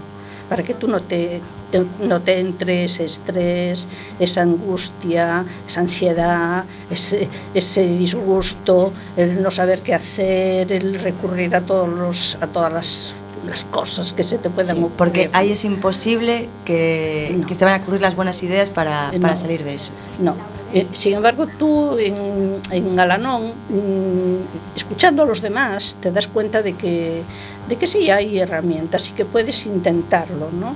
para 0.49 0.63
que 0.63 0.73
tú 0.73 0.87
no 0.87 1.01
te, 1.01 1.41
te- 1.73 1.85
no 1.99 2.21
te 2.21 2.39
entre 2.39 2.85
ese 2.85 3.05
estrés, 3.07 3.89
esa 4.21 4.43
angustia, 4.43 5.45
esa 5.67 5.81
ansiedad, 5.81 6.65
ese, 6.93 7.29
ese 7.55 7.83
disgusto, 7.89 8.93
el 9.17 9.43
no 9.43 9.51
saber 9.51 9.81
qué 9.81 9.95
hacer, 9.95 10.71
el 10.71 11.01
recurrir 11.01 11.57
a 11.57 11.63
todos 11.63 11.89
los, 11.89 12.39
a 12.41 12.47
todas 12.47 12.73
las, 12.73 13.13
las 13.45 13.65
cosas 13.65 14.13
que 14.13 14.23
se 14.23 14.39
te 14.39 14.51
puedan 14.51 14.77
Sí, 14.77 14.79
ocurrir. 14.81 14.97
porque 14.97 15.31
ahí 15.33 15.51
es 15.51 15.65
imposible 15.65 16.49
que, 16.65 17.35
No. 17.37 17.49
que 17.49 17.55
te 17.57 17.65
vayan 17.65 17.81
a 17.81 17.83
ocurrir 17.83 18.01
las 18.01 18.15
buenas 18.15 18.41
ideas 18.45 18.71
para, 18.71 19.11
para 19.21 19.35
salir 19.35 19.65
de 19.65 19.75
eso. 19.75 19.91
No. 20.21 20.37
Eh, 20.75 20.89
sin 20.93 21.15
embargo, 21.15 21.47
tú 21.57 21.97
en, 21.99 22.57
en 22.73 22.99
Alanón, 22.99 23.53
mm, 23.69 24.75
escuchando 24.75 25.23
a 25.23 25.27
los 25.27 25.41
demás, 25.41 25.97
te 26.01 26.11
das 26.11 26.27
cuenta 26.27 26.63
de 26.63 26.73
que, 26.73 27.23
de 27.69 27.77
que 27.77 27.87
sí 27.87 28.11
hay 28.11 28.41
herramientas 28.41 29.09
y 29.09 29.13
que 29.13 29.25
puedes 29.25 29.67
intentarlo, 29.67 30.51
¿no? 30.51 30.75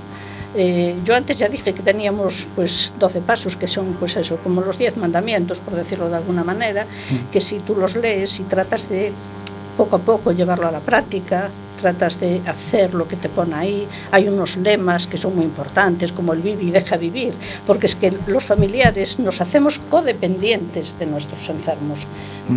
Eh, 0.55 0.95
yo 1.03 1.15
antes 1.15 1.37
ya 1.37 1.49
dije 1.49 1.73
que 1.73 1.83
teníamos 1.83 2.47
pues 2.55 2.93
12 2.97 3.21
pasos 3.21 3.57
que 3.57 3.67
son 3.67 3.93
pues 3.99 4.15
eso, 4.15 4.37
como 4.37 4.61
los 4.61 4.77
10 4.77 4.95
mandamientos, 4.95 5.59
por 5.59 5.75
decirlo 5.75 6.09
de 6.09 6.15
alguna 6.15 6.45
manera, 6.45 6.87
que 7.31 7.41
si 7.41 7.59
tú 7.59 7.75
los 7.75 7.95
lees 7.97 8.39
y 8.39 8.43
tratas 8.43 8.89
de 8.89 9.11
poco 9.77 9.97
a 9.97 9.99
poco 9.99 10.31
llevarlo 10.31 10.67
a 10.67 10.71
la 10.71 10.79
práctica, 10.79 11.49
tratas 11.79 12.19
de 12.19 12.41
hacer 12.45 12.93
lo 12.93 13.07
que 13.07 13.15
te 13.15 13.29
pone 13.29 13.55
ahí. 13.55 13.87
Hay 14.11 14.27
unos 14.27 14.57
lemas 14.57 15.07
que 15.07 15.17
son 15.17 15.35
muy 15.35 15.45
importantes, 15.45 16.11
como 16.11 16.33
el 16.33 16.41
vive 16.41 16.63
y 16.63 16.71
deja 16.71 16.97
vivir, 16.97 17.33
porque 17.65 17.87
es 17.87 17.95
que 17.95 18.13
los 18.27 18.43
familiares 18.43 19.19
nos 19.19 19.41
hacemos 19.41 19.79
codependientes 19.89 20.97
de 20.99 21.05
nuestros 21.05 21.49
enfermos, 21.49 22.07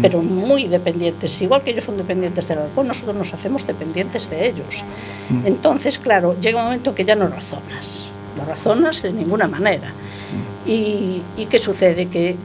pero 0.01 0.23
muy 0.23 0.69
dependientes. 0.69 1.41
Igual 1.43 1.63
que 1.63 1.71
ellos 1.71 1.85
son 1.85 1.97
dependientes 1.97 2.49
del 2.49 2.59
alcohol, 2.59 2.87
nosotros 2.87 3.17
nos 3.17 3.33
hacemos 3.35 3.67
dependientes 3.67 4.29
de 4.31 4.49
ellos. 4.49 4.85
Entonces, 5.45 5.99
claro, 5.99 6.37
llega 6.41 6.59
un 6.59 6.65
momento 6.65 6.95
que 6.95 7.05
ya 7.05 7.15
no 7.15 7.29
razonas, 7.29 8.09
no 8.37 8.45
razonas 8.45 9.03
de 9.03 9.13
ninguna 9.13 9.49
manera. 9.49 9.93
¿Y, 10.67 11.23
y 11.37 11.47
qué 11.49 11.59
sucede? 11.59 12.07
Que 12.07 12.37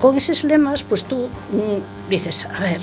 con 0.00 0.16
esos 0.16 0.44
lemas, 0.44 0.82
pues 0.82 1.04
tú 1.04 1.26
mm, 1.26 2.10
dices, 2.10 2.46
a 2.46 2.60
ver, 2.60 2.80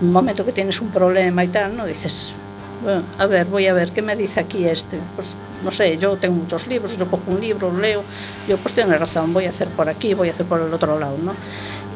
un 0.00 0.12
momento 0.12 0.44
que 0.44 0.52
tienes 0.52 0.80
un 0.80 0.90
problema 0.90 1.44
y 1.44 1.48
tal, 1.48 1.76
¿no? 1.76 1.86
Dices, 1.86 2.34
bueno, 2.82 3.02
a 3.18 3.26
ver, 3.26 3.46
voy 3.46 3.66
a 3.66 3.74
ver, 3.74 3.92
¿qué 3.92 4.02
me 4.02 4.16
dice 4.16 4.40
aquí 4.40 4.66
este? 4.66 4.98
Pues 5.14 5.34
no 5.64 5.70
sé, 5.70 5.96
yo 5.98 6.16
tengo 6.16 6.34
muchos 6.34 6.66
libros, 6.66 6.98
yo 6.98 7.06
cojo 7.06 7.22
un 7.28 7.40
libro, 7.40 7.70
lo 7.70 7.78
leo, 7.78 8.02
yo 8.48 8.56
pues 8.58 8.74
tengo 8.74 8.92
razón, 8.92 9.32
voy 9.32 9.46
a 9.46 9.50
hacer 9.50 9.68
por 9.68 9.88
aquí, 9.88 10.14
voy 10.14 10.28
a 10.28 10.32
hacer 10.32 10.46
por 10.46 10.60
el 10.60 10.72
otro 10.72 10.98
lado, 10.98 11.16
¿no? 11.22 11.34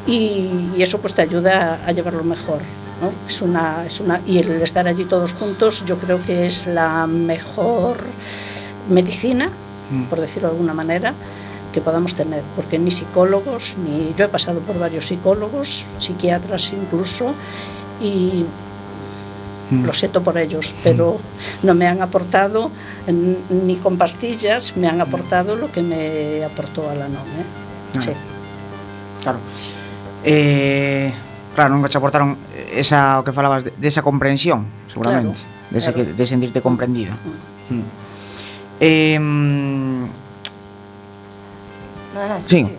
Y, 0.05 0.71
y 0.75 0.81
eso 0.81 0.99
pues 0.99 1.13
te 1.13 1.21
ayuda 1.21 1.79
a, 1.83 1.89
a 1.89 1.91
llevarlo 1.91 2.23
mejor, 2.23 2.59
¿no? 3.01 3.11
Es 3.27 3.41
una, 3.41 3.85
es 3.85 3.99
una, 3.99 4.21
y 4.25 4.37
el 4.37 4.61
estar 4.61 4.87
allí 4.87 5.03
todos 5.05 5.33
juntos 5.33 5.83
yo 5.85 5.97
creo 5.97 6.23
que 6.23 6.45
es 6.45 6.65
la 6.65 7.05
mejor 7.07 7.97
medicina, 8.89 9.49
por 10.09 10.21
decirlo 10.21 10.47
de 10.47 10.53
alguna 10.53 10.73
manera, 10.73 11.13
que 11.73 11.81
podamos 11.81 12.15
tener, 12.15 12.41
porque 12.55 12.79
ni 12.79 12.91
psicólogos, 12.91 13.75
ni 13.77 14.13
yo 14.17 14.25
he 14.25 14.29
pasado 14.29 14.59
por 14.61 14.79
varios 14.79 15.07
psicólogos, 15.07 15.85
psiquiatras 15.97 16.71
incluso, 16.73 17.33
y 18.01 18.45
mm. 19.69 19.85
lo 19.85 19.93
siento 19.93 20.23
por 20.23 20.37
ellos, 20.37 20.73
pero 20.83 21.13
mm. 21.13 21.65
no 21.65 21.73
me 21.73 21.87
han 21.87 22.01
aportado 22.01 22.71
ni 23.49 23.75
con 23.77 23.97
pastillas, 23.97 24.75
me 24.75 24.87
han 24.87 24.99
aportado 25.01 25.55
lo 25.55 25.71
que 25.71 25.81
me 25.81 26.43
aportó 26.43 26.89
Alanon. 26.89 27.15
¿eh? 27.15 27.45
Ah, 27.95 28.01
sí. 28.01 28.11
Claro. 29.21 29.39
Eh, 30.23 31.13
claro, 31.55 31.75
nunca 31.75 31.89
te 31.89 31.97
aportaron 31.97 32.37
esa, 32.73 33.19
o 33.19 33.23
que 33.23 33.31
falabas 33.31 33.63
de, 33.63 33.73
de 33.77 33.87
esa 33.87 34.01
comprensión, 34.01 34.65
seguramente, 34.87 35.39
claro, 35.39 35.71
de, 35.71 35.79
ese, 35.79 35.93
claro. 35.93 36.13
de 36.13 36.27
sentirte 36.27 36.59
mm. 36.59 36.63
comprendida. 36.63 37.17
Mm. 37.69 37.75
Mm. 37.75 37.83
Eh, 38.79 39.17
no, 39.19 40.07
no, 42.27 42.41
sí, 42.41 42.49
sí. 42.49 42.63
sí. 42.63 42.75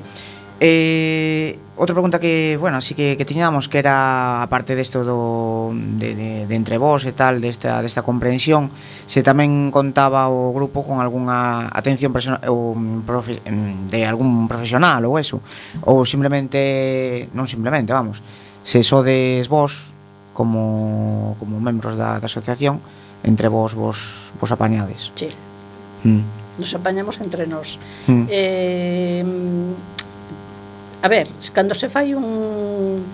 Eh, 0.61 1.59
Outra 1.79 1.95
pregunta 1.95 2.19
que, 2.19 2.59
bueno, 2.59 2.79
así 2.79 2.99
que, 2.99 3.15
que 3.17 3.25
tiñamos 3.25 3.71
que 3.71 3.79
era 3.79 4.43
aparte 4.43 4.75
parte 4.75 4.83
desto 4.83 5.07
do 5.07 5.71
de, 5.71 6.11
de, 6.19 6.31
de 6.51 6.55
entre 6.59 6.75
vós 6.75 7.07
e 7.07 7.15
tal 7.15 7.39
desta 7.39 7.79
desta 7.79 8.03
comprensión, 8.03 8.75
se 9.07 9.23
tamén 9.23 9.71
contaba 9.71 10.27
o 10.27 10.51
grupo 10.51 10.83
con 10.83 10.99
algunha 10.99 11.71
atención 11.71 12.11
personal 12.11 12.43
ou 12.51 12.75
profe, 13.07 13.39
de 13.47 14.01
algún 14.03 14.51
profesional 14.51 15.07
ou 15.07 15.23
eso, 15.23 15.39
ou 15.87 16.03
simplemente 16.03 17.31
non 17.31 17.47
simplemente, 17.47 17.95
vamos, 17.95 18.27
se 18.67 18.83
sodes 18.83 19.47
vós 19.47 19.95
como 20.35 21.39
como 21.39 21.63
membros 21.63 21.95
da, 21.95 22.19
da 22.19 22.27
asociación, 22.27 22.83
entre 23.23 23.47
vós 23.47 23.79
vos 23.79 24.35
vos 24.35 24.51
apañades. 24.51 25.15
Sí. 25.15 25.31
Mm. 26.03 26.27
Nos 26.59 26.75
apañamos 26.75 27.23
entre 27.23 27.47
nós. 27.47 27.79
Mm. 28.11 28.27
Eh 28.27 29.23
a 31.03 31.09
ver, 31.09 31.29
cando 31.53 31.75
se 31.75 31.89
fai 31.89 32.15
un 32.15 33.07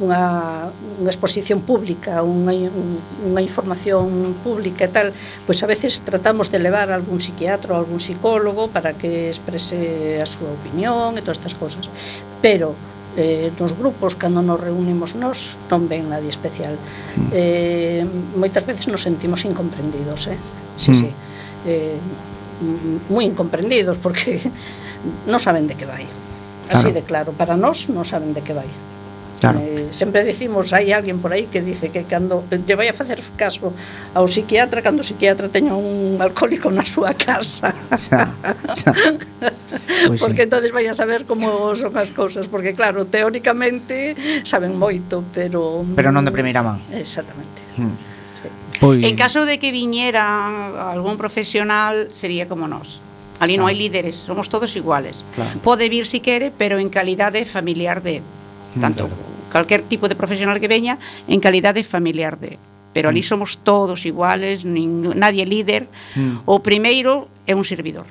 unha, 0.00 0.72
unha 0.72 1.12
exposición 1.12 1.60
pública, 1.60 2.24
unha, 2.24 2.72
unha 3.20 3.42
información 3.44 4.32
pública 4.40 4.88
e 4.88 4.90
tal, 4.90 5.08
pois 5.44 5.60
a 5.60 5.68
veces 5.68 6.00
tratamos 6.00 6.48
de 6.48 6.58
levar 6.58 6.88
a 6.88 6.96
algún 6.96 7.20
psiquiatra 7.20 7.76
ou 7.76 7.84
algún 7.84 8.00
psicólogo 8.00 8.72
para 8.72 8.96
que 8.96 9.28
exprese 9.28 10.18
a 10.18 10.26
súa 10.26 10.56
opinión 10.56 11.20
e 11.20 11.20
todas 11.20 11.38
estas 11.44 11.54
cousas. 11.54 11.92
Pero 12.40 12.72
eh, 13.20 13.52
nos 13.60 13.76
grupos 13.76 14.16
cando 14.16 14.40
nos 14.40 14.58
reunimos 14.58 15.18
nós 15.18 15.58
non 15.68 15.90
ven 15.90 16.08
nadie 16.08 16.30
especial 16.30 16.78
mm. 16.78 17.28
eh, 17.34 18.06
moitas 18.38 18.62
veces 18.62 18.86
nos 18.86 19.02
sentimos 19.02 19.42
incomprendidos 19.42 20.30
eh? 20.30 20.38
sí, 20.78 20.94
mm. 20.94 20.94
sí. 20.94 21.10
Eh, 21.66 21.98
moi 23.10 23.26
incomprendidos 23.26 23.98
porque 23.98 24.38
non 25.32 25.42
saben 25.42 25.66
de 25.66 25.74
que 25.74 25.90
vai 25.90 26.06
Claro. 26.70 26.86
Así 26.86 26.94
de 26.94 27.02
claro, 27.02 27.34
para 27.34 27.58
nós 27.58 27.90
non 27.90 28.06
saben 28.06 28.30
de 28.30 28.46
que 28.46 28.54
vai. 28.54 28.70
Claro. 29.40 29.58
Eh, 29.58 29.88
sempre 29.90 30.22
dicimos, 30.22 30.70
hai 30.70 30.94
alguén 30.94 31.18
por 31.18 31.34
aí 31.34 31.50
que 31.50 31.64
dice 31.64 31.90
que 31.90 32.06
cando 32.06 32.46
lle 32.46 32.76
vai 32.78 32.86
a 32.86 32.94
facer 32.94 33.18
caso 33.34 33.74
ao 34.14 34.28
psiquiatra 34.30 34.84
cando 34.84 35.00
o 35.00 35.06
psiquiatra 35.06 35.50
teña 35.50 35.74
un 35.74 36.20
alcohólico 36.22 36.70
na 36.70 36.86
súa 36.86 37.16
casa. 37.18 37.74
Xa, 37.90 38.36
xa. 38.78 38.92
Pois 40.06 40.20
porque 40.20 40.44
sí. 40.44 40.46
entonces 40.46 40.70
vai 40.70 40.86
a 40.86 40.94
saber 40.94 41.26
como 41.26 41.74
son 41.74 41.94
as 41.98 42.14
cousas, 42.14 42.46
porque 42.46 42.70
claro, 42.76 43.10
teóricamente 43.10 44.14
saben 44.46 44.78
moito, 44.78 45.26
pero 45.34 45.82
Pero 45.98 46.14
non 46.14 46.22
de 46.22 46.30
primeira 46.30 46.62
man. 46.62 46.78
Exactamente. 46.94 47.58
Hmm. 47.74 47.96
Sí. 48.38 48.48
Pois... 48.78 49.02
En 49.02 49.18
caso 49.18 49.42
de 49.42 49.58
que 49.58 49.74
viñera 49.74 50.22
algún 50.86 51.18
profesional 51.18 52.14
sería 52.14 52.46
como 52.46 52.70
nós 52.70 53.02
Ali 53.40 53.56
non 53.56 53.66
hai 53.66 53.74
líderes, 53.74 54.20
somos 54.20 54.52
todos 54.52 54.76
iguales. 54.76 55.24
Claro. 55.32 55.58
Pode 55.64 55.88
vir 55.88 56.04
se 56.04 56.16
si 56.16 56.20
quere, 56.20 56.52
pero 56.52 56.76
en 56.76 56.92
calidade 56.92 57.48
familiar 57.48 58.04
de 58.04 58.20
mm, 58.20 58.80
tanto 58.84 59.08
claro. 59.08 59.24
calquer 59.48 59.82
tipo 59.88 60.06
de 60.06 60.14
profesional 60.14 60.60
que 60.60 60.68
veña 60.68 61.00
en 61.24 61.40
calidade 61.40 61.80
familiar 61.82 62.36
de 62.36 62.60
pero 62.92 63.08
ali 63.08 63.20
mm. 63.20 63.30
somos 63.30 63.58
todos 63.62 64.04
iguales, 64.04 64.64
nin, 64.64 65.14
nadie 65.14 65.46
líder. 65.46 65.86
Mm. 66.14 66.42
O 66.46 66.58
primeiro 66.58 67.30
é 67.46 67.54
un 67.54 67.64
servidor. 67.64 68.06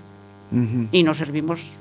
Mm 0.51 0.65
-hmm. 0.65 0.83
E 0.95 0.99
nos 1.03 1.19
servimos 1.19 1.75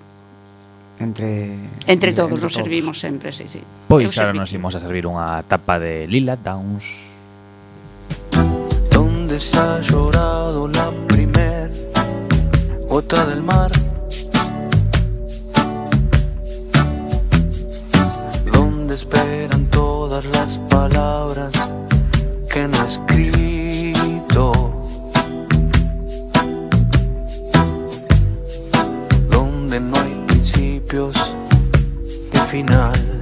entre 0.98 1.54
entre, 1.86 1.94
entre 1.94 2.10
todos, 2.12 2.36
entre 2.36 2.44
nos 2.44 2.52
todos. 2.52 2.66
servimos 2.66 2.96
sempre, 2.98 3.30
sí, 3.32 3.46
sí. 3.46 3.62
Pois 3.86 4.10
agora 4.18 4.34
nos 4.34 4.50
imos 4.52 4.74
a 4.74 4.80
servir 4.82 5.06
unha 5.06 5.40
tapa 5.46 5.78
de 5.78 6.10
Lila 6.10 6.34
Downs. 6.36 6.84
Donde 8.90 9.38
está 9.38 9.78
llorado 9.80 10.66
la 10.66 10.90
primeira 11.06 11.48
gota 12.98 13.24
del 13.26 13.42
mar? 13.42 13.70
¿Dónde 18.52 18.94
esperan 18.96 19.66
todas 19.66 20.24
las 20.24 20.58
palabras 20.68 21.52
que 22.52 22.66
no 22.66 22.78
escrito? 22.92 24.46
Donde 29.30 29.78
no 29.78 29.96
hay 30.00 30.14
principios 30.26 31.14
ni 32.32 32.40
final. 32.50 33.17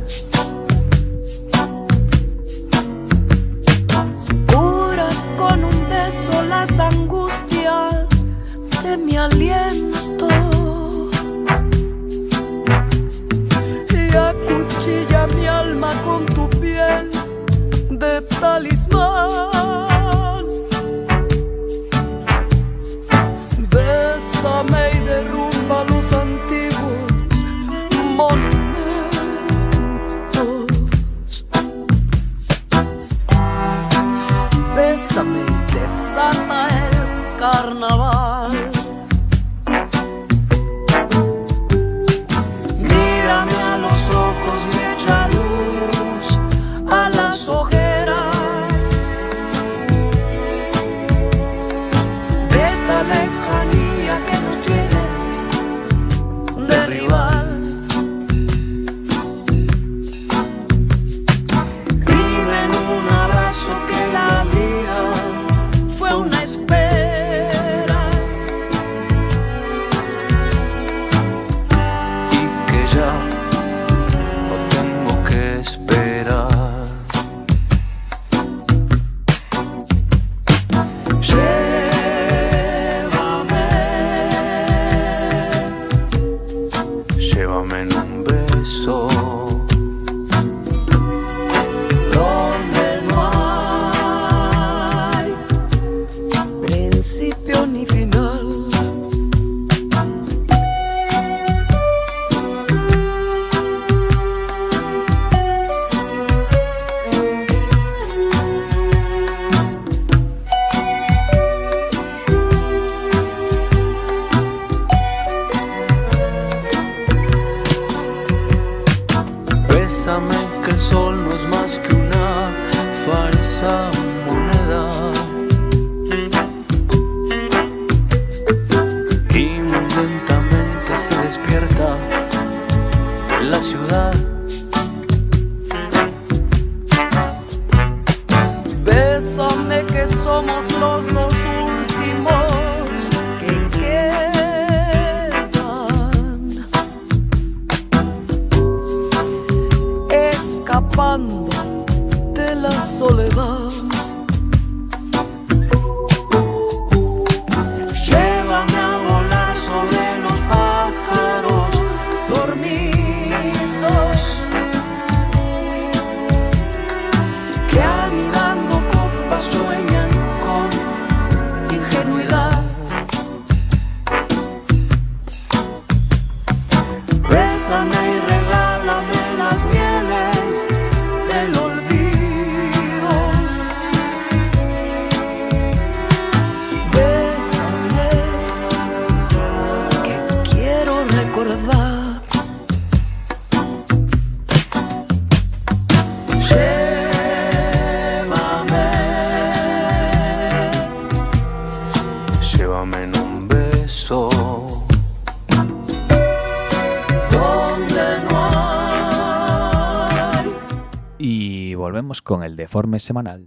Volvemos 211.87 212.21
con 212.21 212.43
el 212.43 212.57
deforme 212.57 212.99
semanal. 212.99 213.47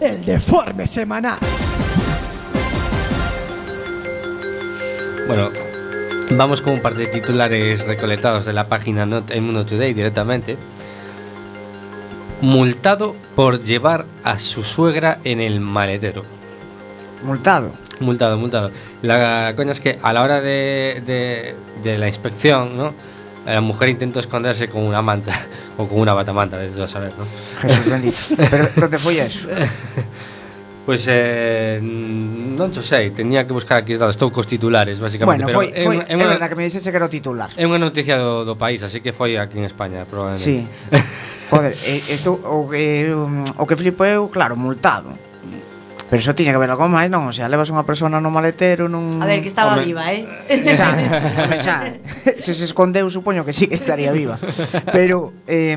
El 0.00 0.24
deforme 0.24 0.86
semanal. 0.86 1.38
Bueno, 5.26 5.50
vamos 6.30 6.62
con 6.62 6.72
un 6.72 6.80
par 6.80 6.94
de 6.94 7.08
titulares 7.08 7.86
recolectados 7.86 8.46
de 8.46 8.54
la 8.54 8.68
página 8.68 9.04
Not 9.04 9.30
El 9.32 9.42
Mundo 9.42 9.66
Today 9.66 9.92
directamente. 9.92 10.56
Multado 12.40 13.14
por 13.36 13.62
llevar 13.62 14.06
a 14.24 14.38
su 14.38 14.62
suegra 14.62 15.18
en 15.24 15.40
el 15.42 15.60
maletero. 15.60 16.24
Multado. 17.22 17.72
Multado, 18.00 18.38
multado. 18.38 18.70
La 19.02 19.52
coña 19.56 19.72
es 19.72 19.80
que 19.82 19.98
a 20.02 20.12
la 20.14 20.22
hora 20.22 20.40
de, 20.40 21.02
de- 21.04 21.54
de 21.82 21.98
la 21.98 22.06
inspección, 22.08 22.78
¿no? 22.78 22.94
Eh, 23.48 23.54
la 23.54 23.62
mujer 23.62 23.88
intentó 23.88 24.20
esconderse 24.20 24.68
con 24.68 24.82
una 24.82 25.00
manta 25.00 25.32
o 25.78 25.88
con 25.88 26.00
una 26.00 26.12
batamanta, 26.12 26.56
a 26.56 26.60
veces, 26.60 26.78
a 26.80 26.86
saber, 26.86 27.14
¿no? 27.16 27.24
Jesús 27.62 27.90
bendito. 27.90 28.16
Pero 28.36 28.84
onde 28.84 28.98
foi 28.98 29.16
eso? 29.24 29.48
Pois 30.84 31.04
pues, 31.04 31.08
eh, 31.08 31.80
non 31.80 32.68
xo 32.76 32.84
sei, 32.84 33.08
tenía 33.16 33.48
que 33.48 33.56
buscar 33.56 33.80
aquí 33.80 33.96
os 33.96 34.00
dados, 34.00 34.20
estou 34.20 34.28
cos 34.28 34.44
titulares, 34.44 35.00
basicamente. 35.00 35.48
Bueno, 35.48 35.48
pero 35.48 35.64
foi, 35.64 35.72
foi, 35.72 35.96
é, 36.04 36.12
é, 36.12 36.20
é 36.20 36.28
verdad 36.28 36.52
que 36.52 36.60
me 36.60 36.64
dixese 36.68 36.92
que 36.92 36.96
era 37.00 37.08
o 37.08 37.12
titular. 37.12 37.48
É 37.56 37.64
unha 37.64 37.80
noticia 37.80 38.20
do, 38.20 38.44
do 38.44 38.56
país, 38.60 38.84
así 38.84 39.00
que 39.00 39.16
foi 39.16 39.40
aquí 39.40 39.56
en 39.56 39.64
España, 39.64 40.04
probablemente. 40.04 40.44
Sí. 40.44 40.68
Joder, 41.52 41.72
eh, 41.72 42.04
esto, 42.12 42.36
o, 42.36 42.68
eh, 42.76 43.08
o 43.16 43.64
que 43.64 43.76
flipo 43.80 44.04
eu, 44.04 44.28
claro, 44.28 44.60
multado 44.60 45.27
Pero 46.08 46.20
eso 46.20 46.34
tiña 46.34 46.52
que 46.52 46.58
ver 46.58 46.72
algo 46.72 46.88
máis, 46.88 47.12
non? 47.12 47.28
O 47.28 47.34
sea, 47.36 47.52
levas 47.52 47.68
unha 47.68 47.84
persona 47.84 48.16
no 48.16 48.32
maletero 48.32 48.88
nun... 48.88 49.20
A 49.20 49.28
ver, 49.28 49.44
que 49.44 49.52
estaba 49.52 49.76
Home. 49.76 49.84
viva, 49.84 50.08
eh? 50.08 50.24
Xa, 50.72 50.96
xa, 51.60 51.76
se 52.40 52.56
se 52.56 52.64
escondeu, 52.64 53.04
supoño 53.12 53.44
que 53.44 53.52
sí 53.52 53.68
que 53.68 53.76
estaría 53.76 54.08
viva. 54.08 54.40
Pero, 54.88 55.36
eh, 55.44 55.76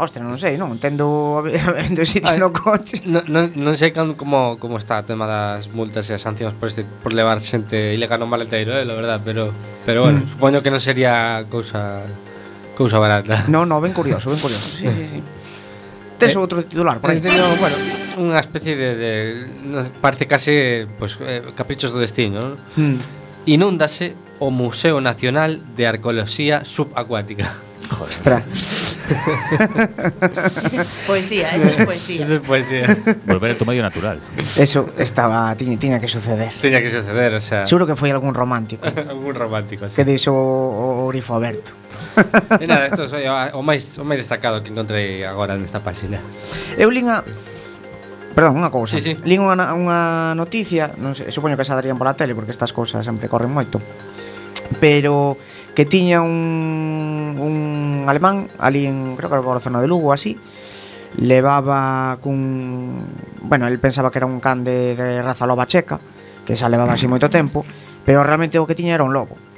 ostra, 0.00 0.24
non 0.24 0.40
sei, 0.40 0.56
non? 0.56 0.72
Entendo 0.72 1.44
habendo 1.44 2.00
sitio 2.08 2.40
no 2.40 2.48
coche. 2.56 3.04
Non, 3.04 3.20
non, 3.28 3.52
non 3.52 3.76
sei 3.76 3.92
can, 3.92 4.16
como, 4.16 4.56
como 4.56 4.80
está 4.80 4.96
o 4.96 5.04
tema 5.04 5.28
das 5.28 5.68
multas 5.68 6.08
e 6.08 6.16
as 6.16 6.24
sancións 6.24 6.56
por, 6.56 6.72
este, 6.72 6.88
por 7.04 7.12
levar 7.12 7.44
xente 7.44 7.92
ilegal 7.92 8.16
no 8.16 8.24
maletero, 8.24 8.72
eh, 8.72 8.88
la 8.88 8.96
verdad, 8.96 9.20
pero, 9.20 9.52
pero 9.84 10.08
bueno, 10.08 10.24
mm. 10.24 10.40
supoño 10.40 10.58
que 10.64 10.72
non 10.72 10.80
sería 10.80 11.44
cousa 11.52 12.08
cousa 12.80 12.96
barata. 12.96 13.44
No, 13.52 13.68
no, 13.68 13.76
ben 13.76 13.92
curioso, 13.92 14.32
ben 14.32 14.40
curioso. 14.40 14.72
Sí, 14.72 14.88
sí, 14.88 15.04
sí. 15.04 15.20
Tes 16.16 16.32
eh, 16.32 16.40
outro 16.40 16.64
titular 16.64 16.96
por 16.96 17.12
aí. 17.12 17.20
Eh, 17.20 17.28
teño, 17.28 17.44
bueno, 17.60 17.76
unha 18.18 18.40
especie 18.40 18.74
de, 18.74 18.90
de 18.96 19.12
parece 20.02 20.26
case 20.26 20.86
pues, 20.98 21.18
eh, 21.20 21.42
caprichos 21.54 21.92
do 21.94 22.00
destino, 22.02 22.40
non? 22.40 22.54
Mm. 22.74 22.98
Inúndase 23.46 24.14
o 24.40 24.50
Museo 24.50 25.00
Nacional 25.00 25.62
de 25.76 25.86
Arqueoloxía 25.86 26.64
Subacuática. 26.64 27.52
Ostra. 28.00 28.42
poesía, 31.06 31.50
eso 31.56 31.68
es 31.70 31.84
poesía. 31.84 32.22
Eso 32.22 32.34
es 32.36 32.40
poesía. 32.40 32.96
Volver 33.26 33.50
a 33.52 33.58
tu 33.58 33.66
medio 33.66 33.82
natural. 33.82 34.20
Eso 34.38 34.90
estaba, 34.96 35.54
tiña, 35.56 35.78
tiña 35.78 35.98
que 35.98 36.06
suceder. 36.06 36.52
Tiña 36.60 36.80
que 36.80 36.88
suceder, 36.88 37.34
o 37.34 37.40
sea. 37.40 37.66
Seguro 37.66 37.86
que 37.86 37.96
foi 37.96 38.10
algún 38.14 38.34
romántico. 38.34 38.86
algún 39.10 39.34
romántico, 39.34 39.90
sí. 39.90 39.96
Que 39.96 40.04
deixou 40.04 40.36
o, 40.38 41.04
o 41.04 41.08
grifo 41.10 41.34
aberto. 41.34 41.72
e 42.62 42.66
nada, 42.70 42.86
isto 42.86 43.02
é 43.18 43.26
o, 43.26 43.58
o 43.58 43.62
máis 43.66 43.98
o 43.98 44.06
máis 44.06 44.22
destacado 44.22 44.62
que 44.62 44.70
encontrei 44.70 45.26
agora 45.26 45.58
nesta 45.58 45.82
páxina. 45.82 46.22
Eu 46.78 46.94
lin 46.94 47.10
a 47.10 47.26
Perdón, 48.34 48.62
unha 48.62 48.70
cousa. 48.70 48.98
Sí, 48.98 49.12
sí. 49.12 49.12
Lín 49.26 49.42
unha, 49.42 49.74
unha 49.74 50.32
noticia, 50.38 50.94
non 50.96 51.18
sei, 51.18 51.34
supoño 51.34 51.58
que 51.58 51.66
xa 51.66 51.74
darían 51.74 51.98
pola 51.98 52.14
tele 52.14 52.34
porque 52.34 52.54
estas 52.54 52.70
cousas 52.70 53.02
sempre 53.02 53.26
corren 53.26 53.50
moito. 53.50 53.82
Pero 54.78 55.34
que 55.74 55.82
tiña 55.82 56.22
un, 56.22 57.34
un 57.38 57.54
alemán 58.06 58.46
ali 58.62 58.86
en, 58.86 59.18
creo 59.18 59.28
que 59.30 59.36
era 59.36 59.42
a 59.42 59.62
zona 59.62 59.82
de 59.82 59.90
Lugo 59.90 60.14
así, 60.14 60.38
levaba 61.18 62.18
cun, 62.22 63.02
bueno, 63.42 63.66
el 63.66 63.82
pensaba 63.82 64.14
que 64.14 64.22
era 64.22 64.30
un 64.30 64.38
can 64.38 64.62
de, 64.62 64.94
de 64.94 65.22
raza 65.22 65.46
loba 65.46 65.66
checa, 65.66 65.98
que 66.46 66.54
xa 66.54 66.70
levaba 66.70 66.94
así 66.94 67.10
moito 67.10 67.26
tempo, 67.26 67.66
pero 68.06 68.22
realmente 68.22 68.62
o 68.62 68.66
que 68.66 68.78
tiña 68.78 68.94
era 68.94 69.02
un 69.02 69.10
lobo 69.10 69.49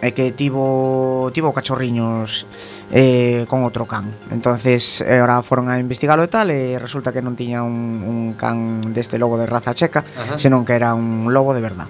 é 0.00 0.16
que 0.16 0.32
tivo 0.32 1.28
tivo 1.32 1.52
cachorriños 1.52 2.48
eh, 2.90 3.44
con 3.46 3.62
outro 3.62 3.84
can. 3.84 4.08
Entonces, 4.32 5.04
eh, 5.04 5.20
ahora 5.20 5.44
foron 5.44 5.68
a 5.68 5.76
investigalo 5.76 6.24
e 6.24 6.32
tal 6.32 6.48
e 6.48 6.80
resulta 6.80 7.12
que 7.12 7.20
non 7.20 7.36
tiña 7.36 7.60
un, 7.60 8.00
un 8.00 8.18
can 8.34 8.80
deste 8.96 9.20
lobo 9.20 9.36
de 9.36 9.44
raza 9.44 9.76
checa, 9.76 10.00
Ajá. 10.02 10.40
senón 10.40 10.64
que 10.64 10.72
era 10.72 10.96
un 10.96 11.28
lobo 11.30 11.52
de 11.52 11.60
verdad. 11.60 11.88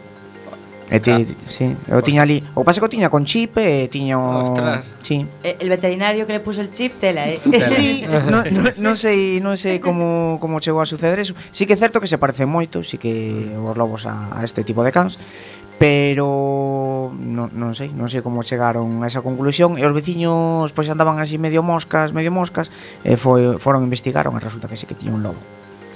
E 0.90 0.98
ti, 0.98 1.22
sí, 1.46 1.70
eu 1.86 2.02
tiña 2.02 2.26
ali, 2.26 2.42
o 2.58 2.66
pase 2.66 2.82
que 2.82 2.86
o 2.86 2.90
tiña 2.90 3.06
con 3.06 3.22
chip 3.22 3.54
e 3.62 3.86
tiña 3.86 4.18
o... 4.18 4.50
Ostras. 4.50 4.82
Sí. 5.06 5.22
El 5.38 5.70
veterinario 5.70 6.26
que 6.26 6.34
le 6.34 6.42
puso 6.42 6.60
el 6.60 6.74
chip 6.74 6.98
tela, 6.98 7.30
eh. 7.30 7.38
sí, 7.62 8.02
non 8.10 8.42
no, 8.42 8.42
no 8.74 8.92
sei, 8.98 9.38
non 9.38 9.54
sei 9.54 9.78
como 9.78 10.42
como 10.42 10.58
chegou 10.58 10.82
a 10.82 10.90
suceder 10.90 11.22
eso. 11.22 11.38
Sí 11.54 11.62
que 11.62 11.78
é 11.78 11.80
certo 11.80 12.02
que 12.02 12.10
se 12.10 12.18
parece 12.18 12.42
moito, 12.42 12.82
sí 12.82 12.98
que 12.98 13.54
os 13.54 13.78
lobos 13.78 14.02
a, 14.10 14.34
a 14.34 14.42
este 14.42 14.66
tipo 14.66 14.82
de 14.82 14.90
cans 14.90 15.14
pero 15.80 17.08
non, 17.16 17.48
non 17.56 17.72
sei, 17.72 17.88
non 17.96 18.12
sei 18.12 18.20
como 18.20 18.44
chegaron 18.44 19.00
a 19.00 19.08
esa 19.08 19.24
conclusión 19.24 19.80
e 19.80 19.82
os 19.88 19.96
veciños 19.96 20.76
pois 20.76 20.92
andaban 20.92 21.16
así 21.16 21.40
medio 21.40 21.64
moscas, 21.64 22.12
medio 22.12 22.28
moscas 22.28 22.68
e 23.00 23.16
foi, 23.16 23.56
foron 23.56 23.80
investigaron 23.80 24.36
e 24.36 24.44
resulta 24.44 24.68
que 24.68 24.76
sí 24.76 24.84
que 24.84 24.92
tiña 24.92 25.16
un 25.16 25.24
lobo. 25.24 25.40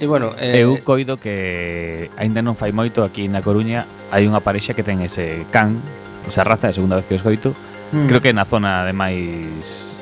E 0.01 0.09
bueno, 0.09 0.33
eh, 0.41 0.65
eu 0.65 0.81
coido 0.81 1.21
que 1.21 2.09
aínda 2.17 2.41
non 2.41 2.57
fai 2.57 2.73
moito 2.73 3.05
aquí 3.05 3.29
na 3.29 3.45
Coruña 3.45 3.85
hai 4.09 4.25
unha 4.25 4.41
parexa 4.41 4.73
que 4.73 4.81
ten 4.81 5.05
ese 5.05 5.45
can, 5.53 5.77
esa 6.25 6.41
raza, 6.41 6.65
é 6.65 6.73
a 6.73 6.77
segunda 6.81 6.97
vez 6.97 7.05
que 7.05 7.13
os 7.13 7.21
coito. 7.21 7.53
Mm. 7.93 8.09
Creo 8.09 8.25
que 8.25 8.33
na 8.33 8.49
zona 8.49 8.81
de 8.89 8.93
máis 8.97 9.93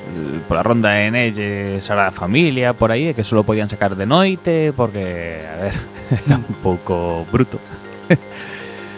pola 0.48 0.64
ronda 0.64 0.96
de 0.96 1.12
Nelle, 1.12 1.84
a 1.84 2.08
Familia, 2.16 2.72
por 2.72 2.96
aí, 2.96 3.12
que 3.12 3.28
só 3.28 3.44
podían 3.44 3.68
sacar 3.68 4.00
de 4.00 4.08
noite 4.08 4.72
porque, 4.72 5.44
a 5.44 5.56
ver, 5.60 5.76
era 6.24 6.40
un 6.40 6.56
pouco 6.64 7.28
bruto. 7.28 7.60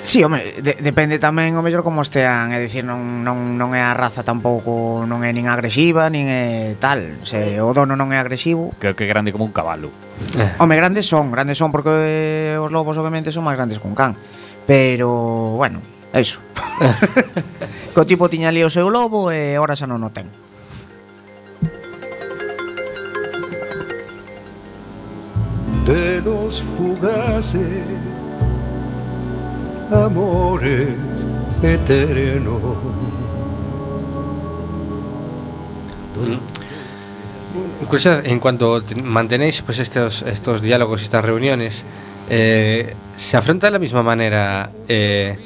Sí, 0.05 0.23
home, 0.23 0.61
de, 0.61 0.77
depende 0.85 1.17
tamén 1.17 1.57
o 1.57 1.65
mellor 1.65 1.81
como 1.81 2.05
estean, 2.05 2.53
é 2.53 2.61
dicir, 2.61 2.85
non, 2.85 3.25
non, 3.25 3.57
non 3.57 3.73
é 3.73 3.81
a 3.81 3.89
raza 3.97 4.21
tampouco, 4.21 5.01
non 5.01 5.25
é 5.25 5.33
nin 5.33 5.49
agresiva, 5.49 6.13
nin 6.13 6.29
é 6.29 6.77
tal, 6.77 7.25
se 7.25 7.57
o 7.57 7.73
dono 7.73 7.97
non 7.97 8.13
é 8.13 8.21
agresivo. 8.21 8.69
Creo 8.77 8.93
que 8.93 9.01
é 9.01 9.09
grande 9.09 9.33
como 9.33 9.49
un 9.49 9.53
cabalo. 9.55 9.89
Eh. 10.37 10.61
Home, 10.61 10.77
grandes 10.77 11.09
son, 11.09 11.33
grandes 11.33 11.57
son, 11.57 11.73
porque 11.73 12.53
os 12.61 12.69
lobos 12.69 13.01
obviamente 13.01 13.33
son 13.33 13.49
máis 13.49 13.57
grandes 13.57 13.81
que 13.81 13.89
un 13.89 13.97
can, 13.97 14.13
pero, 14.69 15.57
bueno, 15.57 15.81
é 16.13 16.21
iso. 16.21 16.37
que 17.97 17.97
o 17.97 18.05
tipo 18.05 18.29
tiña 18.29 18.53
ali 18.53 18.61
o 18.61 18.69
seu 18.69 18.93
lobo 18.93 19.33
e 19.33 19.57
ora 19.57 19.73
xa 19.73 19.89
non 19.89 20.05
o 20.05 20.13
ten. 20.13 20.29
De 25.81 26.21
los 26.21 26.61
fugaces 26.61 27.65
amores 29.91 30.95
eternos. 31.61 32.61
En 38.23 38.39
cuanto 38.39 38.81
te- 38.81 39.01
mantenéis 39.01 39.61
pues 39.61 39.79
estos, 39.79 40.21
estos 40.23 40.61
diálogos, 40.61 41.01
estas 41.03 41.23
reuniones, 41.23 41.85
eh, 42.29 42.93
¿se 43.15 43.37
afronta 43.37 43.67
de 43.67 43.71
la 43.71 43.79
misma 43.79 44.01
manera 44.03 44.71
eh, 44.87 45.37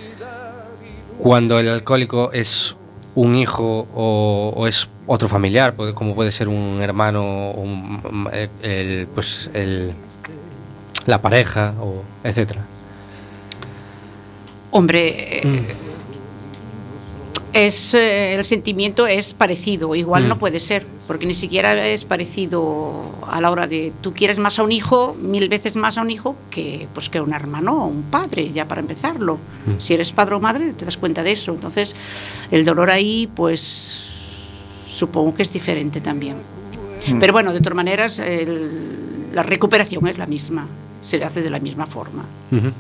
cuando 1.19 1.59
el 1.59 1.67
alcohólico 1.69 2.31
es 2.31 2.75
un 3.15 3.35
hijo 3.35 3.87
o, 3.93 4.65
es 4.67 4.87
otro 5.05 5.27
familiar, 5.27 5.75
como 5.93 6.15
puede 6.15 6.31
ser 6.31 6.47
un 6.47 6.79
hermano, 6.81 7.51
un- 7.51 8.29
el, 8.31 8.49
el, 8.63 9.07
pues 9.07 9.49
el, 9.53 9.93
la 11.05 11.21
pareja, 11.21 11.73
o 11.81 12.01
etcétera? 12.23 12.61
Hombre, 14.71 15.39
eh, 15.39 15.75
es 17.53 17.93
eh, 17.95 18.35
el 18.35 18.45
sentimiento 18.45 19.07
es 19.07 19.33
parecido, 19.33 19.95
igual 19.95 20.25
Mm. 20.25 20.27
no 20.27 20.37
puede 20.37 20.59
ser, 20.59 20.85
porque 21.07 21.25
ni 21.25 21.33
siquiera 21.33 21.87
es 21.87 22.05
parecido 22.05 23.15
a 23.27 23.41
la 23.41 23.49
hora 23.49 23.65
de 23.65 23.91
tú 24.01 24.13
quieres 24.13 24.37
más 24.37 24.59
a 24.59 24.63
un 24.63 24.71
hijo, 24.71 25.15
mil 25.19 25.49
veces 25.49 25.75
más 25.75 25.97
a 25.97 26.01
un 26.01 26.11
hijo 26.11 26.35
que 26.51 26.87
pues 26.93 27.09
que 27.09 27.17
a 27.17 27.23
un 27.23 27.33
hermano 27.33 27.85
o 27.85 27.87
un 27.87 28.03
padre, 28.03 28.51
ya 28.51 28.67
para 28.67 28.81
empezarlo. 28.81 29.39
Mm. 29.65 29.79
Si 29.79 29.95
eres 29.95 30.11
padre 30.11 30.35
o 30.35 30.39
madre 30.39 30.73
te 30.73 30.85
das 30.85 30.97
cuenta 30.97 31.23
de 31.23 31.31
eso, 31.31 31.51
entonces 31.51 31.95
el 32.51 32.63
dolor 32.65 32.91
ahí 32.91 33.27
pues 33.35 34.05
supongo 34.87 35.33
que 35.33 35.41
es 35.41 35.51
diferente 35.51 36.01
también. 36.01 36.37
Mm. 37.07 37.19
Pero 37.19 37.33
bueno, 37.33 37.51
de 37.51 37.59
todas 37.61 37.75
maneras 37.75 38.19
el- 38.19 39.29
la 39.33 39.41
recuperación 39.41 40.07
es 40.07 40.19
la 40.19 40.27
misma, 40.27 40.67
se 41.01 41.23
hace 41.23 41.41
de 41.41 41.49
la 41.49 41.59
misma 41.59 41.87
forma. 41.87 42.25
E, 42.51 42.71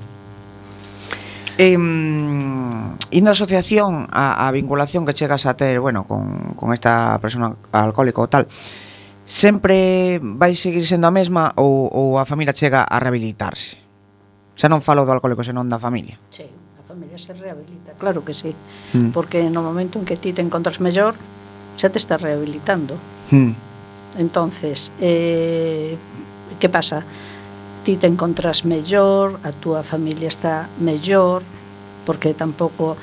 Eh, 1.59 1.75
indo 1.75 3.31
asociación 3.31 4.07
a, 4.15 4.47
a 4.47 4.51
vinculación 4.55 5.03
que 5.03 5.11
chegas 5.11 5.43
a 5.43 5.59
ter, 5.59 5.83
bueno, 5.83 6.07
con, 6.07 6.55
con 6.55 6.71
esta 6.71 7.19
persona 7.19 7.51
alcohólica 7.75 8.23
ou 8.23 8.31
tal, 8.31 8.47
sempre 9.27 10.23
vai 10.23 10.55
seguir 10.55 10.87
sendo 10.87 11.11
a 11.11 11.13
mesma 11.13 11.51
ou, 11.59 11.91
ou 11.91 12.15
a 12.15 12.23
familia 12.23 12.55
chega 12.55 12.87
a 12.87 12.95
rehabilitarse? 13.03 13.75
Xa 14.55 14.71
non 14.71 14.79
falo 14.79 15.03
do 15.03 15.11
alcohólico, 15.11 15.43
senón 15.43 15.67
da 15.67 15.75
familia. 15.75 16.15
Sí, 16.31 16.47
a 16.47 16.83
familia 16.87 17.19
se 17.19 17.35
rehabilita, 17.35 17.91
claro 17.99 18.23
que 18.23 18.31
sí. 18.31 18.55
Mm. 18.95 19.11
Porque 19.11 19.43
no 19.51 19.59
momento 19.59 19.99
en 19.99 20.07
que 20.07 20.15
ti 20.15 20.31
te 20.31 20.39
encontras 20.39 20.79
mellor, 20.79 21.19
xa 21.75 21.91
te 21.91 21.99
estás 21.99 22.23
rehabilitando. 22.23 22.95
Mm. 23.35 23.51
Entonces, 24.15 24.95
eh, 25.03 25.99
que 26.55 26.71
pasa? 26.71 27.03
Que 27.03 27.07
pasa? 27.11 27.28
ti 27.89 27.97
te 27.97 28.05
encontras 28.05 28.65
mellor, 28.65 29.39
a 29.41 29.49
túa 29.49 29.81
familia 29.81 30.27
está 30.27 30.69
mellor, 30.77 31.41
porque 32.05 32.37
tampouco 32.37 32.93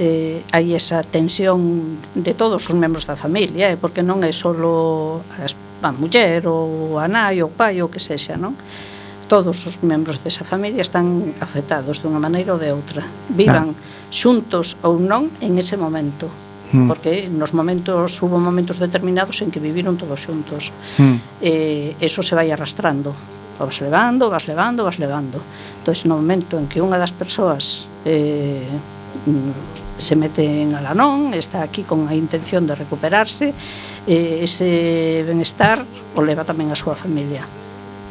eh, 0.00 0.40
hai 0.56 0.72
esa 0.72 1.04
tensión 1.04 2.00
de 2.16 2.32
todos 2.32 2.64
os 2.64 2.72
membros 2.72 3.04
da 3.04 3.12
familia, 3.12 3.68
eh, 3.68 3.76
porque 3.76 4.00
non 4.00 4.24
é 4.24 4.32
só 4.32 4.56
a 4.56 5.90
muller 5.92 6.48
ou 6.48 6.96
a 6.96 7.12
nai 7.12 7.44
ou 7.44 7.52
o 7.52 7.56
pai 7.60 7.84
ou 7.84 7.92
que 7.92 8.00
sexa, 8.00 8.40
non? 8.40 8.56
Todos 9.28 9.68
os 9.68 9.76
membros 9.84 10.24
desa 10.24 10.48
familia 10.48 10.80
están 10.80 11.36
afectados 11.36 12.00
dunha 12.00 12.16
maneira 12.16 12.56
ou 12.56 12.60
de 12.62 12.72
outra. 12.72 13.04
Vivan 13.28 13.76
ah. 13.76 14.08
xuntos 14.08 14.80
ou 14.80 14.96
non 14.96 15.28
en 15.44 15.60
ese 15.60 15.76
momento. 15.76 16.32
Mm. 16.72 16.88
Porque 16.88 17.28
nos 17.28 17.52
momentos 17.52 18.16
hubo 18.24 18.40
momentos 18.40 18.80
determinados 18.80 19.44
en 19.44 19.52
que 19.52 19.60
viviron 19.60 20.00
todos 20.00 20.24
xuntos. 20.24 20.72
Mm. 20.96 21.20
Eh, 21.44 22.00
eso 22.00 22.24
se 22.24 22.32
vai 22.32 22.48
arrastrando 22.48 23.12
vas 23.58 23.80
levando, 23.80 24.30
vas 24.30 24.46
levando, 24.46 24.84
vas 24.84 24.98
levando. 24.98 25.40
Entón, 25.82 25.94
no 26.08 26.16
momento 26.16 26.58
en 26.58 26.66
que 26.68 26.80
unha 26.80 26.96
das 26.96 27.12
persoas 27.12 27.90
eh, 28.04 28.66
se 29.98 30.16
mete 30.16 30.42
en 30.62 30.74
Alanón, 30.74 31.34
está 31.34 31.62
aquí 31.62 31.82
con 31.82 32.08
a 32.08 32.14
intención 32.14 32.66
de 32.66 32.74
recuperarse, 32.74 33.54
eh, 34.06 34.40
ese 34.42 35.24
benestar 35.26 35.84
o 36.16 36.20
leva 36.22 36.42
tamén 36.42 36.72
a 36.72 36.76
súa 36.76 36.98
familia. 36.98 37.46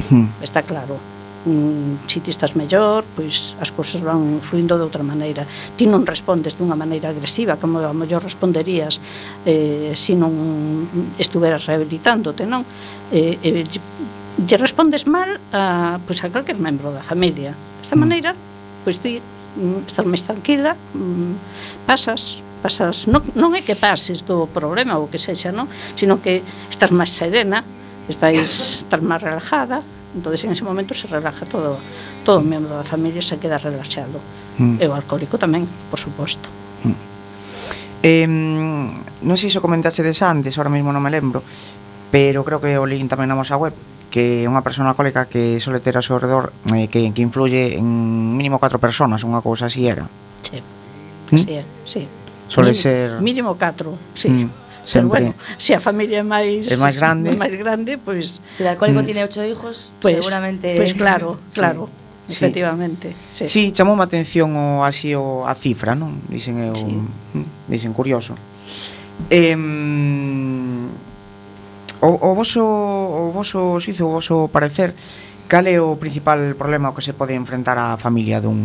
Hmm. 0.10 0.32
Está 0.42 0.64
claro. 0.64 0.98
Mm, 1.42 2.06
si 2.06 2.22
ti 2.22 2.30
estás 2.30 2.54
mellor, 2.54 3.02
pois 3.18 3.58
as 3.58 3.74
cousas 3.74 4.06
van 4.06 4.46
fluindo 4.46 4.78
de 4.78 4.86
outra 4.86 5.02
maneira. 5.02 5.42
Ti 5.74 5.90
non 5.90 6.06
respondes 6.06 6.54
dunha 6.54 6.78
maneira 6.78 7.10
agresiva, 7.10 7.58
como 7.58 7.82
a 7.82 7.94
mellor 7.98 8.22
responderías 8.22 9.02
eh, 9.42 9.98
se 9.98 10.14
non 10.14 11.12
estuveras 11.18 11.66
rehabilitándote, 11.66 12.46
non? 12.46 12.62
Eh, 13.10 13.42
eh, 13.42 13.66
lle 14.40 14.58
respondes 14.58 15.04
mal 15.08 15.40
a, 15.52 16.00
pois, 16.08 16.24
a 16.24 16.30
calquer 16.30 16.56
membro 16.56 16.92
da 16.92 17.04
familia. 17.04 17.56
Desta 17.82 17.96
mm. 17.96 18.00
maneira, 18.00 18.32
pois 18.84 19.00
ti 19.02 19.20
mm, 19.20 19.88
estás 19.88 20.06
máis 20.08 20.24
tranquila, 20.24 20.76
mm, 20.96 21.86
pasas, 21.86 22.40
pasas, 22.64 23.10
non, 23.12 23.26
non 23.36 23.52
é 23.58 23.62
que 23.66 23.76
pases 23.76 24.24
do 24.24 24.48
problema 24.48 24.96
ou 24.96 25.12
que 25.12 25.20
sexa, 25.20 25.52
non? 25.52 25.68
sino 25.98 26.24
que 26.24 26.46
estás 26.72 26.96
máis 26.96 27.12
serena, 27.12 27.66
estáis, 28.08 28.86
estás 28.88 29.02
máis 29.04 29.20
relajada, 29.20 29.84
entonces 30.16 30.44
en 30.44 30.52
ese 30.52 30.64
momento 30.64 30.94
se 30.94 31.08
relaja 31.08 31.46
todo 31.46 31.80
todo 32.26 32.40
o 32.40 32.46
membro 32.46 32.76
da 32.76 32.84
familia 32.84 33.22
se 33.22 33.40
queda 33.40 33.58
relaxado 33.58 34.20
mm. 34.60 34.78
e 34.78 34.86
o 34.88 34.94
alcohólico 34.94 35.40
tamén, 35.40 35.64
por 35.90 35.98
suposto 35.98 36.52
mm. 36.84 36.98
eh, 38.04 38.28
non 38.28 39.38
sei 39.40 39.48
se 39.48 39.58
o 39.60 39.64
comentaste 39.64 40.04
des 40.04 40.20
antes, 40.20 40.60
ahora 40.60 40.70
mesmo 40.70 40.92
non 40.92 41.02
me 41.02 41.12
lembro 41.12 41.40
pero 42.12 42.44
creo 42.44 42.60
que 42.60 42.78
o 42.78 42.86
link 42.86 43.08
tamén 43.08 43.32
na 43.32 43.40
nosa 43.40 43.56
web 43.56 43.74
que 44.12 44.44
é 44.44 44.48
unha 44.52 44.62
persona 44.62 44.92
alcohólica 44.92 45.32
que 45.32 45.58
sole 45.64 45.80
ter 45.80 45.96
ao 45.96 46.04
seu 46.04 46.20
redor 46.20 46.52
eh, 46.76 46.92
que, 46.92 47.00
que 47.16 47.22
influye 47.24 47.80
en 47.80 47.88
mínimo 48.36 48.60
catro 48.60 48.78
personas, 48.78 49.24
unha 49.24 49.40
cousa 49.40 49.72
así 49.72 49.88
era. 49.88 50.12
Sí, 50.44 50.60
¿Mm? 51.32 51.40
sí, 51.40 51.56
sí. 51.88 52.02
Sole 52.52 52.76
mínimo, 52.76 52.84
ser... 52.84 53.08
Mínimo 53.24 53.52
catro, 53.56 53.96
sí. 54.14 54.30
Mm. 54.30 54.52
Sempre. 54.84 55.22
Pero 55.22 55.32
bueno, 55.32 55.36
se 55.58 55.78
a 55.78 55.80
familia 55.80 56.20
é 56.20 56.28
máis 56.28 56.68
é 56.68 56.76
máis 56.76 57.00
grande, 57.00 57.32
máis 57.42 57.56
grande, 57.56 57.96
pois 58.02 58.42
pues, 58.44 58.58
se 58.58 58.66
o 58.66 58.70
alcohólico 58.70 59.02
mm, 59.02 59.08
tiene 59.08 59.22
ocho 59.24 59.46
hijos, 59.46 59.94
pues, 60.02 60.20
seguramente 60.20 60.76
Pois 60.76 60.92
pues 60.92 61.00
claro, 61.00 61.40
claro. 61.56 61.88
Sí. 62.28 62.34
Efectivamente. 62.38 63.14
Sí, 63.32 63.48
sí 63.48 63.62
chamou 63.72 63.96
a 63.96 64.04
atención 64.04 64.52
o 64.58 64.84
así 64.84 65.16
o 65.16 65.48
a 65.48 65.54
cifra, 65.56 65.96
non? 65.96 66.20
Dicen 66.28 66.60
eu, 66.60 66.76
sí. 66.76 66.98
¿Mm? 66.98 67.72
dicen 67.72 67.94
curioso. 67.94 68.36
Eh, 69.30 69.56
O, 72.02 72.18
o 72.18 72.30
voso 72.34 72.66
o 72.66 73.30
voso 73.30 73.78
xuizo, 73.78 74.10
o 74.10 74.18
voso 74.18 74.50
parecer, 74.50 74.98
cal 75.46 75.70
é 75.70 75.78
o 75.78 76.02
principal 76.02 76.42
problema 76.58 76.90
ao 76.90 76.96
que 76.98 77.06
se 77.06 77.14
pode 77.14 77.38
enfrentar 77.38 77.78
a 77.78 77.94
familia 78.02 78.42
dun 78.42 78.58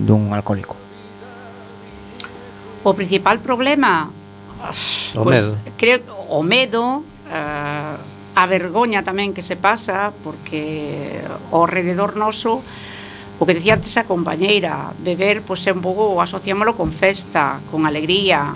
dun 0.00 0.32
alcohólico? 0.32 0.74
O 2.80 2.96
principal 2.96 3.44
problema 3.44 4.08
o 5.12 5.24
pues, 5.28 5.56
medo. 5.56 5.76
creo 5.76 6.00
o 6.32 6.40
medo, 6.40 7.04
a, 7.28 8.00
a 8.32 8.44
vergoña 8.48 9.04
tamén 9.04 9.36
que 9.36 9.44
se 9.44 9.60
pasa 9.60 10.16
porque 10.24 11.20
ao 11.52 11.68
rededor 11.68 12.16
noso 12.16 12.64
O 13.40 13.48
que 13.48 13.56
decía 13.56 13.72
antes 13.72 13.96
a 13.96 14.04
compañeira, 14.04 14.92
beber 15.00 15.40
pois 15.40 15.64
pues, 15.64 15.68
é 15.68 15.72
un 15.72 15.80
pouco 15.80 16.20
asociámolo 16.20 16.76
con 16.76 16.92
festa, 16.92 17.56
con 17.72 17.88
alegría, 17.88 18.52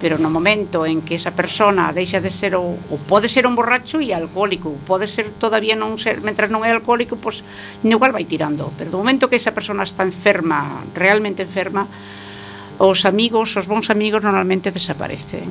pero 0.00 0.18
no 0.18 0.28
momento 0.28 0.84
en 0.84 1.02
que 1.02 1.14
esa 1.14 1.32
persona 1.32 1.94
deixa 1.94 2.20
de 2.20 2.30
ser 2.30 2.58
o, 2.58 2.74
o 2.74 2.96
pode 3.06 3.30
ser 3.30 3.46
un 3.46 3.54
borracho 3.54 4.02
e 4.02 4.10
alcohólico, 4.10 4.74
pode 4.84 5.06
ser 5.06 5.32
todavía 5.38 5.78
non 5.78 5.96
ser, 5.96 6.20
mentras 6.20 6.50
non 6.50 6.66
é 6.66 6.70
alcohólico, 6.74 7.16
pois 7.16 7.46
igual 7.86 8.12
vai 8.12 8.26
tirando, 8.26 8.68
pero 8.76 8.90
do 8.90 9.00
momento 9.00 9.30
que 9.30 9.38
esa 9.38 9.54
persona 9.54 9.86
está 9.86 10.02
enferma, 10.02 10.84
realmente 10.92 11.46
enferma, 11.46 11.86
os 12.78 13.06
amigos, 13.06 13.54
os 13.54 13.70
bons 13.70 13.88
amigos 13.88 14.20
normalmente 14.20 14.74
desaparecen. 14.74 15.46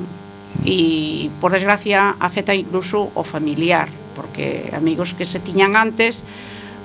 E 0.64 1.28
por 1.42 1.50
desgracia 1.50 2.14
afecta 2.20 2.54
incluso 2.54 3.10
o 3.16 3.22
familiar, 3.26 3.90
porque 4.14 4.70
amigos 4.70 5.12
que 5.18 5.26
se 5.26 5.42
tiñan 5.42 5.74
antes 5.74 6.22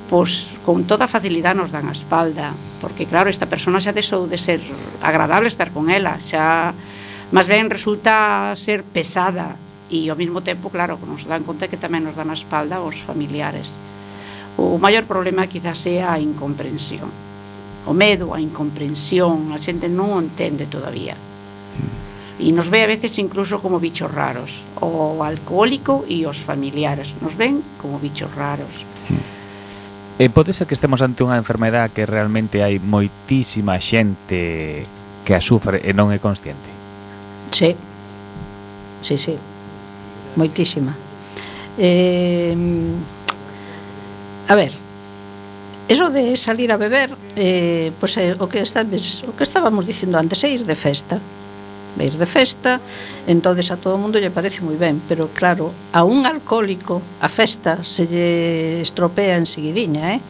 pois 0.10 0.50
con 0.66 0.90
toda 0.90 1.06
facilidade 1.06 1.62
nos 1.62 1.70
dan 1.70 1.86
a 1.86 1.94
espalda, 1.94 2.58
porque 2.82 3.06
claro, 3.06 3.30
esta 3.30 3.46
persona 3.46 3.78
xa 3.78 3.94
deixou 3.94 4.26
de 4.26 4.42
ser 4.42 4.58
agradable 5.06 5.46
estar 5.46 5.70
con 5.70 5.94
ela, 5.94 6.18
xa 6.18 6.74
Mas 7.30 7.46
ben 7.46 7.70
resulta 7.70 8.54
ser 8.58 8.82
pesada 8.82 9.54
e 9.90 10.10
ao 10.10 10.18
mesmo 10.18 10.42
tempo, 10.42 10.70
claro, 10.70 10.98
como 10.98 11.14
nos 11.14 11.26
dan 11.26 11.46
conta 11.46 11.70
que 11.70 11.78
tamén 11.78 12.06
nos 12.06 12.18
dan 12.18 12.30
a 12.30 12.38
espalda 12.38 12.82
os 12.82 13.02
familiares. 13.02 13.74
O 14.58 14.78
maior 14.82 15.06
problema 15.10 15.50
quizás 15.50 15.82
sea 15.82 16.14
a 16.14 16.22
incomprensión. 16.22 17.10
O 17.86 17.94
medo, 17.94 18.34
a 18.34 18.42
incomprensión, 18.42 19.54
a 19.54 19.58
xente 19.58 19.90
non 19.90 20.14
o 20.14 20.22
entende 20.22 20.70
todavía. 20.70 21.18
E 22.40 22.56
nos 22.56 22.72
ve 22.72 22.86
a 22.86 22.92
veces 22.92 23.18
incluso 23.18 23.60
como 23.60 23.82
bichos 23.82 24.10
raros. 24.10 24.64
O 24.80 25.26
alcohólico 25.26 26.06
e 26.08 26.24
os 26.30 26.38
familiares 26.38 27.18
nos 27.20 27.36
ven 27.36 27.62
como 27.82 27.98
bichos 27.98 28.30
raros. 28.32 28.86
E 30.20 30.26
pode 30.30 30.54
ser 30.54 30.70
que 30.70 30.78
estemos 30.78 31.02
ante 31.02 31.26
unha 31.26 31.40
enfermedade 31.40 31.98
que 31.98 32.10
realmente 32.10 32.62
hai 32.62 32.78
moitísima 32.78 33.78
xente 33.82 34.86
que 35.26 35.34
a 35.34 35.42
sufre 35.42 35.82
e 35.82 35.92
non 35.98 36.14
é 36.14 36.20
consciente? 36.22 36.69
Sí, 37.52 37.76
sí, 39.02 39.18
sí, 39.18 39.36
moitísima. 40.36 40.96
Eh, 41.78 42.56
a 44.48 44.56
ver, 44.56 44.72
eso 45.88 46.10
de 46.10 46.38
salir 46.38 46.72
a 46.72 46.78
beber, 46.78 47.10
eh, 47.36 47.92
pois 48.00 48.14
pues, 48.14 48.26
eh, 48.26 48.36
o 48.38 48.48
que 48.48 48.62
estabes, 48.62 49.24
o 49.24 49.36
que 49.36 49.44
estábamos 49.44 49.86
dicindo 49.86 50.18
antes, 50.18 50.44
é 50.44 50.50
ir 50.50 50.66
de 50.66 50.76
festa. 50.76 51.20
É 51.98 52.06
ir 52.06 52.16
de 52.16 52.26
festa, 52.30 52.80
entonces 53.28 53.72
a 53.72 53.78
todo 53.78 53.96
o 53.96 54.02
mundo 54.02 54.22
lle 54.22 54.30
parece 54.30 54.62
moi 54.62 54.78
ben, 54.78 55.02
pero 55.10 55.34
claro, 55.34 55.74
a 55.92 56.06
un 56.06 56.30
alcohólico 56.30 57.02
a 57.20 57.28
festa 57.28 57.84
se 57.84 58.06
lle 58.06 58.82
estropea 58.86 59.42
enseguidiña, 59.42 60.16
eh? 60.16 60.22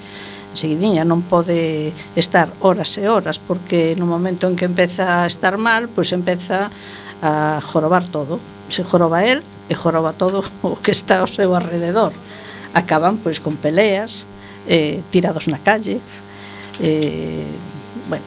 seguidiña 0.54 1.06
non 1.06 1.22
pode 1.22 1.94
estar 2.18 2.50
horas 2.64 2.98
e 2.98 3.06
horas 3.06 3.38
porque 3.38 3.94
no 4.00 4.10
momento 4.10 4.50
en 4.50 4.56
que 4.58 4.66
empeza 4.66 5.22
a 5.22 5.30
estar 5.30 5.60
mal, 5.62 5.92
pois 5.92 6.10
empeza 6.16 6.72
a 7.22 7.62
jorobar 7.62 8.06
todo. 8.08 8.40
Se 8.68 8.84
joroba 8.84 9.26
el 9.26 9.44
e 9.70 9.76
joroba 9.76 10.14
todo 10.14 10.44
o 10.62 10.76
que 10.80 10.92
está 10.92 11.20
ao 11.20 11.28
seu 11.28 11.56
alrededor. 11.56 12.14
Acaban 12.74 13.18
pois 13.18 13.40
con 13.40 13.58
peleas, 13.58 14.28
eh, 14.68 15.02
tirados 15.10 15.50
na 15.50 15.58
calle, 15.58 16.02
eh, 16.82 17.50
bueno, 18.08 18.26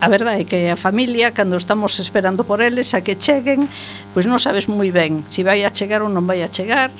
a 0.00 0.08
verdade 0.08 0.42
é 0.42 0.46
que 0.46 0.70
a 0.70 0.78
familia 0.78 1.34
cando 1.34 1.58
estamos 1.58 1.98
esperando 1.98 2.46
por 2.46 2.62
eles 2.62 2.94
a 2.94 3.02
que 3.02 3.18
cheguen, 3.18 3.66
pois 4.14 4.30
non 4.30 4.38
sabes 4.38 4.70
moi 4.70 4.94
ben 4.94 5.26
se 5.34 5.42
vai 5.42 5.66
a 5.66 5.74
chegar 5.74 6.06
ou 6.06 6.10
non 6.12 6.22
vai 6.22 6.46
a 6.46 6.48
chegar 6.52 6.94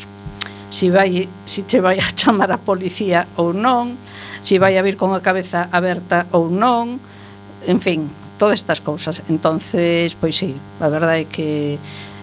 se 0.71 0.87
si 0.87 0.91
vai 0.91 1.31
se 1.47 1.63
si 1.63 1.63
te 1.63 1.79
vai 1.79 2.03
a 2.03 2.09
chamar 2.19 2.51
a 2.51 2.59
policía 2.59 3.31
ou 3.39 3.55
non 3.55 3.95
se 4.43 4.59
vai 4.59 4.75
a 4.75 4.83
vir 4.83 4.99
con 4.99 5.15
a 5.15 5.23
cabeza 5.23 5.71
aberta 5.71 6.27
ou 6.35 6.51
non 6.51 6.99
en 7.67 7.79
fin, 7.79 8.11
todas 8.39 8.61
estas 8.61 8.81
cousas. 8.81 9.23
Entonces, 9.29 10.15
pois 10.15 10.37
sí, 10.37 10.57
a 10.81 10.89
verdade 10.89 11.25
é 11.25 11.29
que 11.29 11.79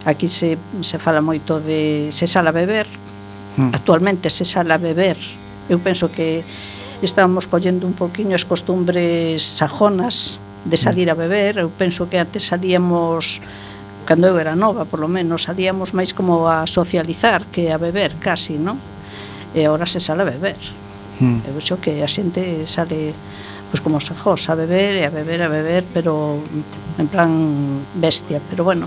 aquí 0.06 0.28
se, 0.28 0.58
se 0.82 0.98
fala 1.00 1.22
moito 1.22 1.60
de 1.60 2.12
se 2.12 2.28
sala 2.28 2.52
beber, 2.52 2.88
mm. 3.58 3.74
actualmente 3.74 4.30
se 4.30 4.46
sala 4.46 4.78
beber. 4.78 5.18
Eu 5.70 5.80
penso 5.80 6.12
que 6.12 6.44
estamos 7.02 7.48
collendo 7.48 7.88
un 7.88 7.94
poquinho 7.94 8.36
as 8.36 8.44
costumbres 8.44 9.44
sajonas 9.44 10.40
de 10.64 10.76
hmm. 10.76 10.84
salir 10.84 11.08
a 11.12 11.16
beber. 11.16 11.60
Eu 11.60 11.70
penso 11.72 12.08
que 12.08 12.20
antes 12.20 12.48
salíamos 12.48 13.44
cando 14.06 14.28
eu 14.28 14.38
era 14.40 14.56
nova, 14.56 14.84
por 14.84 15.00
lo 15.00 15.08
menos, 15.08 15.48
salíamos 15.48 15.96
máis 15.96 16.12
como 16.12 16.48
a 16.48 16.68
socializar 16.68 17.48
que 17.48 17.72
a 17.72 17.80
beber, 17.80 18.20
casi, 18.20 18.60
non? 18.60 18.76
E 19.56 19.64
agora 19.64 19.88
se 19.88 20.04
sale 20.04 20.24
a 20.24 20.28
beber. 20.28 20.60
Mm. 21.24 21.48
Eu 21.48 21.56
xo 21.64 21.80
que 21.80 22.04
a 22.04 22.08
xente 22.08 22.68
sale 22.68 23.16
pois 23.74 23.82
como 23.82 23.98
se 23.98 24.14
jos, 24.14 24.50
a 24.50 24.56
beber 24.56 25.02
e 25.02 25.06
a 25.06 25.10
beber, 25.10 25.42
a 25.42 25.50
beber, 25.50 25.82
pero 25.90 26.38
en 27.02 27.08
plan 27.10 27.82
bestia, 27.98 28.38
pero 28.50 28.62
bueno, 28.64 28.86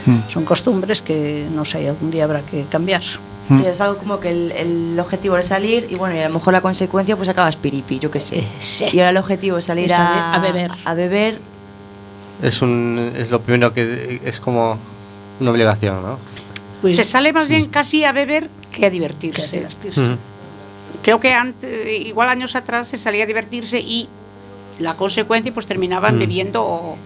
Mm. 0.00 0.26
son 0.32 0.42
costumbres 0.48 0.98
que 1.04 1.46
non 1.54 1.62
sei, 1.68 1.86
algún 1.86 2.10
día 2.10 2.24
habrá 2.26 2.40
que 2.42 2.64
cambiar. 2.66 3.04
Sí, 3.52 3.62
es 3.68 3.78
algo 3.84 3.98
como 4.00 4.18
que 4.18 4.30
el, 4.32 4.50
el 4.56 4.98
objetivo 4.98 5.36
es 5.36 5.46
salir 5.52 5.86
y 5.90 5.94
bueno, 5.94 6.16
y 6.16 6.24
a 6.24 6.28
lo 6.32 6.34
mejor 6.40 6.54
la 6.56 6.62
consecuencia 6.64 7.14
pues 7.20 7.28
acabas 7.28 7.54
piripi, 7.60 7.98
yo 8.00 8.10
qué 8.10 8.18
sé. 8.18 8.48
Sí. 8.58 8.86
Y 8.90 8.98
ahora 8.98 9.10
el 9.10 9.18
objetivo 9.20 9.58
es 9.58 9.66
salir 9.68 9.86
Es 9.92 9.98
a, 9.98 10.32
a 10.34 10.38
beber. 10.40 10.70
A 10.86 10.94
beber 10.94 11.38
Es, 12.42 12.62
un, 12.62 13.12
es 13.14 13.30
lo 13.30 13.42
primero 13.44 13.74
que 13.74 14.18
es 14.24 14.40
como 14.40 14.78
una 15.38 15.50
obligación, 15.52 16.00
¿no? 16.02 16.16
Pois, 16.80 16.96
Se 16.96 17.04
sale 17.04 17.30
máis 17.36 17.46
bien 17.52 17.68
casi 17.68 18.02
a 18.08 18.10
beber 18.16 18.48
que 18.72 18.86
a 18.86 18.90
divertirse. 18.90 19.44
que 19.52 19.56
divertirse. 19.68 20.00
Ujú. 20.00 20.16
Creo 21.02 21.18
que 21.20 21.32
antes, 21.32 21.88
igual 22.06 22.28
años 22.28 22.54
atrás 22.56 22.88
se 22.88 22.96
salía 22.96 23.24
a 23.24 23.26
divertirse 23.26 23.78
y 23.80 24.08
la 24.78 24.94
consecuencia 24.96 25.52
pues 25.52 25.66
terminaban 25.66 26.16
Mm. 26.16 26.18
bebiendo 26.18 26.62
o, 26.64 26.96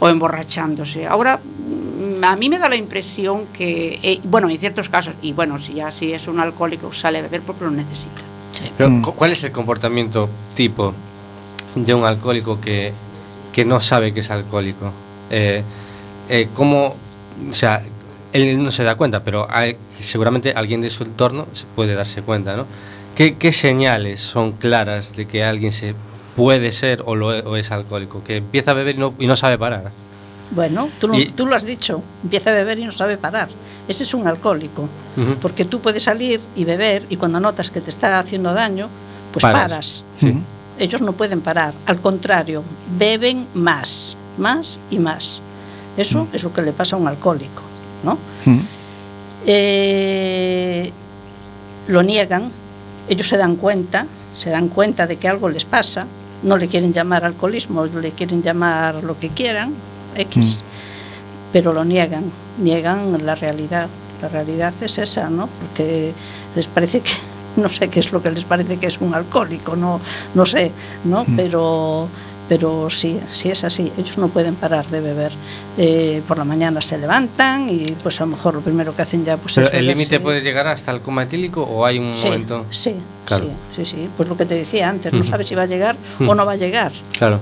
o 0.00 0.08
emborrachándose. 0.08 1.06
Ahora 1.06 1.38
mm, 1.38 2.24
a 2.24 2.36
mí 2.36 2.48
me 2.48 2.58
da 2.58 2.68
la 2.68 2.76
impresión 2.76 3.46
que, 3.52 3.98
eh, 4.02 4.20
bueno, 4.24 4.48
en 4.50 4.58
ciertos 4.58 4.88
casos, 4.88 5.14
y 5.22 5.32
bueno, 5.32 5.58
si 5.58 5.74
ya 5.74 5.90
si 5.90 6.12
es 6.12 6.26
un 6.28 6.40
alcohólico 6.40 6.92
sale 6.92 7.18
a 7.18 7.22
beber 7.22 7.42
porque 7.42 7.64
lo 7.64 7.70
necesita. 7.70 8.22
Pero, 8.76 8.90
Mm. 8.90 9.02
cu- 9.02 9.12
¿cuál 9.14 9.32
es 9.32 9.44
el 9.44 9.52
comportamiento 9.52 10.28
tipo 10.54 10.92
de 11.74 11.94
un 11.94 12.04
alcohólico 12.04 12.60
que, 12.60 12.92
que 13.52 13.64
no 13.64 13.80
sabe 13.80 14.12
que 14.12 14.20
es 14.20 14.30
alcohólico? 14.30 14.90
Eh, 15.30 15.62
eh, 16.28 16.48
¿Cómo, 16.54 16.94
o 17.50 17.54
sea, 17.54 17.82
él 18.32 18.62
no 18.62 18.70
se 18.72 18.82
da 18.84 18.96
cuenta, 18.96 19.22
pero 19.22 19.46
hay- 19.48 19.76
seguramente 20.00 20.52
alguien 20.54 20.80
de 20.80 20.90
su 20.90 21.04
entorno 21.04 21.46
se 21.52 21.66
puede 21.66 21.94
darse 21.94 22.22
cuenta, 22.22 22.56
¿no? 22.56 22.66
¿Qué, 23.18 23.36
qué 23.36 23.50
señales 23.52 24.20
son 24.20 24.52
claras 24.52 25.14
de 25.16 25.26
que 25.26 25.42
alguien 25.42 25.72
se 25.72 25.94
puede 26.36 26.70
ser 26.70 27.02
o, 27.04 27.16
lo, 27.16 27.34
e- 27.34 27.40
o 27.42 27.56
es 27.56 27.70
alcohólico? 27.72 28.22
Que 28.22 28.36
empieza 28.36 28.70
a 28.70 28.74
beber 28.74 28.94
y 28.94 28.98
no, 28.98 29.12
y 29.18 29.26
no 29.26 29.34
sabe 29.34 29.58
parar. 29.58 29.90
Bueno, 30.52 30.88
tú, 31.00 31.08
lo- 31.08 31.18
Y- 31.18 31.26
tú 31.26 31.44
lo 31.46 31.54
has 31.56 31.64
dicho, 31.66 32.00
empieza 32.22 32.50
a 32.50 32.52
beber 32.54 32.78
y 32.78 32.84
no 32.84 32.92
sabe 32.92 33.18
parar. 33.18 33.48
Ese 33.88 34.04
es 34.04 34.14
un 34.14 34.26
alcohólico, 34.28 34.88
porque 35.42 35.64
tú 35.64 35.80
puedes 35.80 36.04
salir 36.04 36.40
y 36.54 36.64
beber 36.64 37.04
y 37.10 37.16
cuando 37.16 37.40
notas 37.40 37.70
que 37.72 37.80
te 37.80 37.90
está 37.90 38.18
haciendo 38.20 38.54
daño, 38.54 38.88
pues 39.32 39.42
Paras. 39.42 39.62
paras. 39.62 40.04
Sí. 40.20 40.34
Ellos 40.78 41.00
no 41.02 41.12
pueden 41.12 41.40
parar, 41.40 41.74
al 41.86 42.00
contrario, 42.00 42.62
beben 42.96 43.48
más, 43.54 44.16
más 44.38 44.78
y 44.90 44.98
más. 45.00 45.42
Eso 45.96 46.28
es 46.32 46.44
lo 46.44 46.52
que 46.52 46.62
le 46.62 46.70
pasa 46.72 46.94
a 46.94 46.98
un 47.00 47.08
alcohólico, 47.08 47.62
¿no? 48.04 48.16
Eh, 49.44 50.92
lo 51.88 52.02
niegan, 52.02 52.50
ellos 53.08 53.28
se 53.28 53.36
dan 53.36 53.56
cuenta, 53.56 54.06
se 54.36 54.50
dan 54.50 54.68
cuenta 54.68 55.06
de 55.06 55.16
que 55.16 55.28
algo 55.28 55.48
les 55.48 55.64
pasa, 55.64 56.06
no 56.42 56.56
le 56.56 56.68
quieren 56.68 56.92
llamar 56.92 57.24
alcoholismo, 57.24 57.86
le 57.86 58.12
quieren 58.12 58.42
llamar 58.42 59.02
lo 59.02 59.18
que 59.18 59.30
quieran, 59.30 59.74
X, 60.16 60.60
pero 61.52 61.72
lo 61.72 61.84
niegan, 61.84 62.24
niegan 62.58 63.24
la 63.24 63.34
realidad. 63.34 63.88
La 64.20 64.28
realidad 64.28 64.74
es 64.80 64.98
esa, 64.98 65.30
¿no? 65.30 65.48
Porque 65.48 66.12
les 66.56 66.66
parece 66.66 67.00
que, 67.00 67.12
no 67.56 67.68
sé 67.68 67.88
qué 67.88 68.00
es 68.00 68.12
lo 68.12 68.22
que 68.22 68.30
les 68.30 68.44
parece 68.44 68.78
que 68.78 68.86
es 68.86 69.00
un 69.00 69.14
alcohólico, 69.14 69.76
no, 69.76 70.00
no 70.34 70.46
sé, 70.46 70.72
¿no? 71.04 71.24
Pero, 71.36 72.08
pero 72.48 72.88
sí, 72.88 73.20
sí 73.32 73.50
es 73.50 73.62
así, 73.64 73.92
ellos 73.98 74.16
no 74.18 74.28
pueden 74.28 74.54
parar 74.54 74.86
de 74.88 75.00
beber. 75.00 75.32
Eh, 75.76 76.22
por 76.26 76.38
la 76.38 76.44
mañana 76.44 76.80
se 76.80 76.96
levantan 76.98 77.68
y 77.68 77.84
pues 78.02 78.20
a 78.20 78.24
lo 78.24 78.30
mejor 78.32 78.54
lo 78.54 78.60
primero 78.62 78.94
que 78.96 79.02
hacen 79.02 79.24
ya 79.24 79.36
pues 79.36 79.54
Pero 79.54 79.68
es 79.68 79.74
el 79.74 79.86
límite 79.86 80.18
puede 80.18 80.40
llegar 80.40 80.66
hasta 80.66 80.90
el 80.90 81.00
coma 81.02 81.24
etílico 81.24 81.62
o 81.62 81.84
hay 81.84 81.98
un 81.98 82.14
Sí, 82.14 82.26
momento. 82.26 82.64
sí, 82.70 82.94
Claro. 83.26 83.44
sí, 83.76 83.84
sí, 83.84 83.96
sí. 83.96 84.08
Pues 84.16 84.28
lo 84.28 84.36
que 84.36 84.46
te 84.46 84.54
decía 84.54 84.88
antes, 84.88 85.12
no 85.12 85.22
sabes 85.22 85.46
si 85.48 85.54
va 85.54 85.62
a 85.62 85.66
llegar 85.66 85.96
o 86.26 86.34
no 86.34 86.46
va 86.46 86.52
a 86.52 86.56
llegar. 86.56 86.92
Claro. 87.18 87.38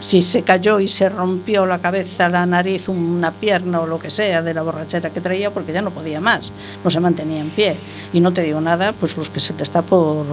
Si 0.00 0.20
se 0.20 0.42
cayó 0.42 0.78
y 0.80 0.86
se 0.88 1.08
rompió 1.08 1.64
la 1.64 1.78
cabeza, 1.78 2.28
la 2.28 2.44
nariz, 2.44 2.88
una 2.88 3.30
pierna 3.32 3.80
o 3.80 3.86
lo 3.86 3.98
que 3.98 4.10
sea 4.10 4.42
de 4.42 4.52
la 4.52 4.60
borrachera 4.62 5.08
que 5.10 5.22
traía, 5.22 5.50
porque 5.50 5.72
ya 5.72 5.80
no 5.80 5.90
podía 5.90 6.20
más, 6.20 6.52
no 6.84 6.90
se 6.90 7.00
mantenía 7.00 7.40
en 7.40 7.48
pie. 7.48 7.76
Y 8.12 8.20
no 8.20 8.30
te 8.32 8.42
digo 8.42 8.60
nada, 8.60 8.92
pues 8.92 9.16
los 9.16 9.30
que 9.30 9.40
se 9.40 9.54
le 9.54 9.62
está 9.62 9.80
por 9.82 10.24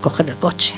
coger 0.00 0.28
el 0.30 0.36
coche. 0.36 0.74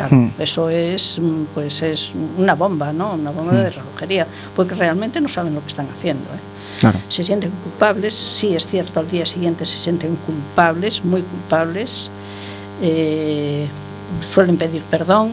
Claro, 0.00 0.16
Mm. 0.16 0.30
eso 0.38 0.70
es, 0.70 1.18
mm, 1.20 1.44
pues 1.52 1.82
es 1.82 2.12
una 2.38 2.54
bomba, 2.54 2.90
¿no? 2.90 3.12
Una 3.14 3.30
bomba 3.32 3.52
de 3.52 3.68
Mm. 3.70 3.74
relojería, 3.74 4.26
porque 4.56 4.74
realmente 4.74 5.20
no 5.20 5.28
saben 5.28 5.54
lo 5.54 5.60
que 5.60 5.68
están 5.68 5.88
haciendo. 5.94 6.24
¿eh? 6.34 6.40
Claro. 6.80 6.98
se 7.10 7.22
sienten 7.24 7.50
culpables, 7.62 8.14
sí 8.14 8.54
es 8.54 8.66
cierto, 8.66 9.00
al 9.00 9.10
día 9.10 9.26
siguiente 9.26 9.66
se 9.66 9.76
sienten 9.76 10.16
culpables, 10.16 11.04
muy 11.04 11.20
culpables, 11.20 12.10
eh, 12.80 13.66
suelen 14.20 14.56
pedir 14.56 14.80
perdón, 14.84 15.32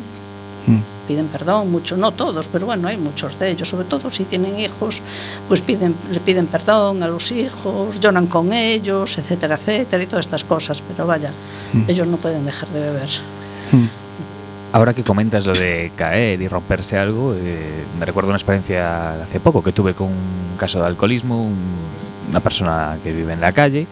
Mm. 0.66 0.80
piden 1.08 1.28
perdón, 1.28 1.72
muchos, 1.72 1.98
no 1.98 2.12
todos, 2.12 2.50
pero 2.50 2.66
bueno, 2.66 2.90
hay 2.90 2.98
muchos 2.98 3.40
de 3.40 3.52
ellos, 3.52 3.70
sobre 3.70 3.86
todo 3.86 4.12
si 4.12 4.26
tienen 4.26 4.60
hijos, 4.60 5.02
pues 5.48 5.62
piden, 5.62 5.96
le 6.12 6.20
piden 6.20 6.48
perdón 6.48 7.02
a 7.02 7.08
los 7.08 7.32
hijos, 7.32 7.98
lloran 8.02 8.28
con 8.28 8.52
ellos, 8.52 9.18
etcétera, 9.18 9.56
etcétera, 9.56 10.04
y 10.04 10.08
todas 10.08 10.26
estas 10.26 10.44
cosas, 10.44 10.84
pero 10.86 11.08
vaya, 11.08 11.32
Mm. 11.72 11.84
ellos 11.90 12.08
no 12.08 12.18
pueden 12.18 12.46
dejar 12.46 12.68
de 12.70 12.80
beber. 12.82 13.10
Ahora 14.78 14.94
que 14.94 15.04
comentas 15.04 15.48
lo 15.48 15.54
de 15.56 15.92
caer 15.96 16.40
y 16.40 16.48
romperse 16.48 17.00
algo, 17.00 17.34
eh, 17.34 17.84
me 18.00 18.06
recuerdo 18.06 18.30
una 18.30 18.38
experiencia 18.38 19.24
hace 19.24 19.40
poco 19.40 19.64
que 19.64 19.72
tuve 19.72 19.96
con 19.96 20.06
un 20.10 20.56
caso 20.56 20.80
de 20.80 20.86
alcoholismo, 20.86 21.42
un- 21.46 21.58
una 22.30 22.42
persona 22.42 22.96
que 23.04 23.12
vive 23.12 23.34
en 23.34 23.42
la 23.42 23.54
calle 23.54 23.88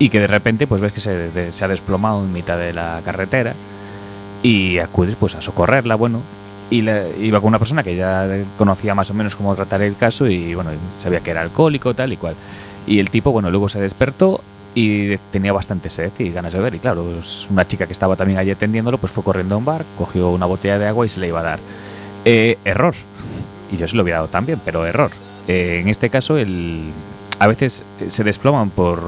y 0.00 0.08
que 0.08 0.18
de 0.18 0.26
repente 0.26 0.66
pues 0.66 0.80
ves 0.80 0.90
que 0.92 0.98
se, 0.98 1.52
se 1.52 1.64
ha 1.64 1.68
desplomado 1.68 2.20
en 2.24 2.32
mitad 2.32 2.58
de 2.58 2.72
la 2.72 3.00
carretera 3.04 3.54
y 4.42 4.78
acudes 4.78 5.14
pues 5.14 5.36
a 5.36 5.40
socorrerla, 5.40 5.94
bueno, 5.94 6.20
y 6.68 6.82
la- 6.82 7.06
iba 7.20 7.38
con 7.40 7.46
una 7.50 7.60
persona 7.60 7.84
que 7.84 7.94
ya 7.94 8.26
conocía 8.58 8.96
más 8.96 9.08
o 9.08 9.14
menos 9.14 9.36
cómo 9.36 9.54
tratar 9.54 9.82
el 9.82 9.94
caso 9.96 10.26
y 10.26 10.56
bueno, 10.56 10.70
sabía 10.98 11.20
que 11.20 11.30
era 11.30 11.42
alcohólico 11.42 11.94
tal 11.94 12.12
y 12.12 12.16
cual. 12.16 12.34
Y 12.88 12.98
el 12.98 13.08
tipo, 13.08 13.30
bueno, 13.30 13.52
luego 13.52 13.68
se 13.68 13.80
despertó 13.80 14.40
y 14.74 15.16
tenía 15.30 15.52
bastante 15.52 15.90
sed 15.90 16.12
y 16.18 16.30
ganas 16.30 16.52
de 16.52 16.58
beber. 16.58 16.74
Y 16.74 16.78
claro, 16.78 17.04
pues, 17.04 17.46
una 17.50 17.66
chica 17.66 17.86
que 17.86 17.92
estaba 17.92 18.16
también 18.16 18.38
allí 18.38 18.50
atendiéndolo, 18.50 18.98
pues 18.98 19.12
fue 19.12 19.22
corriendo 19.22 19.54
a 19.54 19.58
un 19.58 19.64
bar, 19.64 19.84
cogió 19.98 20.30
una 20.30 20.46
botella 20.46 20.78
de 20.78 20.86
agua 20.86 21.04
y 21.04 21.08
se 21.08 21.20
le 21.20 21.28
iba 21.28 21.40
a 21.40 21.42
dar. 21.42 21.58
Eh, 22.24 22.58
error. 22.64 22.94
Y 23.70 23.76
yo 23.76 23.88
se 23.88 23.96
lo 23.96 24.02
hubiera 24.02 24.18
dado 24.18 24.28
también, 24.28 24.60
pero 24.64 24.86
error. 24.86 25.10
Eh, 25.48 25.80
en 25.82 25.88
este 25.88 26.08
caso, 26.08 26.38
el, 26.38 26.90
a 27.38 27.46
veces 27.46 27.84
eh, 28.00 28.06
se 28.10 28.24
desploman 28.24 28.70
por, 28.70 29.02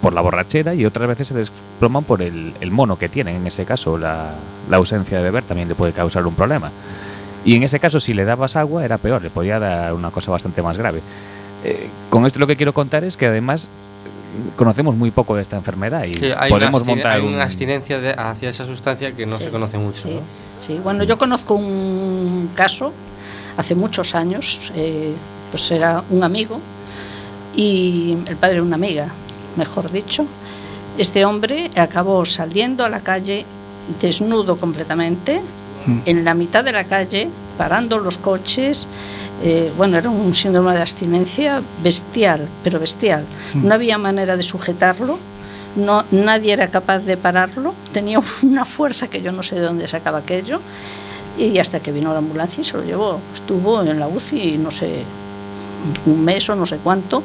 por 0.00 0.12
la 0.12 0.20
borrachera 0.20 0.74
y 0.74 0.84
otras 0.84 1.08
veces 1.08 1.28
se 1.28 1.34
desploman 1.34 2.04
por 2.04 2.22
el, 2.22 2.54
el 2.60 2.70
mono 2.70 2.98
que 2.98 3.08
tienen. 3.08 3.36
En 3.36 3.46
ese 3.46 3.64
caso, 3.64 3.98
la, 3.98 4.34
la 4.68 4.76
ausencia 4.76 5.18
de 5.18 5.24
beber 5.24 5.44
también 5.44 5.68
le 5.68 5.74
puede 5.74 5.92
causar 5.92 6.26
un 6.26 6.34
problema. 6.34 6.72
Y 7.44 7.54
en 7.54 7.62
ese 7.62 7.78
caso, 7.78 8.00
si 8.00 8.12
le 8.12 8.24
dabas 8.24 8.56
agua, 8.56 8.84
era 8.84 8.98
peor, 8.98 9.22
le 9.22 9.30
podía 9.30 9.60
dar 9.60 9.92
una 9.92 10.10
cosa 10.10 10.32
bastante 10.32 10.62
más 10.62 10.76
grave. 10.76 11.00
Con 12.10 12.26
esto 12.26 12.38
lo 12.38 12.46
que 12.46 12.56
quiero 12.56 12.72
contar 12.72 13.02
es 13.02 13.16
que 13.16 13.26
además 13.26 13.68
conocemos 14.56 14.94
muy 14.96 15.10
poco 15.10 15.34
de 15.36 15.42
esta 15.42 15.56
enfermedad 15.56 16.04
y 16.04 16.14
Sí, 16.14 16.26
hay 16.36 16.50
podemos 16.50 16.82
una, 16.82 16.90
montar 16.94 17.12
hay 17.12 17.22
un... 17.22 17.34
una 17.34 17.44
abstinencia 17.44 17.98
de- 17.98 18.12
hacia 18.12 18.48
esa 18.48 18.64
sustancia 18.66 19.12
que 19.12 19.26
no 19.26 19.36
Sí, 19.36 19.44
se 19.44 19.50
conoce 19.50 19.78
mucho. 19.78 19.98
sí, 20.08 20.14
¿no? 20.14 20.20
sí. 20.60 20.80
bueno, 20.82 21.04
yo 21.04 21.18
conozco 21.18 21.54
un 21.54 22.50
caso 22.54 22.92
hace 23.56 23.74
muchos 23.74 24.14
años, 24.14 24.70
eh, 24.74 25.12
pues 25.50 25.70
era 25.70 26.02
un 26.10 26.22
amigo 26.24 26.60
y 27.54 28.16
el 28.26 28.36
padre 28.36 28.56
de 28.56 28.60
una 28.62 28.76
amiga, 28.76 29.08
mejor 29.56 29.90
dicho. 29.90 30.26
Este 30.98 31.24
hombre 31.24 31.70
acabó 31.76 32.24
saliendo 32.24 32.84
a 32.84 32.88
la 32.88 33.00
calle 33.00 33.44
desnudo 34.00 34.56
completamente, 34.58 35.40
en 36.04 36.24
la 36.24 36.34
mitad 36.34 36.64
de 36.64 36.72
la 36.72 36.84
calle, 36.84 37.28
parando 37.56 37.98
los 37.98 38.18
coches. 38.18 38.88
eh, 39.42 39.70
bueno, 39.76 39.98
era 39.98 40.08
un 40.08 40.32
síndrome 40.32 40.72
de 40.74 40.80
abstinencia 40.80 41.62
bestial, 41.82 42.48
pero 42.64 42.78
bestial. 42.80 43.24
No 43.54 43.74
había 43.74 43.98
manera 43.98 44.36
de 44.36 44.42
sujetarlo, 44.42 45.18
no, 45.76 46.04
nadie 46.10 46.54
era 46.54 46.68
capaz 46.68 47.00
de 47.00 47.16
pararlo, 47.16 47.74
tenía 47.92 48.20
una 48.42 48.64
fuerza 48.64 49.08
que 49.08 49.20
yo 49.20 49.32
no 49.32 49.42
sé 49.42 49.56
de 49.56 49.62
dónde 49.62 49.86
sacaba 49.88 50.18
aquello, 50.18 50.60
y 51.38 51.58
hasta 51.58 51.80
que 51.80 51.92
vino 51.92 52.12
la 52.12 52.18
ambulancia 52.18 52.62
y 52.62 52.64
se 52.64 52.78
lo 52.78 52.82
llevó. 52.82 53.20
Estuvo 53.34 53.82
en 53.82 54.00
la 54.00 54.08
UCI, 54.08 54.56
no 54.56 54.70
sé, 54.70 55.02
un 56.06 56.24
mes 56.24 56.48
o 56.48 56.56
no 56.56 56.64
sé 56.64 56.78
cuánto, 56.78 57.22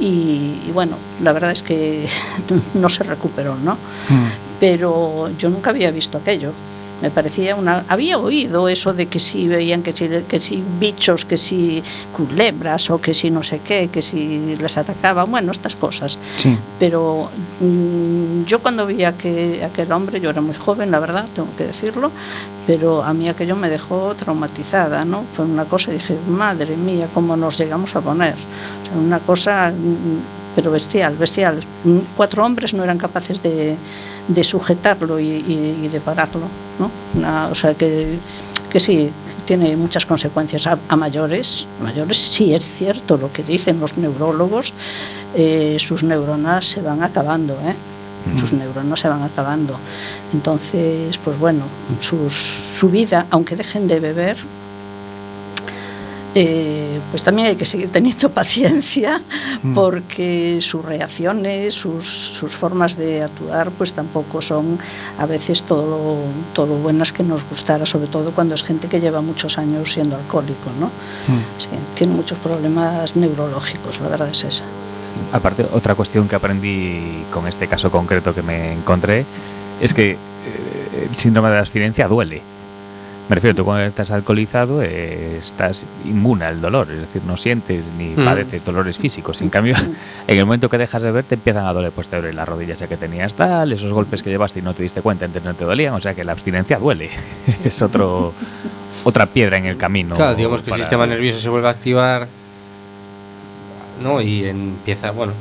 y, 0.00 0.62
y 0.66 0.70
bueno, 0.74 0.96
la 1.22 1.32
verdad 1.32 1.52
es 1.52 1.62
que 1.62 2.08
no 2.74 2.88
se 2.88 3.04
recuperó, 3.04 3.54
¿no? 3.56 3.78
Pero 4.58 5.30
yo 5.38 5.48
nunca 5.48 5.70
había 5.70 5.90
visto 5.92 6.18
aquello. 6.18 6.52
Me 7.02 7.10
parecía 7.10 7.54
una. 7.56 7.84
Había 7.88 8.18
oído 8.18 8.68
eso 8.68 8.94
de 8.94 9.06
que 9.06 9.18
si 9.18 9.46
veían 9.46 9.82
que 9.82 9.94
si, 9.94 10.08
que 10.28 10.40
si 10.40 10.62
bichos, 10.80 11.24
que 11.24 11.36
si 11.36 11.82
culebras 12.16 12.88
o 12.90 13.00
que 13.00 13.12
si 13.12 13.30
no 13.30 13.42
sé 13.42 13.60
qué, 13.60 13.88
que 13.92 14.00
si 14.00 14.56
les 14.56 14.78
atacaban, 14.78 15.30
bueno, 15.30 15.52
estas 15.52 15.76
cosas. 15.76 16.18
Sí. 16.38 16.56
Pero 16.78 17.30
mm, 17.60 18.44
yo 18.44 18.60
cuando 18.60 18.86
vi 18.86 19.04
a 19.04 19.12
que, 19.12 19.62
aquel 19.62 19.92
hombre, 19.92 20.20
yo 20.20 20.30
era 20.30 20.40
muy 20.40 20.54
joven, 20.54 20.90
la 20.90 20.98
verdad, 20.98 21.26
tengo 21.34 21.48
que 21.56 21.64
decirlo, 21.64 22.10
pero 22.66 23.02
a 23.02 23.12
mí 23.12 23.28
aquello 23.28 23.56
me 23.56 23.68
dejó 23.68 24.14
traumatizada, 24.14 25.04
¿no? 25.04 25.24
Fue 25.34 25.44
una 25.44 25.66
cosa, 25.66 25.92
dije, 25.92 26.16
madre 26.28 26.76
mía, 26.76 27.08
cómo 27.12 27.36
nos 27.36 27.58
llegamos 27.58 27.94
a 27.94 28.00
poner. 28.00 28.34
O 28.34 28.86
sea, 28.86 28.98
una 28.98 29.18
cosa, 29.18 29.70
mm, 29.70 30.54
pero 30.54 30.70
bestial, 30.70 31.16
bestial. 31.16 31.62
Mm, 31.84 31.98
Cuatro 32.16 32.44
hombres 32.44 32.72
no 32.72 32.82
eran 32.82 32.96
capaces 32.96 33.42
de, 33.42 33.76
de 34.28 34.42
sujetarlo 34.44 35.18
y, 35.20 35.24
y- 35.28 35.80
y 35.84 35.88
de 35.88 36.00
pararlo, 36.00 36.48
¿no? 36.78 36.90
Una- 37.14 37.48
o 37.48 37.54
sea, 37.54 37.74
que, 37.74 38.18
que 38.70 38.80
sí, 38.80 39.10
tiene 39.44 39.76
muchas 39.76 40.04
consecuencias 40.06 40.66
a, 40.66 40.78
a 40.88 40.96
mayores. 40.96 41.66
A 41.80 41.84
mayores 41.84 42.16
sí 42.18 42.52
es 42.52 42.64
cierto 42.64 43.16
lo 43.16 43.32
que 43.32 43.42
dicen 43.44 43.78
los 43.78 43.96
neurólogos, 43.96 44.74
eh, 45.34 45.76
sus 45.78 46.02
neuronas 46.02 46.66
se 46.66 46.80
van 46.82 47.02
acabando, 47.02 47.54
¿eh? 47.64 47.74
sus 48.40 48.52
neuronas 48.52 48.98
se 48.98 49.08
van 49.08 49.22
acabando. 49.22 49.78
Entonces, 50.32 51.16
pues 51.18 51.38
bueno, 51.38 51.62
sus- 52.00 52.34
su 52.78 52.88
vida, 52.88 53.26
aunque 53.30 53.54
dejen 53.54 53.86
de 53.86 54.00
beber, 54.00 54.36
eh, 56.38 57.00
pues 57.10 57.22
también 57.22 57.48
hay 57.48 57.56
que 57.56 57.64
seguir 57.64 57.90
teniendo 57.90 58.30
paciencia 58.40 59.22
Mm. 59.62 59.74
porque 59.74 60.58
sus 60.60 60.84
reacciones, 60.84 61.74
sus, 61.74 62.04
sus 62.04 62.54
formas 62.54 62.96
de 62.96 63.22
actuar, 63.22 63.70
pues 63.70 63.92
tampoco 63.92 64.40
son 64.42 64.78
a 65.18 65.26
veces 65.26 65.62
todo 65.62 66.18
todo 66.52 66.76
buenas 66.76 67.12
que 67.12 67.22
nos 67.22 67.44
gustara, 67.48 67.86
sobre 67.86 68.06
todo 68.08 68.30
cuando 68.32 68.54
es 68.54 68.62
gente 68.62 68.88
que 68.88 69.00
lleva 69.00 69.20
muchos 69.20 69.58
años 69.58 69.92
siendo 69.92 70.16
alcohólico, 70.16 70.70
¿no? 70.78 70.90
Sí, 71.58 71.68
tiene 71.94 72.14
muchos 72.14 72.38
problemas 72.38 73.16
neurológicos, 73.16 74.00
la 74.00 74.08
verdad 74.08 74.28
es 74.28 74.44
esa. 74.44 74.64
Aparte, 75.32 75.66
otra 75.72 75.94
cuestión 75.94 76.28
que 76.28 76.36
aprendí 76.36 77.24
con 77.32 77.46
este 77.48 77.66
caso 77.66 77.90
concreto 77.90 78.34
que 78.34 78.42
me 78.42 78.72
encontré 78.72 79.24
es 79.80 79.94
que 79.94 80.12
eh, 80.12 81.08
el 81.10 81.16
síndrome 81.16 81.50
de 81.50 81.58
abstinencia 81.58 82.06
duele. 82.08 82.42
Me 83.28 83.34
refiero, 83.34 83.56
tú 83.56 83.64
cuando 83.64 83.84
estás 83.84 84.12
alcoholizado 84.12 84.82
eh, 84.82 85.38
estás 85.42 85.84
inmune 86.04 86.44
al 86.44 86.60
dolor, 86.60 86.88
es 86.92 87.00
decir, 87.00 87.22
no 87.26 87.36
sientes 87.36 87.86
ni 87.98 88.10
Mm. 88.10 88.24
padeces 88.24 88.64
dolores 88.64 88.98
físicos. 88.98 89.40
En 89.42 89.48
cambio, 89.50 89.74
en 90.28 90.38
el 90.38 90.44
momento 90.44 90.68
que 90.68 90.78
dejas 90.78 91.02
de 91.02 91.10
ver, 91.10 91.24
te 91.24 91.34
empiezan 91.34 91.66
a 91.66 91.72
doler, 91.72 91.90
pues 91.90 92.06
te 92.06 92.16
duelen 92.16 92.36
las 92.36 92.48
rodillas 92.48 92.78
ya 92.78 92.86
que 92.86 92.96
tenías 92.96 93.34
tal, 93.34 93.72
esos 93.72 93.92
golpes 93.92 94.22
que 94.22 94.30
llevaste 94.30 94.60
y 94.60 94.62
no 94.62 94.74
te 94.74 94.84
diste 94.84 95.02
cuenta, 95.02 95.24
antes 95.24 95.42
no 95.42 95.54
te 95.54 95.64
dolían, 95.64 95.94
o 95.94 96.00
sea 96.00 96.14
que 96.14 96.22
la 96.22 96.32
abstinencia 96.32 96.78
duele. 96.78 97.10
es 97.64 97.82
otro 97.82 98.32
otra 99.02 99.26
piedra 99.26 99.58
en 99.58 99.66
el 99.66 99.76
camino. 99.76 100.14
Claro, 100.16 100.34
digamos 100.36 100.62
que 100.62 100.70
el 100.70 100.76
sistema 100.76 101.04
nervioso 101.06 101.38
se 101.40 101.48
vuelve 101.48 101.66
a 101.66 101.70
activar, 101.72 102.28
¿no? 104.02 104.20
Y 104.20 104.44
empieza, 104.44 105.10
bueno, 105.10 105.32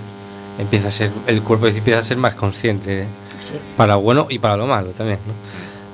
empieza 0.57 0.87
a 0.87 0.91
ser, 0.91 1.11
el 1.27 1.41
cuerpo 1.43 1.67
empieza 1.67 1.99
a 1.99 2.03
ser 2.03 2.17
más 2.17 2.35
consciente 2.35 3.05
Sí. 3.39 3.53
para 3.75 3.93
lo 3.95 4.01
bueno 4.01 4.27
y 4.29 4.39
para 4.39 4.55
lo 4.57 4.65
malo 4.65 4.89
también, 4.91 5.19
¿no? 5.27 5.33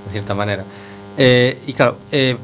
De 0.06 0.12
cierta 0.12 0.34
manera. 0.36 0.64
Eh, 1.18 1.58
y 1.68 1.74
claro, 1.74 1.98
eh, 2.12 2.38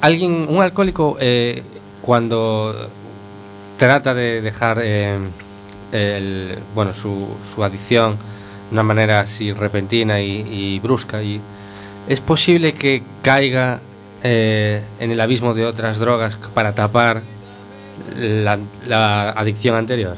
alguien, 0.00 0.46
un 0.48 0.62
alcohólico, 0.62 1.16
eh, 1.20 1.62
cuando 2.02 2.88
trata 3.78 4.14
de 4.14 4.40
dejar 4.42 4.78
eh, 4.82 5.18
el, 5.92 6.58
bueno, 6.74 6.92
su, 6.92 7.26
su 7.54 7.62
adicción 7.64 8.12
de 8.68 8.72
una 8.72 8.82
manera 8.82 9.20
así 9.20 9.52
repentina 9.52 10.20
y, 10.20 10.44
y 10.50 10.80
brusca, 10.80 11.22
y 11.22 11.40
es 12.08 12.20
posible 12.20 12.74
que 12.74 13.02
caiga 13.22 13.80
eh, 14.22 14.82
en 15.00 15.10
el 15.10 15.20
abismo 15.20 15.54
de 15.54 15.64
otras 15.66 15.98
drogas 15.98 16.36
para 16.54 16.74
tapar 16.74 17.22
la, 18.18 18.58
la 18.86 19.30
adicción 19.30 19.76
anterior. 19.76 20.16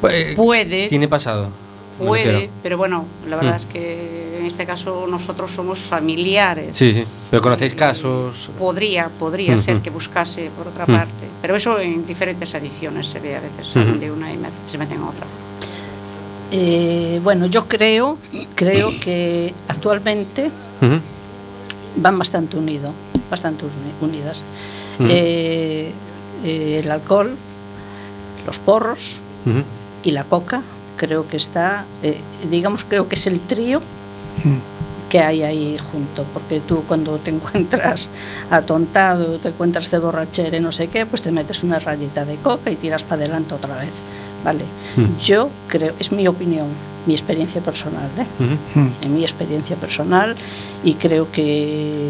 Pues, 0.00 0.34
Puede. 0.34 0.88
Tiene 0.88 1.08
pasado. 1.08 1.48
Puede, 1.98 2.48
pero 2.62 2.78
bueno, 2.78 3.04
la 3.28 3.36
verdad 3.36 3.52
Mm. 3.52 3.56
es 3.56 3.66
que 3.66 4.29
en 4.40 4.46
este 4.46 4.66
caso 4.66 5.06
nosotros 5.08 5.50
somos 5.52 5.78
familiares. 5.78 6.76
Sí, 6.76 6.92
sí. 6.92 7.04
Pero 7.30 7.42
conocéis 7.42 7.74
casos. 7.74 8.50
Podría, 8.58 9.08
podría 9.08 9.56
ser 9.58 9.78
que 9.80 9.90
buscase 9.90 10.50
por 10.56 10.68
otra 10.68 10.86
parte. 10.86 11.26
Pero 11.40 11.54
eso 11.56 11.78
en 11.78 12.04
diferentes 12.06 12.52
ediciones 12.54 13.06
se 13.06 13.20
ve 13.20 13.36
a 13.36 13.40
veces 13.40 13.68
salen 13.68 14.00
de 14.00 14.10
una 14.10 14.32
y 14.32 14.38
se 14.66 14.76
meten 14.78 14.98
a 15.00 15.08
otra. 15.08 15.26
Eh, 16.52 17.20
bueno, 17.22 17.46
yo 17.46 17.68
creo, 17.68 18.18
creo 18.56 18.90
que 19.00 19.54
actualmente 19.68 20.50
van 21.96 22.18
bastante 22.18 22.56
unidos, 22.56 22.92
bastante 23.30 23.64
uni- 23.64 24.10
unidas. 24.10 24.40
Eh, 25.00 25.92
eh, 26.44 26.80
el 26.82 26.90
alcohol, 26.90 27.36
los 28.46 28.58
porros 28.58 29.18
y 30.02 30.10
la 30.10 30.24
coca, 30.24 30.62
creo 30.96 31.26
que 31.28 31.36
está, 31.36 31.84
eh, 32.02 32.20
digamos, 32.50 32.84
creo 32.84 33.08
que 33.08 33.14
es 33.14 33.26
el 33.26 33.40
trío 33.40 33.80
que 35.10 35.18
hay 35.18 35.42
ahí 35.42 35.76
junto, 35.90 36.24
porque 36.32 36.60
tú 36.60 36.84
cuando 36.86 37.18
te 37.18 37.30
encuentras 37.36 38.08
atontado, 38.50 39.38
te 39.38 39.48
encuentras 39.48 39.90
de 39.90 39.98
borrachera 39.98 40.56
y 40.56 40.60
no 40.60 40.72
sé 40.72 40.88
qué, 40.88 41.04
pues 41.04 41.20
te 41.20 41.32
metes 41.32 41.62
una 41.64 41.78
rayita 41.78 42.24
de 42.24 42.36
coca 42.36 42.70
y 42.70 42.76
tiras 42.76 43.02
para 43.02 43.22
adelante 43.22 43.54
otra 43.54 43.76
vez, 43.76 43.92
¿vale? 44.44 44.64
Mm. 44.96 45.18
Yo 45.20 45.50
creo, 45.68 45.94
es 45.98 46.12
mi 46.12 46.26
opinión, 46.28 46.68
mi 47.06 47.14
experiencia 47.14 47.60
personal, 47.60 48.08
¿eh? 48.16 48.26
Ujú. 48.38 48.90
en 49.02 49.14
mi 49.14 49.22
experiencia 49.22 49.76
personal 49.76 50.36
y 50.84 50.94
creo 50.94 51.30
que 51.32 52.08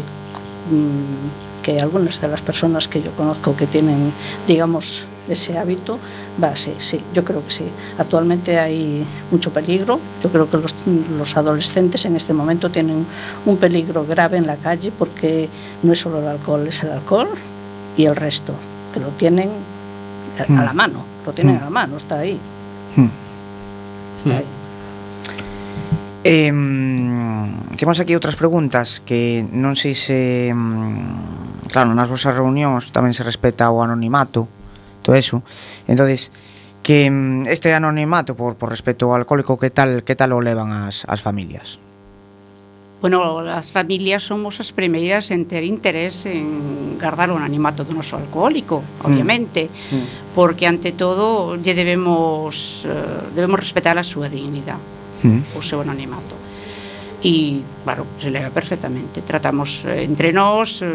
mm, 0.69 1.51
que 1.63 1.79
algunas 1.79 2.19
de 2.19 2.27
las 2.27 2.41
personas 2.41 2.87
que 2.87 3.01
yo 3.01 3.11
conozco 3.11 3.55
que 3.55 3.67
tienen 3.67 4.11
digamos 4.47 5.05
ese 5.29 5.57
hábito 5.57 5.99
va 6.41 6.55
sí 6.55 6.73
sí 6.79 6.99
yo 7.13 7.23
creo 7.23 7.45
que 7.45 7.51
sí 7.51 7.65
actualmente 7.97 8.57
hay 8.59 9.05
mucho 9.29 9.51
peligro 9.53 9.99
yo 10.23 10.29
creo 10.31 10.49
que 10.49 10.57
los, 10.57 10.73
los 11.17 11.37
adolescentes 11.37 12.05
en 12.05 12.15
este 12.15 12.33
momento 12.33 12.69
tienen 12.71 13.05
un 13.45 13.57
peligro 13.57 14.05
grave 14.05 14.37
en 14.37 14.47
la 14.47 14.55
calle 14.57 14.91
porque 14.91 15.47
no 15.83 15.93
es 15.93 15.99
solo 15.99 16.19
el 16.19 16.27
alcohol 16.27 16.67
es 16.67 16.81
el 16.83 16.91
alcohol 16.91 17.29
y 17.97 18.05
el 18.05 18.15
resto 18.15 18.53
que 18.93 18.99
lo 18.99 19.09
tienen 19.09 19.49
a, 20.39 20.43
a 20.43 20.45
Mm. 20.47 20.65
la 20.65 20.73
mano 20.73 21.05
lo 21.25 21.31
tienen 21.33 21.55
Mm. 21.55 21.59
a 21.59 21.63
la 21.65 21.69
mano 21.69 21.97
está 21.97 22.19
ahí 22.19 22.39
Hmm. 22.95 23.09
está 24.19 24.37
ahí 24.37 24.45
Em, 26.23 27.49
temos 27.77 27.97
aquí 27.99 28.13
outras 28.13 28.37
preguntas 28.37 29.01
que 29.01 29.41
non 29.41 29.73
sei 29.73 29.97
se 29.97 30.53
mm, 30.53 31.65
claro, 31.73 31.97
nas 31.97 32.05
vosas 32.05 32.37
reunións 32.37 32.93
tamén 32.93 33.09
se 33.09 33.25
respeta 33.25 33.73
o 33.73 33.81
anonimato 33.81 34.45
todo 35.01 35.15
eso. 35.15 35.43
Entonces, 35.87 36.31
que 36.83 37.09
mm, 37.09 37.47
este 37.47 37.73
anonimato 37.73 38.35
por, 38.35 38.55
por 38.55 38.69
respecto 38.69 39.05
ao 39.05 39.15
alcohólico, 39.15 39.57
que 39.57 39.69
tal 39.69 40.03
que 40.03 40.15
tal 40.15 40.33
o 40.33 40.41
levan 40.41 40.71
as, 40.73 41.05
as 41.05 41.21
familias? 41.21 41.77
Bueno, 43.01 43.39
as 43.39 43.73
familias 43.73 44.21
somos 44.21 44.61
as 44.61 44.69
primeiras 44.69 45.33
en 45.33 45.49
ter 45.49 45.65
interés 45.65 46.25
en 46.29 47.01
guardar 47.01 47.33
o 47.33 47.37
anonimato 47.37 47.81
do 47.81 47.97
noso 47.97 48.13
alcohólico, 48.13 48.85
mm. 48.85 49.05
obviamente, 49.09 49.61
mm. 49.73 50.37
porque 50.37 50.69
ante 50.69 50.93
todo 50.93 51.57
lle 51.57 51.73
debemos 51.73 52.85
eh, 52.85 53.33
debemos 53.33 53.57
respetar 53.57 53.97
a 53.97 54.05
súa 54.05 54.29
dignidade, 54.29 54.81
mm. 55.25 55.57
o 55.57 55.61
seu 55.65 55.81
anonimato 55.81 56.40
e, 57.21 57.61
claro, 57.85 58.05
se 58.17 58.33
leva 58.33 58.49
perfectamente. 58.49 59.21
Tratamos 59.21 59.85
eh, 59.85 60.03
entre 60.03 60.33
nós, 60.33 60.81
eh, 60.81 60.89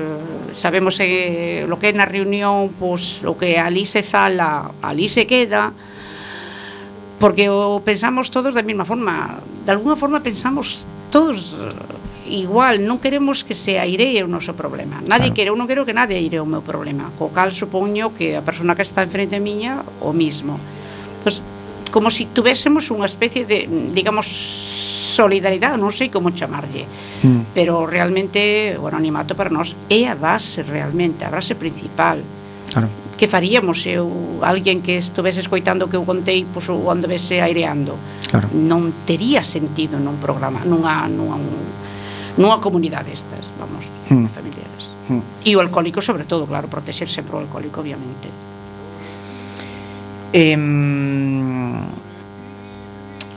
sabemos 0.51 0.99
eh, 0.99 1.65
lo 1.71 1.79
que 1.79 1.89
é 1.89 1.95
na 1.95 2.05
reunión, 2.05 2.75
pois, 2.75 3.23
o 3.23 3.39
que 3.39 3.55
ali 3.55 3.87
se 3.87 4.03
fala, 4.03 4.75
ali 4.83 5.07
se 5.07 5.23
queda, 5.23 5.71
porque 7.23 7.49
o 7.49 7.81
pensamos 7.81 8.29
todos 8.29 8.53
da 8.53 8.67
mesma 8.67 8.85
forma, 8.85 9.39
de 9.65 9.71
alguna 9.71 9.95
forma 9.95 10.19
pensamos 10.21 10.83
todos 11.15 11.55
eh, 11.55 12.43
igual, 12.43 12.83
non 12.83 12.99
queremos 12.99 13.47
que 13.47 13.55
se 13.55 13.79
airee 13.79 14.19
o 14.21 14.29
noso 14.29 14.59
problema. 14.59 14.99
Nadie 15.07 15.31
claro. 15.31 15.37
quere, 15.39 15.49
eu 15.55 15.57
non 15.57 15.71
quero 15.71 15.87
que 15.87 15.95
nadie 15.95 16.19
airee 16.19 16.43
o 16.43 16.49
meu 16.49 16.61
problema. 16.61 17.15
Co 17.15 17.31
cal 17.31 17.55
supoño 17.55 18.11
que 18.11 18.35
a 18.35 18.43
persona 18.43 18.75
que 18.75 18.83
está 18.83 19.07
enfrente 19.07 19.39
miña 19.39 19.87
o 20.03 20.11
mismo. 20.11 20.59
Entonces, 21.23 21.47
como 21.97 22.13
se 22.13 22.19
si 22.19 22.25
tuvésemos 22.29 22.93
unha 22.93 23.09
especie 23.09 23.49
de, 23.49 23.65
digamos, 23.97 24.29
solidaridade, 25.17 25.81
non 25.81 25.89
sei 25.89 26.13
como 26.13 26.29
chamarlle, 26.29 26.85
mm. 27.25 27.57
pero 27.57 27.89
realmente 27.89 28.77
o 28.77 28.85
anonimato 28.85 29.33
para 29.33 29.49
nós 29.49 29.73
é 29.89 30.05
a 30.05 30.13
base 30.13 30.61
realmente, 30.61 31.25
a 31.25 31.33
base 31.33 31.57
principal. 31.57 32.21
Claro. 32.69 32.93
Que 33.17 33.25
faríamos 33.25 33.81
se 33.81 33.97
eu, 33.97 34.13
alguén 34.45 34.85
que 34.85 35.01
estuvese 35.01 35.41
escoitando 35.41 35.89
o 35.89 35.91
que 35.91 35.97
eu 35.97 36.05
contei 36.05 36.45
pois, 36.45 36.69
ou 36.69 36.93
anduvese 36.93 37.41
aireando? 37.41 37.97
Claro. 38.29 38.53
Non 38.53 38.93
tería 39.09 39.41
sentido 39.41 39.97
nun 39.97 40.21
programa, 40.21 40.69
nunha, 40.69 41.09
nunha, 41.09 41.41
nunha 42.37 42.61
comunidade 42.61 43.09
estas, 43.09 43.49
vamos, 43.57 43.89
mm. 44.13 44.37
familiares. 44.37 44.93
Mm. 45.09 45.49
E 45.49 45.57
o 45.57 45.65
alcohólico, 45.65 46.05
sobre 46.05 46.29
todo, 46.29 46.45
claro, 46.45 46.69
protexerse 46.69 47.25
sempre 47.25 47.41
o 47.41 47.41
alcohólico, 47.41 47.81
obviamente. 47.81 48.29
Eh, 50.37 50.55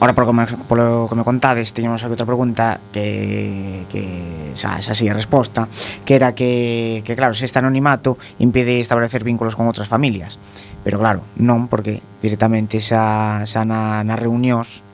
Ora, 0.01 0.15
por 0.15 0.25
como, 0.25 0.45
polo 0.67 1.07
que 1.09 1.15
me 1.15 1.27
contades, 1.27 1.75
tiñamos 1.75 1.99
aquí 2.03 2.15
outra 2.15 2.23
pregunta 2.23 2.79
que, 2.95 3.83
que 3.91 4.55
xa, 4.55 4.79
xa 4.79 4.95
sí 4.95 5.11
a 5.11 5.15
resposta, 5.15 5.67
que 6.07 6.15
era 6.15 6.31
que, 6.31 7.03
que 7.03 7.19
claro, 7.19 7.35
se 7.35 7.43
este 7.43 7.59
anonimato 7.59 8.15
impide 8.39 8.79
establecer 8.79 9.27
vínculos 9.27 9.59
con 9.59 9.67
outras 9.67 9.91
familias. 9.91 10.39
Pero 10.87 11.03
claro, 11.03 11.27
non, 11.35 11.67
porque 11.67 11.99
directamente 12.23 12.79
xa, 12.79 13.43
xa 13.43 13.67
na, 13.67 13.99
nas 14.07 14.15
reunións 14.15 14.87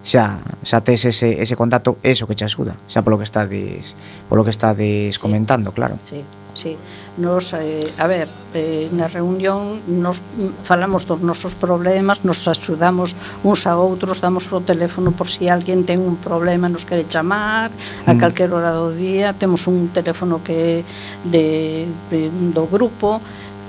xa, 0.00 0.40
xa 0.64 0.80
tes 0.80 1.04
ese, 1.04 1.36
ese 1.36 1.52
contacto, 1.52 2.00
eso 2.00 2.24
que 2.24 2.32
te 2.32 2.48
axuda, 2.48 2.80
xa 2.88 3.04
polo 3.04 3.20
que 3.20 3.28
estades, 3.28 3.92
polo 4.32 4.40
que 4.40 4.56
estades 4.56 5.16
sí. 5.16 5.20
comentando, 5.20 5.76
claro. 5.76 6.00
Sí 6.08 6.24
sí. 6.56 6.76
Nos, 7.16 7.52
eh, 7.52 7.92
a 7.98 8.06
ver, 8.08 8.28
eh, 8.54 8.88
na 8.90 9.06
reunión 9.06 9.84
nos 9.86 10.20
mm, 10.20 10.64
falamos 10.64 11.06
dos 11.06 11.20
nosos 11.20 11.54
problemas, 11.54 12.24
nos 12.24 12.48
axudamos 12.48 13.14
uns 13.44 13.68
a 13.68 13.76
outros, 13.76 14.24
damos 14.24 14.48
o 14.50 14.64
teléfono 14.64 15.12
por 15.12 15.28
si 15.28 15.46
alguén 15.46 15.84
ten 15.84 16.00
un 16.00 16.16
problema, 16.16 16.66
nos 16.72 16.88
quere 16.88 17.04
chamar 17.06 17.70
a 18.08 18.12
mm. 18.12 18.18
calquer 18.18 18.50
hora 18.50 18.72
do 18.72 18.90
día, 18.90 19.36
temos 19.36 19.68
un 19.68 19.92
teléfono 19.92 20.40
que 20.40 20.82
de, 21.22 21.86
de 22.10 22.32
do 22.32 22.64
grupo, 22.66 23.20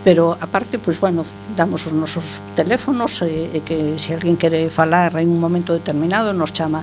pero 0.07 0.37
aparte, 0.39 0.79
pois, 0.79 0.99
bueno, 0.99 1.25
damos 1.55 1.83
os 1.83 1.91
nosos 1.91 2.39
teléfonos 2.55 3.19
e, 3.27 3.51
e 3.51 3.59
que 3.59 3.99
se 3.99 4.15
alguén 4.15 4.39
quere 4.39 4.71
falar 4.71 5.11
en 5.19 5.27
un 5.27 5.35
momento 5.35 5.75
determinado 5.75 6.31
nos 6.31 6.55
chama, 6.55 6.79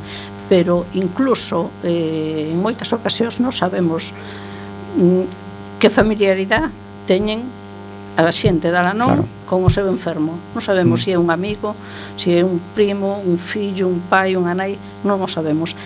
pero 0.48 0.84
incluso 0.92 1.72
eh, 1.80 2.52
en 2.52 2.60
moitas 2.60 2.92
ocasións 2.92 3.40
non 3.40 3.48
sabemos 3.48 4.12
mm, 5.00 5.43
que 5.84 5.92
familiaridade 5.92 6.72
teñen 7.04 7.44
a 8.16 8.32
xente 8.32 8.72
da 8.72 8.80
Lanón 8.80 9.20
claro. 9.20 9.44
con 9.44 9.60
o 9.60 9.68
seu 9.68 9.84
enfermo. 9.92 10.40
Non 10.56 10.64
sabemos 10.64 10.96
mm. 10.96 11.04
se 11.04 11.12
si 11.12 11.12
é 11.12 11.20
un 11.20 11.28
amigo, 11.28 11.76
se 12.16 12.32
si 12.32 12.40
é 12.40 12.40
un 12.40 12.56
primo, 12.72 13.20
un 13.20 13.36
fillo, 13.36 13.92
un 13.92 14.00
pai, 14.08 14.32
un 14.32 14.48
anai, 14.48 14.80
non 15.04 15.20
o 15.20 15.28
sabemos. 15.28 15.76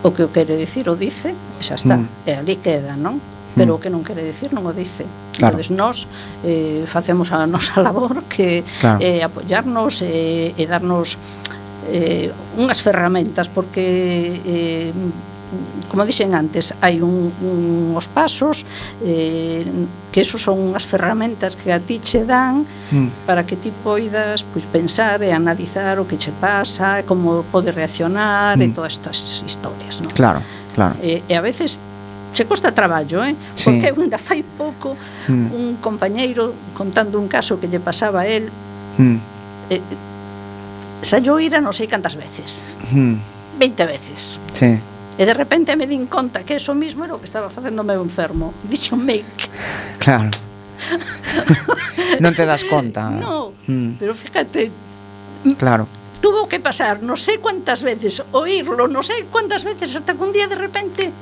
O 0.00 0.16
que 0.16 0.24
o 0.24 0.32
quere 0.32 0.56
dicir 0.56 0.88
o 0.88 0.96
dice, 0.96 1.36
e 1.36 1.60
xa 1.60 1.76
está, 1.76 2.00
mm. 2.00 2.24
e 2.24 2.32
ali 2.40 2.56
queda, 2.56 2.96
non? 2.96 3.20
Pero 3.52 3.76
mm. 3.76 3.76
o 3.76 3.78
que 3.84 3.92
non 3.92 4.00
quere 4.00 4.24
dicir 4.24 4.48
non 4.56 4.64
o 4.64 4.72
dice. 4.72 5.04
Claro. 5.36 5.60
Entonces, 5.60 5.68
nós 5.76 6.08
eh, 6.40 6.88
facemos 6.88 7.28
a 7.28 7.44
nosa 7.44 7.76
labor 7.84 8.24
que 8.24 8.64
claro. 8.80 8.96
eh, 9.04 9.20
apoyarnos 9.20 10.00
eh, 10.00 10.56
e 10.56 10.64
darnos 10.64 11.20
eh, 11.92 12.32
unhas 12.56 12.80
ferramentas 12.80 13.52
porque 13.52 14.40
eh, 14.40 14.88
como 15.88 16.04
dixen 16.04 16.34
antes, 16.34 16.74
hai 16.80 16.98
un, 16.98 17.30
un, 17.38 17.94
uns 17.94 18.08
pasos 18.08 18.66
eh, 19.04 19.62
que 20.10 20.20
esos 20.20 20.42
son 20.42 20.58
unhas 20.58 20.82
ferramentas 20.82 21.54
que 21.54 21.70
a 21.70 21.78
ti 21.78 22.00
che 22.02 22.26
dan 22.26 22.66
mm. 22.90 23.26
para 23.28 23.46
que 23.46 23.54
ti 23.54 23.70
poidas 23.70 24.42
pois, 24.42 24.66
pensar 24.66 25.22
e 25.22 25.30
analizar 25.30 26.00
o 26.00 26.08
que 26.08 26.18
che 26.18 26.32
pasa, 26.34 27.04
como 27.06 27.44
pode 27.52 27.70
reaccionar 27.70 28.58
mm. 28.58 28.62
e 28.62 28.66
hmm. 28.66 28.74
todas 28.74 28.98
estas 28.98 29.42
historias. 29.46 30.02
Non? 30.02 30.10
Claro, 30.10 30.40
claro. 30.74 30.94
E, 30.98 31.22
e 31.28 31.32
a 31.36 31.42
veces 31.42 31.78
che 32.34 32.46
costa 32.46 32.72
traballo, 32.72 33.22
eh? 33.22 33.36
Sí. 33.54 33.70
Porque 33.70 33.94
ainda 34.00 34.18
fai 34.18 34.42
pouco 34.42 34.96
mm. 35.28 35.54
un 35.54 35.76
compañeiro 35.78 36.54
contando 36.74 37.18
un 37.20 37.28
caso 37.28 37.60
que 37.60 37.70
lle 37.70 37.78
pasaba 37.78 38.22
a 38.22 38.26
él. 38.26 38.50
Mm. 38.98 39.18
Eh, 39.70 39.82
xa 41.04 41.22
yo 41.22 41.38
ira 41.38 41.62
non 41.62 41.70
sei 41.70 41.86
cantas 41.86 42.18
veces. 42.18 42.74
Mm. 42.90 43.22
20 43.58 43.86
veces. 43.86 44.38
Sí. 44.52 44.82
E 45.14 45.22
de 45.22 45.34
repente 45.34 45.76
me 45.78 45.86
din 45.86 46.10
conta 46.10 46.42
que 46.42 46.58
eso 46.58 46.74
mismo 46.74 47.06
era 47.06 47.14
o 47.14 47.22
que 47.22 47.28
estaba 47.30 47.46
facendo 47.46 47.82
o 47.82 47.86
meu 47.86 48.02
enfermo. 48.02 48.50
Dixo 48.70 48.98
make. 48.98 49.46
Claro. 50.02 50.30
non 52.24 52.34
te 52.34 52.44
das 52.44 52.66
conta. 52.66 53.08
No, 53.10 53.54
mm. 53.66 53.98
pero 53.98 54.12
fíjate. 54.14 54.70
Claro. 55.56 55.86
Tuvo 56.18 56.48
que 56.48 56.58
pasar 56.58 57.04
non 57.04 57.20
sei 57.20 57.38
cuántas 57.38 57.84
veces 57.84 58.24
oírlo, 58.32 58.88
non 58.88 59.04
sei 59.04 59.28
cuántas 59.28 59.62
veces 59.62 59.94
hasta 59.94 60.16
que 60.16 60.22
un 60.24 60.32
día 60.32 60.48
de 60.48 60.56
repente 60.56 61.12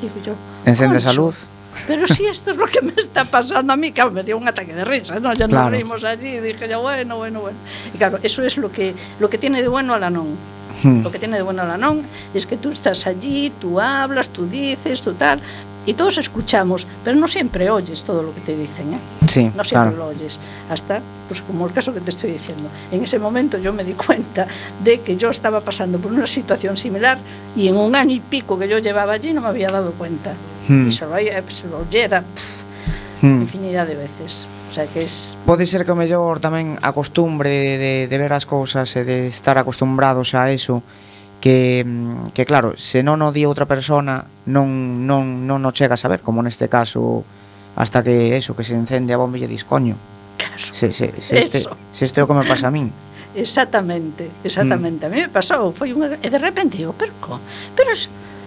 digo 0.00 0.18
yo, 0.20 0.34
encendes 0.66 1.06
a 1.06 1.12
luz. 1.14 1.48
Pero 1.86 2.06
si 2.08 2.26
esto 2.26 2.50
es 2.50 2.56
lo 2.56 2.66
que 2.66 2.82
me 2.82 2.92
está 2.96 3.24
pasando 3.24 3.72
a 3.72 3.76
mí, 3.76 3.92
claro, 3.92 4.10
me 4.10 4.22
dio 4.24 4.36
un 4.36 4.48
ataque 4.48 4.74
de 4.74 4.84
risa, 4.84 5.20
¿no? 5.20 5.32
Ya 5.34 5.46
claro. 5.46 5.64
nos 5.64 5.70
reímos 5.70 6.04
allí, 6.04 6.40
dije 6.40 6.68
yo, 6.68 6.82
bueno, 6.82 7.16
bueno, 7.16 7.40
bueno. 7.40 7.58
Y 7.94 7.98
claro, 7.98 8.18
eso 8.22 8.42
es 8.42 8.58
lo 8.58 8.72
que, 8.72 8.94
lo 9.20 9.30
que 9.30 9.38
tiene 9.38 9.62
de 9.62 9.68
bueno 9.68 9.94
a 9.94 9.98
la 9.98 10.10
non. 10.10 10.36
Mm. 10.82 11.02
Lo 11.02 11.10
que 11.10 11.18
tiene 11.18 11.36
de 11.36 11.42
bueno 11.42 11.62
Alanón 11.62 12.02
es 12.34 12.46
que 12.46 12.56
tú 12.56 12.70
estás 12.70 13.06
allí, 13.06 13.52
tú 13.60 13.80
hablas, 13.80 14.28
tú 14.28 14.46
dices, 14.46 15.02
tú 15.02 15.14
tal, 15.14 15.40
y 15.86 15.94
todos 15.94 16.18
escuchamos, 16.18 16.86
pero 17.02 17.16
no 17.16 17.26
siempre 17.26 17.70
oyes 17.70 18.02
todo 18.04 18.22
lo 18.22 18.34
que 18.34 18.40
te 18.42 18.56
dicen, 18.56 18.92
¿eh? 18.94 18.98
Sí, 19.26 19.50
No 19.54 19.64
siempre 19.64 19.90
claro. 19.92 19.96
lo 19.96 20.06
oyes. 20.08 20.38
Hasta, 20.68 21.00
pues 21.26 21.40
como 21.40 21.66
el 21.66 21.72
caso 21.72 21.94
que 21.94 22.00
te 22.00 22.10
estoy 22.10 22.32
diciendo. 22.32 22.68
En 22.92 23.02
ese 23.02 23.18
momento 23.18 23.58
yo 23.58 23.72
me 23.72 23.82
di 23.84 23.92
cuenta 23.94 24.46
de 24.84 25.00
que 25.00 25.16
yo 25.16 25.30
estaba 25.30 25.60
pasando 25.62 25.98
por 25.98 26.12
una 26.12 26.26
situación 26.26 26.76
similar 26.76 27.18
y 27.56 27.68
en 27.68 27.76
un 27.76 27.96
año 27.96 28.14
y 28.14 28.20
pico 28.20 28.58
que 28.58 28.68
yo 28.68 28.78
llevaba 28.78 29.14
allí 29.14 29.32
no 29.32 29.40
me 29.40 29.48
había 29.48 29.68
dado 29.68 29.92
cuenta. 29.92 30.34
Hmm. 30.68 30.88
Y 30.88 30.92
se 30.92 31.06
lo, 31.06 31.14
se 31.48 31.66
lo 31.68 31.78
oyera 31.78 32.22
pff, 32.22 32.60
Hmm. 33.22 33.42
infinidad 33.42 33.86
de 33.86 33.96
veces. 33.96 34.46
O 34.70 34.72
sea, 34.72 34.86
que 34.86 35.02
es... 35.02 35.36
Pode 35.46 35.66
ser 35.66 35.82
que 35.84 35.90
o 35.90 35.98
mellor 35.98 36.38
tamén 36.38 36.78
a 36.78 36.94
costumbre 36.94 37.50
de, 37.50 38.06
de 38.06 38.16
ver 38.16 38.30
as 38.30 38.46
cousas 38.46 38.86
e 38.94 39.02
de 39.02 39.26
estar 39.26 39.58
acostumbrados 39.58 40.38
a 40.38 40.54
eso 40.54 40.86
que, 41.42 41.82
que 42.34 42.46
claro, 42.46 42.78
se 42.78 43.02
non 43.02 43.18
o 43.26 43.34
di 43.34 43.42
outra 43.42 43.66
persona 43.66 44.30
non, 44.46 45.02
non, 45.08 45.48
non 45.48 45.60
o 45.66 45.70
chega 45.74 45.96
a 45.96 46.00
saber 46.00 46.22
como 46.22 46.38
neste 46.38 46.70
caso 46.70 47.26
hasta 47.74 48.04
que 48.06 48.38
eso, 48.38 48.54
que 48.54 48.62
se 48.62 48.78
encende 48.78 49.10
a 49.10 49.18
bomba 49.18 49.42
e 49.42 49.50
dis 49.50 49.66
coño 49.66 49.98
claro, 50.38 50.62
se, 50.70 50.94
se, 50.94 51.10
se, 51.18 51.34
este, 51.34 51.66
eso. 51.66 51.74
se 51.90 52.06
este 52.06 52.20
é 52.20 52.22
o 52.22 52.28
que 52.28 52.36
me 52.36 52.46
pasa 52.46 52.68
a 52.68 52.74
min 52.74 52.94
Exactamente, 53.34 54.30
exactamente. 54.42 55.06
Mm. 55.06 55.08
A 55.08 55.14
mí 55.14 55.20
me 55.22 55.28
pasou, 55.30 55.70
foi 55.70 55.94
unha 55.94 56.18
e 56.18 56.28
de 56.28 56.38
repente 56.38 56.82
digo, 56.82 56.98
pero, 56.98 57.14
pero 57.78 57.94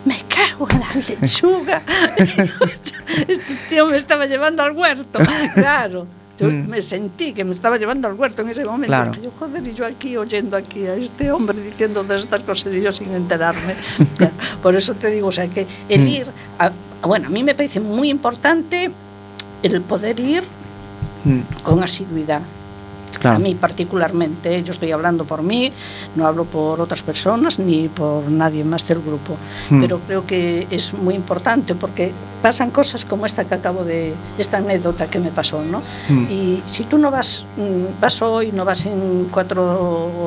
me 0.06 0.22
cago 0.28 0.68
en 0.70 0.80
la 0.80 0.88
lechuga. 1.22 1.82
este 2.18 3.56
tío 3.70 3.88
me 3.88 3.98
estaba 3.98 4.26
llevando 4.26 4.64
al 4.64 4.72
huerto. 4.72 5.20
Claro. 5.54 6.08
Yo 6.40 6.50
Mm. 6.50 6.68
me 6.68 6.82
sentí 6.82 7.32
que 7.32 7.44
me 7.44 7.54
estaba 7.54 7.78
llevando 7.78 8.08
al 8.08 8.16
huerto 8.16 8.42
en 8.42 8.50
ese 8.50 8.66
momento. 8.66 8.88
Claro. 8.88 9.12
Yo, 9.22 9.30
joder, 9.38 9.68
y 9.68 9.74
yo 9.76 9.86
aquí 9.86 10.18
oyendo 10.18 10.58
aquí 10.58 10.88
a 10.88 10.96
este 10.96 11.32
hombre 11.32 11.62
diciendo 11.62 12.02
todas 12.02 12.24
estas 12.24 12.42
cosas 12.42 12.74
y 12.74 12.82
yo 12.82 12.92
sin 12.92 13.14
enterarme. 13.14 13.74
Por 14.64 14.76
eso 14.76 14.96
te 14.96 15.12
digo, 15.12 15.28
o 15.28 15.32
sea, 15.32 15.48
que 15.48 15.68
el 15.90 16.02
Mm. 16.02 16.08
ir, 16.08 16.28
a- 16.58 16.72
bueno, 17.04 17.28
a 17.28 17.30
mí 17.30 17.44
me 17.44 17.54
parece 17.54 17.80
muy 17.80 18.10
importante 18.10 18.92
el 19.62 19.82
poder 19.82 20.20
ir 20.20 20.44
Mm, 21.26 21.40
con 21.64 21.82
asiduidad. 21.84 22.42
Claro. 23.24 23.38
A 23.38 23.40
mí 23.40 23.56
particularmente, 23.56 24.62
yo 24.64 24.72
estoy 24.72 24.92
hablando 24.92 25.24
por 25.24 25.44
mí, 25.44 25.72
no 26.16 26.28
hablo 26.28 26.44
por 26.44 26.82
otras 26.82 27.02
personas 27.02 27.58
ni 27.58 27.88
por 27.88 28.30
nadie 28.30 28.66
más 28.66 28.86
del 28.86 29.00
grupo, 29.00 29.38
Hmm. 29.70 29.80
pero 29.80 30.00
creo 30.00 30.28
que 30.28 30.68
es 30.70 30.94
muy 30.94 31.16
importante 31.16 31.74
porque 31.74 32.12
pasan 32.42 32.70
cosas 32.70 33.06
como 33.06 33.26
esta 33.26 33.46
que 33.46 33.56
acabo 33.56 33.86
de, 33.86 34.14
esta 34.38 34.58
anécdota 34.58 35.10
que 35.10 35.20
me 35.20 35.32
pasó, 35.32 35.64
¿no? 35.64 35.82
Hmm. 36.10 36.26
Y 36.30 36.62
si 36.70 36.84
tú 36.84 36.98
no 36.98 37.10
vas, 37.12 37.46
mm, 37.56 38.02
vas 38.02 38.22
hoy, 38.22 38.52
no 38.52 38.66
vas 38.66 38.86
en 38.86 39.30
cuatro 39.32 39.64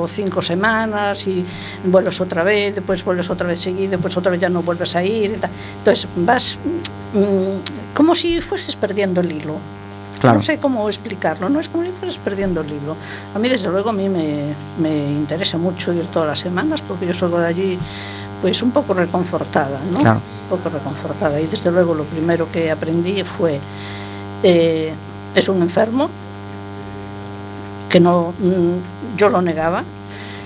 o 0.02 0.08
cinco 0.08 0.40
semanas 0.40 1.26
y 1.26 1.44
vuelves 1.84 2.18
otra 2.22 2.42
vez, 2.44 2.74
después 2.76 3.04
vuelves 3.04 3.28
otra 3.28 3.46
vez 3.46 3.60
seguido, 3.60 3.90
después 3.90 4.16
otra 4.16 4.30
vez 4.30 4.40
ya 4.40 4.48
no 4.48 4.62
vuelves 4.62 4.96
a 4.96 5.04
ir, 5.04 5.38
entonces 5.78 6.08
vas 6.16 6.58
mm, 7.12 7.94
como 7.94 8.14
si 8.14 8.40
fueses 8.40 8.74
perdiendo 8.74 9.20
el 9.20 9.32
hilo. 9.32 9.58
Claro. 10.20 10.38
No 10.38 10.42
sé 10.42 10.58
cómo 10.58 10.88
explicarlo, 10.88 11.48
no 11.48 11.60
es 11.60 11.68
como 11.68 11.84
si 11.84 11.90
fueras 11.90 12.16
perdiendo 12.18 12.62
el 12.62 12.68
hilo. 12.68 12.96
A 13.34 13.38
mí, 13.38 13.48
desde 13.48 13.68
luego, 13.70 13.90
a 13.90 13.92
mí 13.92 14.08
me, 14.08 14.54
me 14.78 15.10
interesa 15.10 15.58
mucho 15.58 15.92
ir 15.92 16.06
todas 16.06 16.28
las 16.28 16.38
semanas 16.38 16.80
porque 16.80 17.06
yo 17.06 17.14
salgo 17.14 17.38
de 17.38 17.46
allí 17.46 17.78
pues 18.40 18.62
un 18.62 18.70
poco 18.70 18.94
reconfortada, 18.94 19.78
¿no? 19.92 19.98
Claro. 19.98 20.20
Un 20.50 20.56
poco 20.58 20.68
reconfortada. 20.70 21.40
Y 21.40 21.46
desde 21.46 21.70
luego 21.70 21.94
lo 21.94 22.04
primero 22.04 22.50
que 22.50 22.70
aprendí 22.70 23.22
fue, 23.24 23.60
eh, 24.42 24.92
es 25.34 25.48
un 25.48 25.60
enfermo, 25.62 26.08
que 27.88 28.00
no, 28.00 28.32
mm, 28.38 29.16
yo 29.16 29.28
lo 29.28 29.40
negaba, 29.42 29.84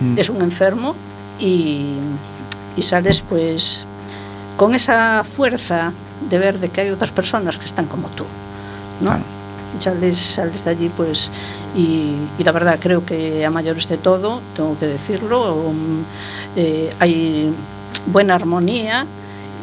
Mm. 0.01 0.19
es 0.19 0.31
un 0.31 0.41
enfermo 0.43 0.95
y, 1.39 1.95
y 2.77 2.83
sales 2.83 3.23
pues 3.23 3.87
con 4.57 4.75
esa 4.75 5.25
fuerza 5.25 5.93
de 6.29 6.39
ver 6.39 6.59
de 6.59 6.69
que 6.71 6.81
hay 6.83 6.91
otras 6.91 7.11
personas 7.11 7.59
que 7.59 7.67
están 7.67 7.87
como 7.87 8.09
tú, 8.09 8.25
¿no? 9.01 9.11
Claro. 9.11 9.25
Sales, 9.79 10.19
sales 10.19 10.65
de 10.65 10.71
allí 10.71 10.91
pues 10.95 11.31
y, 11.77 12.15
y 12.39 12.45
la 12.45 12.53
verdad 12.53 12.79
creo 12.81 13.05
que 13.05 13.45
a 13.45 13.51
mayores 13.51 13.89
de 13.89 13.99
todo, 13.99 14.41
tengo 14.57 14.77
que 14.79 14.87
decirlo, 14.87 15.55
um, 15.55 16.03
eh, 16.57 16.93
hay 16.99 17.55
buena 18.07 18.35
armonía 18.35 19.07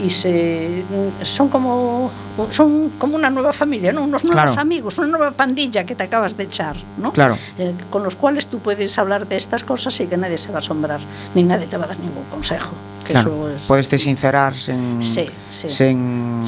y 0.01 0.10
se 0.10 0.84
son 1.24 1.49
como 1.49 2.12
son 2.51 2.91
como 2.97 3.15
una 3.15 3.29
nueva 3.29 3.53
familia, 3.53 3.91
¿no? 3.91 4.03
unos 4.03 4.23
nuevos 4.23 4.51
Claro. 4.51 4.61
amigos, 4.61 4.97
una 4.97 5.07
nueva 5.07 5.31
pandilla 5.31 5.85
que 5.85 5.95
te 5.95 6.03
acabas 6.03 6.38
de 6.38 6.43
echar, 6.43 6.75
¿no? 6.97 7.11
Claro. 7.11 7.38
Eh, 7.57 7.73
con 7.89 8.03
los 8.03 8.15
cuales 8.15 8.47
tú 8.47 8.59
puedes 8.59 8.97
hablar 8.97 9.27
de 9.27 9.35
estas 9.38 9.63
cosas 9.63 9.99
y 9.99 10.07
que 10.07 10.17
nadie 10.17 10.38
se 10.38 10.49
va 10.51 10.55
a 10.55 10.59
asombrar, 10.59 10.99
ni 11.35 11.43
nadie 11.43 11.67
te 11.67 11.77
va 11.77 11.85
a 11.85 11.88
dar 11.88 11.99
ningún 11.99 12.23
consejo. 12.25 12.71
que 13.07 13.13
Claro, 13.13 13.47
eso 13.47 13.55
es- 13.55 13.61
podes 13.61 13.88
te 13.88 13.97
sincerar 13.97 14.53
sen 14.53 14.97
Sí, 15.01 15.25
sí. 15.49 15.69
sen, 15.69 16.43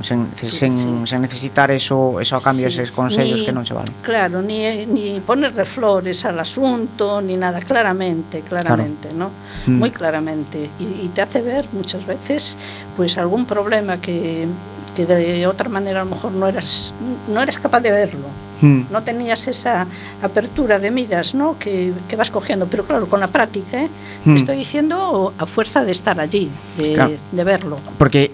sen, 0.00 0.28
sen, 0.36 1.06
sen 1.08 1.20
necesitar 1.20 1.72
eso, 1.72 2.20
eso 2.20 2.36
a 2.36 2.40
cambio, 2.40 2.70
Sí. 2.70 2.76
esos 2.82 2.92
consellos 2.94 3.40
Ni- 3.40 3.46
que 3.46 3.50
non 3.52 3.66
se 3.66 3.74
valen. 3.74 3.90
Claro, 3.98 4.38
ni, 4.38 4.86
ni 4.86 5.18
ponerle 5.18 5.64
flores 5.66 6.22
al 6.24 6.38
asunto, 6.38 7.18
ni 7.20 7.34
nada, 7.36 7.58
claramente, 7.66 8.42
claramente, 8.46 9.10
¿no? 9.12 9.30
Mm. 9.66 9.78
Muy 9.78 9.90
claramente. 9.90 10.70
Y, 10.78 10.84
y 11.06 11.10
te 11.12 11.22
hace 11.22 11.42
ver 11.42 11.66
muchas 11.74 12.06
veces, 12.06 12.56
pues, 12.96 13.18
algún 13.18 13.42
problema 13.44 13.98
que, 13.98 14.46
que 14.94 15.06
de 15.06 15.46
otra 15.46 15.68
manera 15.68 16.00
a 16.00 16.04
lo 16.04 16.10
mejor 16.10 16.32
no 16.32 16.46
eras, 16.46 16.94
no 17.28 17.42
eras 17.42 17.58
capaz 17.58 17.80
de 17.80 17.90
verlo. 17.90 18.28
Mm. 18.62 18.82
No 18.90 19.02
tenías 19.02 19.46
esa 19.48 19.86
apertura 20.22 20.78
de 20.78 20.90
miras, 20.90 21.34
¿no? 21.34 21.58
Que, 21.58 21.92
que 22.08 22.16
vas 22.16 22.30
cogiendo. 22.30 22.66
Pero 22.66 22.84
claro, 22.84 23.06
con 23.08 23.20
la 23.20 23.26
práctica, 23.28 23.82
¿eh? 23.82 23.88
Mm. 24.24 24.36
estoy 24.36 24.56
diciendo 24.56 25.34
a 25.36 25.46
fuerza 25.46 25.84
de 25.84 25.92
estar 25.92 26.18
allí, 26.20 26.48
de, 26.78 26.94
Claro. 26.94 27.14
de 27.32 27.44
verlo. 27.44 27.76
Porque 27.98 28.30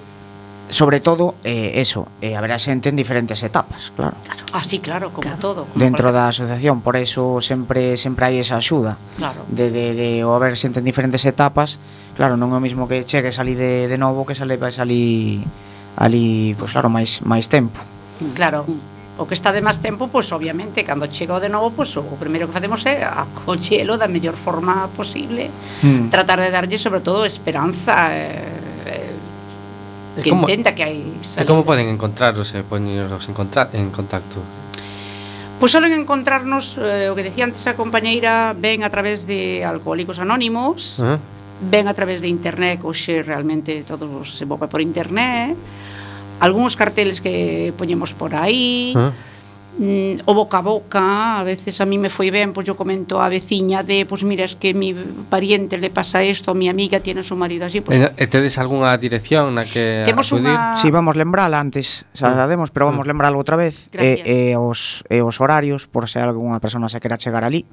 sobre 0.68 1.00
todo 1.00 1.34
eh, 1.42 1.72
eso, 1.82 2.06
eh, 2.20 2.36
haberá 2.36 2.54
xente 2.60 2.90
en 2.90 2.94
diferentes 2.94 3.42
etapas, 3.42 3.90
claro. 3.96 4.14
Ah, 4.52 4.62
sí, 4.62 4.78
claro, 4.78 5.10
como 5.10 5.26
todo. 5.42 5.64
como 5.66 5.74
Dentro 5.74 6.04
cualquier- 6.12 6.22
da 6.22 6.28
asociación, 6.30 6.78
por 6.80 6.94
eso 6.94 7.40
sempre 7.42 7.96
sempre 7.98 8.30
hai 8.30 8.38
esa 8.38 8.54
axuda. 8.62 8.94
Claro. 9.18 9.42
De, 9.50 9.66
de, 9.74 9.98
de 9.98 10.08
o 10.22 10.30
haber 10.30 10.54
xente 10.54 10.78
en 10.78 10.86
diferentes 10.86 11.26
etapas, 11.26 11.82
claro, 12.14 12.38
non 12.38 12.54
é 12.54 12.56
o 12.58 12.62
mismo 12.62 12.86
que 12.86 13.02
chegues 13.02 13.42
ali 13.42 13.58
de, 13.58 13.90
de 13.90 13.98
novo 13.98 14.22
que 14.22 14.38
sale 14.38 14.54
vais 14.62 14.78
ali 14.78 15.42
ali, 15.96 16.54
pois 16.58 16.72
claro, 16.72 16.88
máis 16.90 17.20
máis 17.22 17.48
tempo. 17.48 17.80
Claro. 18.34 18.66
O 19.20 19.28
que 19.28 19.36
está 19.36 19.52
de 19.52 19.60
máis 19.60 19.76
tempo, 19.84 20.08
pois 20.08 20.32
obviamente, 20.32 20.80
cando 20.80 21.04
chega 21.12 21.36
de 21.40 21.52
novo, 21.52 21.76
pois 21.76 21.92
o 22.00 22.16
primeiro 22.16 22.48
que 22.48 22.56
facemos 22.56 22.80
é 22.88 23.04
acochelo 23.04 24.00
da 24.00 24.08
mellor 24.08 24.32
forma 24.32 24.88
posible, 24.96 25.52
mm. 25.84 26.08
tratar 26.08 26.40
de 26.40 26.48
darlle 26.48 26.80
sobre 26.80 27.04
todo 27.04 27.28
esperanza 27.28 28.08
eh, 28.16 28.48
eh 30.16 30.22
que 30.24 30.30
como, 30.32 30.48
intenta 30.48 30.72
que 30.72 30.82
hai 30.84 30.98
salida. 31.20 31.44
E 31.44 31.48
como 31.48 31.68
poden 31.68 31.92
encontrarlos 31.92 32.56
e 32.56 32.60
eh, 32.60 32.64
poñeros 32.64 33.28
en, 33.28 33.36
en 33.36 33.88
contacto? 33.92 34.40
Pois 35.60 35.68
solen 35.68 35.92
encontrarnos, 35.92 36.80
eh, 36.80 37.12
o 37.12 37.14
que 37.14 37.20
decía 37.20 37.44
antes 37.44 37.68
a 37.68 37.76
compañeira, 37.76 38.56
ben 38.56 38.80
a 38.80 38.88
través 38.88 39.28
de 39.28 39.68
Alcohólicos 39.68 40.16
Anónimos, 40.16 40.96
uh 40.96 41.20
-huh 41.20 41.39
ven 41.60 41.88
a 41.88 41.94
través 41.94 42.20
de 42.20 42.28
internet, 42.28 42.80
hoxe 42.82 43.22
realmente 43.22 43.84
todo 43.84 44.24
se 44.24 44.48
move 44.48 44.68
por 44.68 44.80
internet, 44.80 45.56
algúns 46.40 46.74
carteles 46.76 47.20
que 47.20 47.72
poñemos 47.76 48.16
por 48.16 48.32
aí, 48.32 48.96
ah. 48.96 49.12
mm, 49.76 50.24
o 50.24 50.32
boca 50.32 50.58
a 50.58 50.64
boca, 50.64 51.04
a 51.36 51.44
veces 51.44 51.80
a 51.80 51.86
mí 51.86 52.00
me 52.00 52.08
foi 52.08 52.32
ben, 52.32 52.56
pois 52.56 52.64
eu 52.64 52.80
comento 52.80 53.20
a 53.20 53.28
veciña 53.28 53.84
de, 53.84 54.08
pois 54.08 54.24
mira, 54.24 54.48
es 54.48 54.56
que 54.56 54.72
mi 54.72 54.96
pariente 55.28 55.76
le 55.76 55.92
pasa 55.92 56.24
isto, 56.24 56.52
a 56.52 56.56
mi 56.56 56.72
amiga 56.72 57.04
tiene 57.04 57.20
su 57.20 57.36
marido 57.36 57.68
así, 57.68 57.84
pois... 57.84 58.00
E, 58.00 58.24
tedes 58.24 58.56
algunha 58.56 58.96
dirección 58.96 59.52
na 59.52 59.68
que 59.68 60.00
Temos 60.08 60.32
acudir? 60.32 60.56
Una... 60.56 60.80
Si, 60.80 60.88
sí, 60.88 60.90
vamos 60.90 61.12
lembrala 61.12 61.60
antes, 61.60 62.08
xa 62.16 62.32
mm. 62.32 62.40
sabemos, 62.40 62.48
demos, 62.48 62.68
pero 62.72 62.88
vamos 62.88 63.04
lembralo 63.04 63.36
lembrala 63.36 63.36
outra 63.36 63.56
vez. 63.60 63.92
Gracias. 63.92 64.24
E, 64.24 64.56
e, 64.56 64.56
os, 64.56 65.04
e 65.12 65.20
os 65.20 65.36
horarios, 65.44 65.84
por 65.84 66.08
se 66.08 66.24
algunha 66.24 66.56
persona 66.56 66.88
se 66.88 66.96
quera 67.04 67.20
chegar 67.20 67.44
ali. 67.44 67.68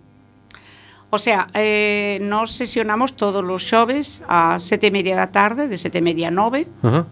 O 1.09 1.17
sea, 1.19 1.47
eh, 1.53 2.19
nos 2.21 2.51
sesionamos 2.51 3.15
todos 3.15 3.39
os 3.39 3.63
xoves 3.63 4.19
a 4.27 4.59
sete 4.59 4.87
e 4.87 4.91
media 4.91 5.15
da 5.15 5.31
tarde, 5.31 5.71
de 5.71 5.77
sete 5.79 5.99
e 5.99 6.01
media 6.03 6.27
a 6.27 6.31
nove. 6.35 6.67
Uh 6.83 6.91
-huh. 6.91 7.05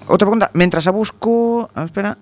outra 0.07 0.27
pregunta, 0.27 0.51
mentras 0.55 0.87
a 0.87 0.95
busco, 0.95 1.67
a 1.75 1.83
ver, 1.83 1.91
espera. 1.91 2.15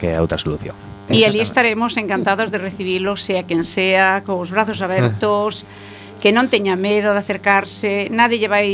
que 0.00 0.08
é 0.08 0.16
outra 0.16 0.40
solución. 0.40 0.89
E 1.10 1.26
ali 1.26 1.42
estaremos 1.42 1.98
encantados 1.98 2.54
de 2.54 2.58
recibilo, 2.58 3.18
sea 3.18 3.42
quen 3.42 3.66
sea, 3.66 4.22
cos 4.22 4.54
brazos 4.54 4.78
ah. 4.80 4.86
abertos, 4.86 5.66
que 6.20 6.30
non 6.36 6.46
teña 6.52 6.76
medo 6.76 7.16
de 7.16 7.18
acercarse, 7.18 8.12
nadie 8.12 8.38
lle 8.38 8.46
vai 8.46 8.68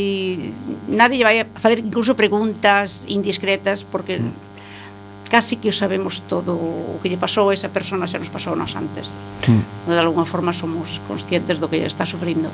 nadie 0.91 1.23
lle 1.23 1.27
vai 1.27 1.37
a 1.41 1.47
fazer 1.57 1.81
incluso 1.81 2.19
preguntas 2.19 3.07
indiscretas 3.07 3.87
porque 3.87 4.19
mm. 4.19 5.31
casi 5.31 5.57
que 5.57 5.71
o 5.71 5.75
sabemos 5.75 6.27
todo 6.27 6.59
o 6.59 6.99
que 7.01 7.09
lle 7.09 7.17
pasou 7.17 7.49
a 7.49 7.55
esa 7.55 7.71
persona 7.71 8.11
xa 8.11 8.19
nos 8.19 8.29
pasou 8.29 8.59
nos 8.59 8.75
antes. 8.75 9.15
Mm. 9.47 9.89
De 9.89 10.03
alguna 10.03 10.27
forma 10.27 10.51
somos 10.53 10.99
conscientes 11.07 11.63
do 11.63 11.71
que 11.71 11.79
lle 11.79 11.89
está 11.89 12.05
sufrindo. 12.05 12.51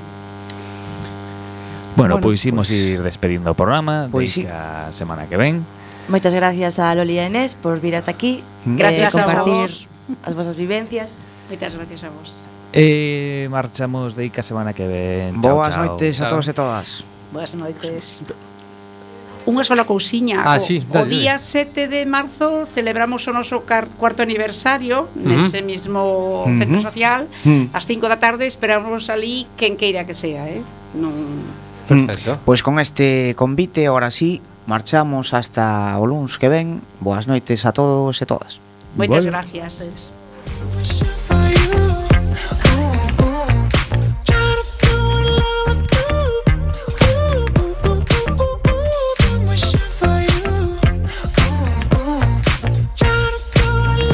Bueno, 1.97 2.21
bueno 2.21 2.25
pois 2.25 2.45
imos 2.45 2.69
pues, 2.69 2.79
ir 2.79 3.01
despedindo 3.03 3.51
o 3.51 3.57
programa 3.57 4.13
pois 4.13 4.37
pues, 4.37 4.45
sí. 4.45 4.47
a 4.47 4.93
semana 4.93 5.25
que 5.25 5.41
ven. 5.41 5.65
Moitas 6.09 6.35
gracias 6.35 6.79
a 6.79 6.95
Loli 6.95 7.19
e 7.19 7.27
Inés 7.27 7.55
por 7.55 7.79
vir 7.79 7.95
ata 7.95 8.11
aquí. 8.11 8.43
Mm. 8.65 8.75
Eh, 8.75 8.79
gracias 8.79 9.15
eh, 9.15 9.19
compartir 9.19 9.55
a 9.55 9.63
vos. 9.63 9.89
as 10.23 10.35
vosas 10.35 10.57
vivencias. 10.57 11.19
Moitas 11.49 11.75
gracias 11.75 12.03
a 12.05 12.11
vos. 12.11 12.35
E 12.73 13.47
eh, 13.47 13.49
marchamos 13.49 14.17
de 14.17 14.27
Ica 14.27 14.43
semana 14.43 14.73
que 14.73 14.87
ven. 14.87 15.41
Chao, 15.43 15.55
Boas 15.55 15.75
chao. 15.75 15.87
noites 15.87 16.19
chao. 16.19 16.27
a 16.27 16.31
todos 16.31 16.47
e 16.49 16.55
todas. 16.55 16.89
Boas 17.31 17.55
noites. 17.55 18.27
Unha 19.43 19.67
sola 19.67 19.83
cousiña. 19.83 20.43
Ah, 20.47 20.59
o, 20.59 20.63
sí, 20.63 20.83
o 20.87 21.03
día 21.03 21.35
7 21.39 21.91
de 21.91 22.07
marzo 22.07 22.67
celebramos 22.67 23.27
o 23.27 23.35
noso 23.35 23.67
cuarto 23.67 24.23
aniversario 24.23 25.07
uh 25.07 25.19
-huh. 25.19 25.27
nese 25.27 25.63
mismo 25.63 26.43
uh 26.43 26.51
-huh. 26.51 26.59
centro 26.59 26.79
social. 26.83 27.31
Uh 27.47 27.71
-huh. 27.71 27.77
As 27.79 27.87
5 27.87 28.07
da 28.11 28.19
tarde 28.19 28.47
esperamos 28.47 29.11
ali 29.11 29.47
quen 29.59 29.79
queira 29.79 30.07
que 30.07 30.15
sea, 30.15 30.47
eh? 30.51 30.63
Non 30.95 31.15
Perfecto. 31.89 32.39
Mm. 32.39 32.45
Pois 32.45 32.45
pues 32.45 32.63
con 32.63 32.79
este 32.79 33.35
convite, 33.35 33.87
ahora 33.87 34.11
sí, 34.11 34.41
Marchamos 34.67 35.35
hasta 35.35 35.99
o 35.99 36.07
luns 36.07 36.39
que 36.39 36.49
ven. 36.49 36.83
Boas 37.01 37.27
noites 37.27 37.67
a 37.67 37.73
todos 37.73 38.23
e 38.23 38.27
todas. 38.27 38.61
Moitas 38.97 39.27
bueno. 39.27 39.31
gracias. 39.31 40.13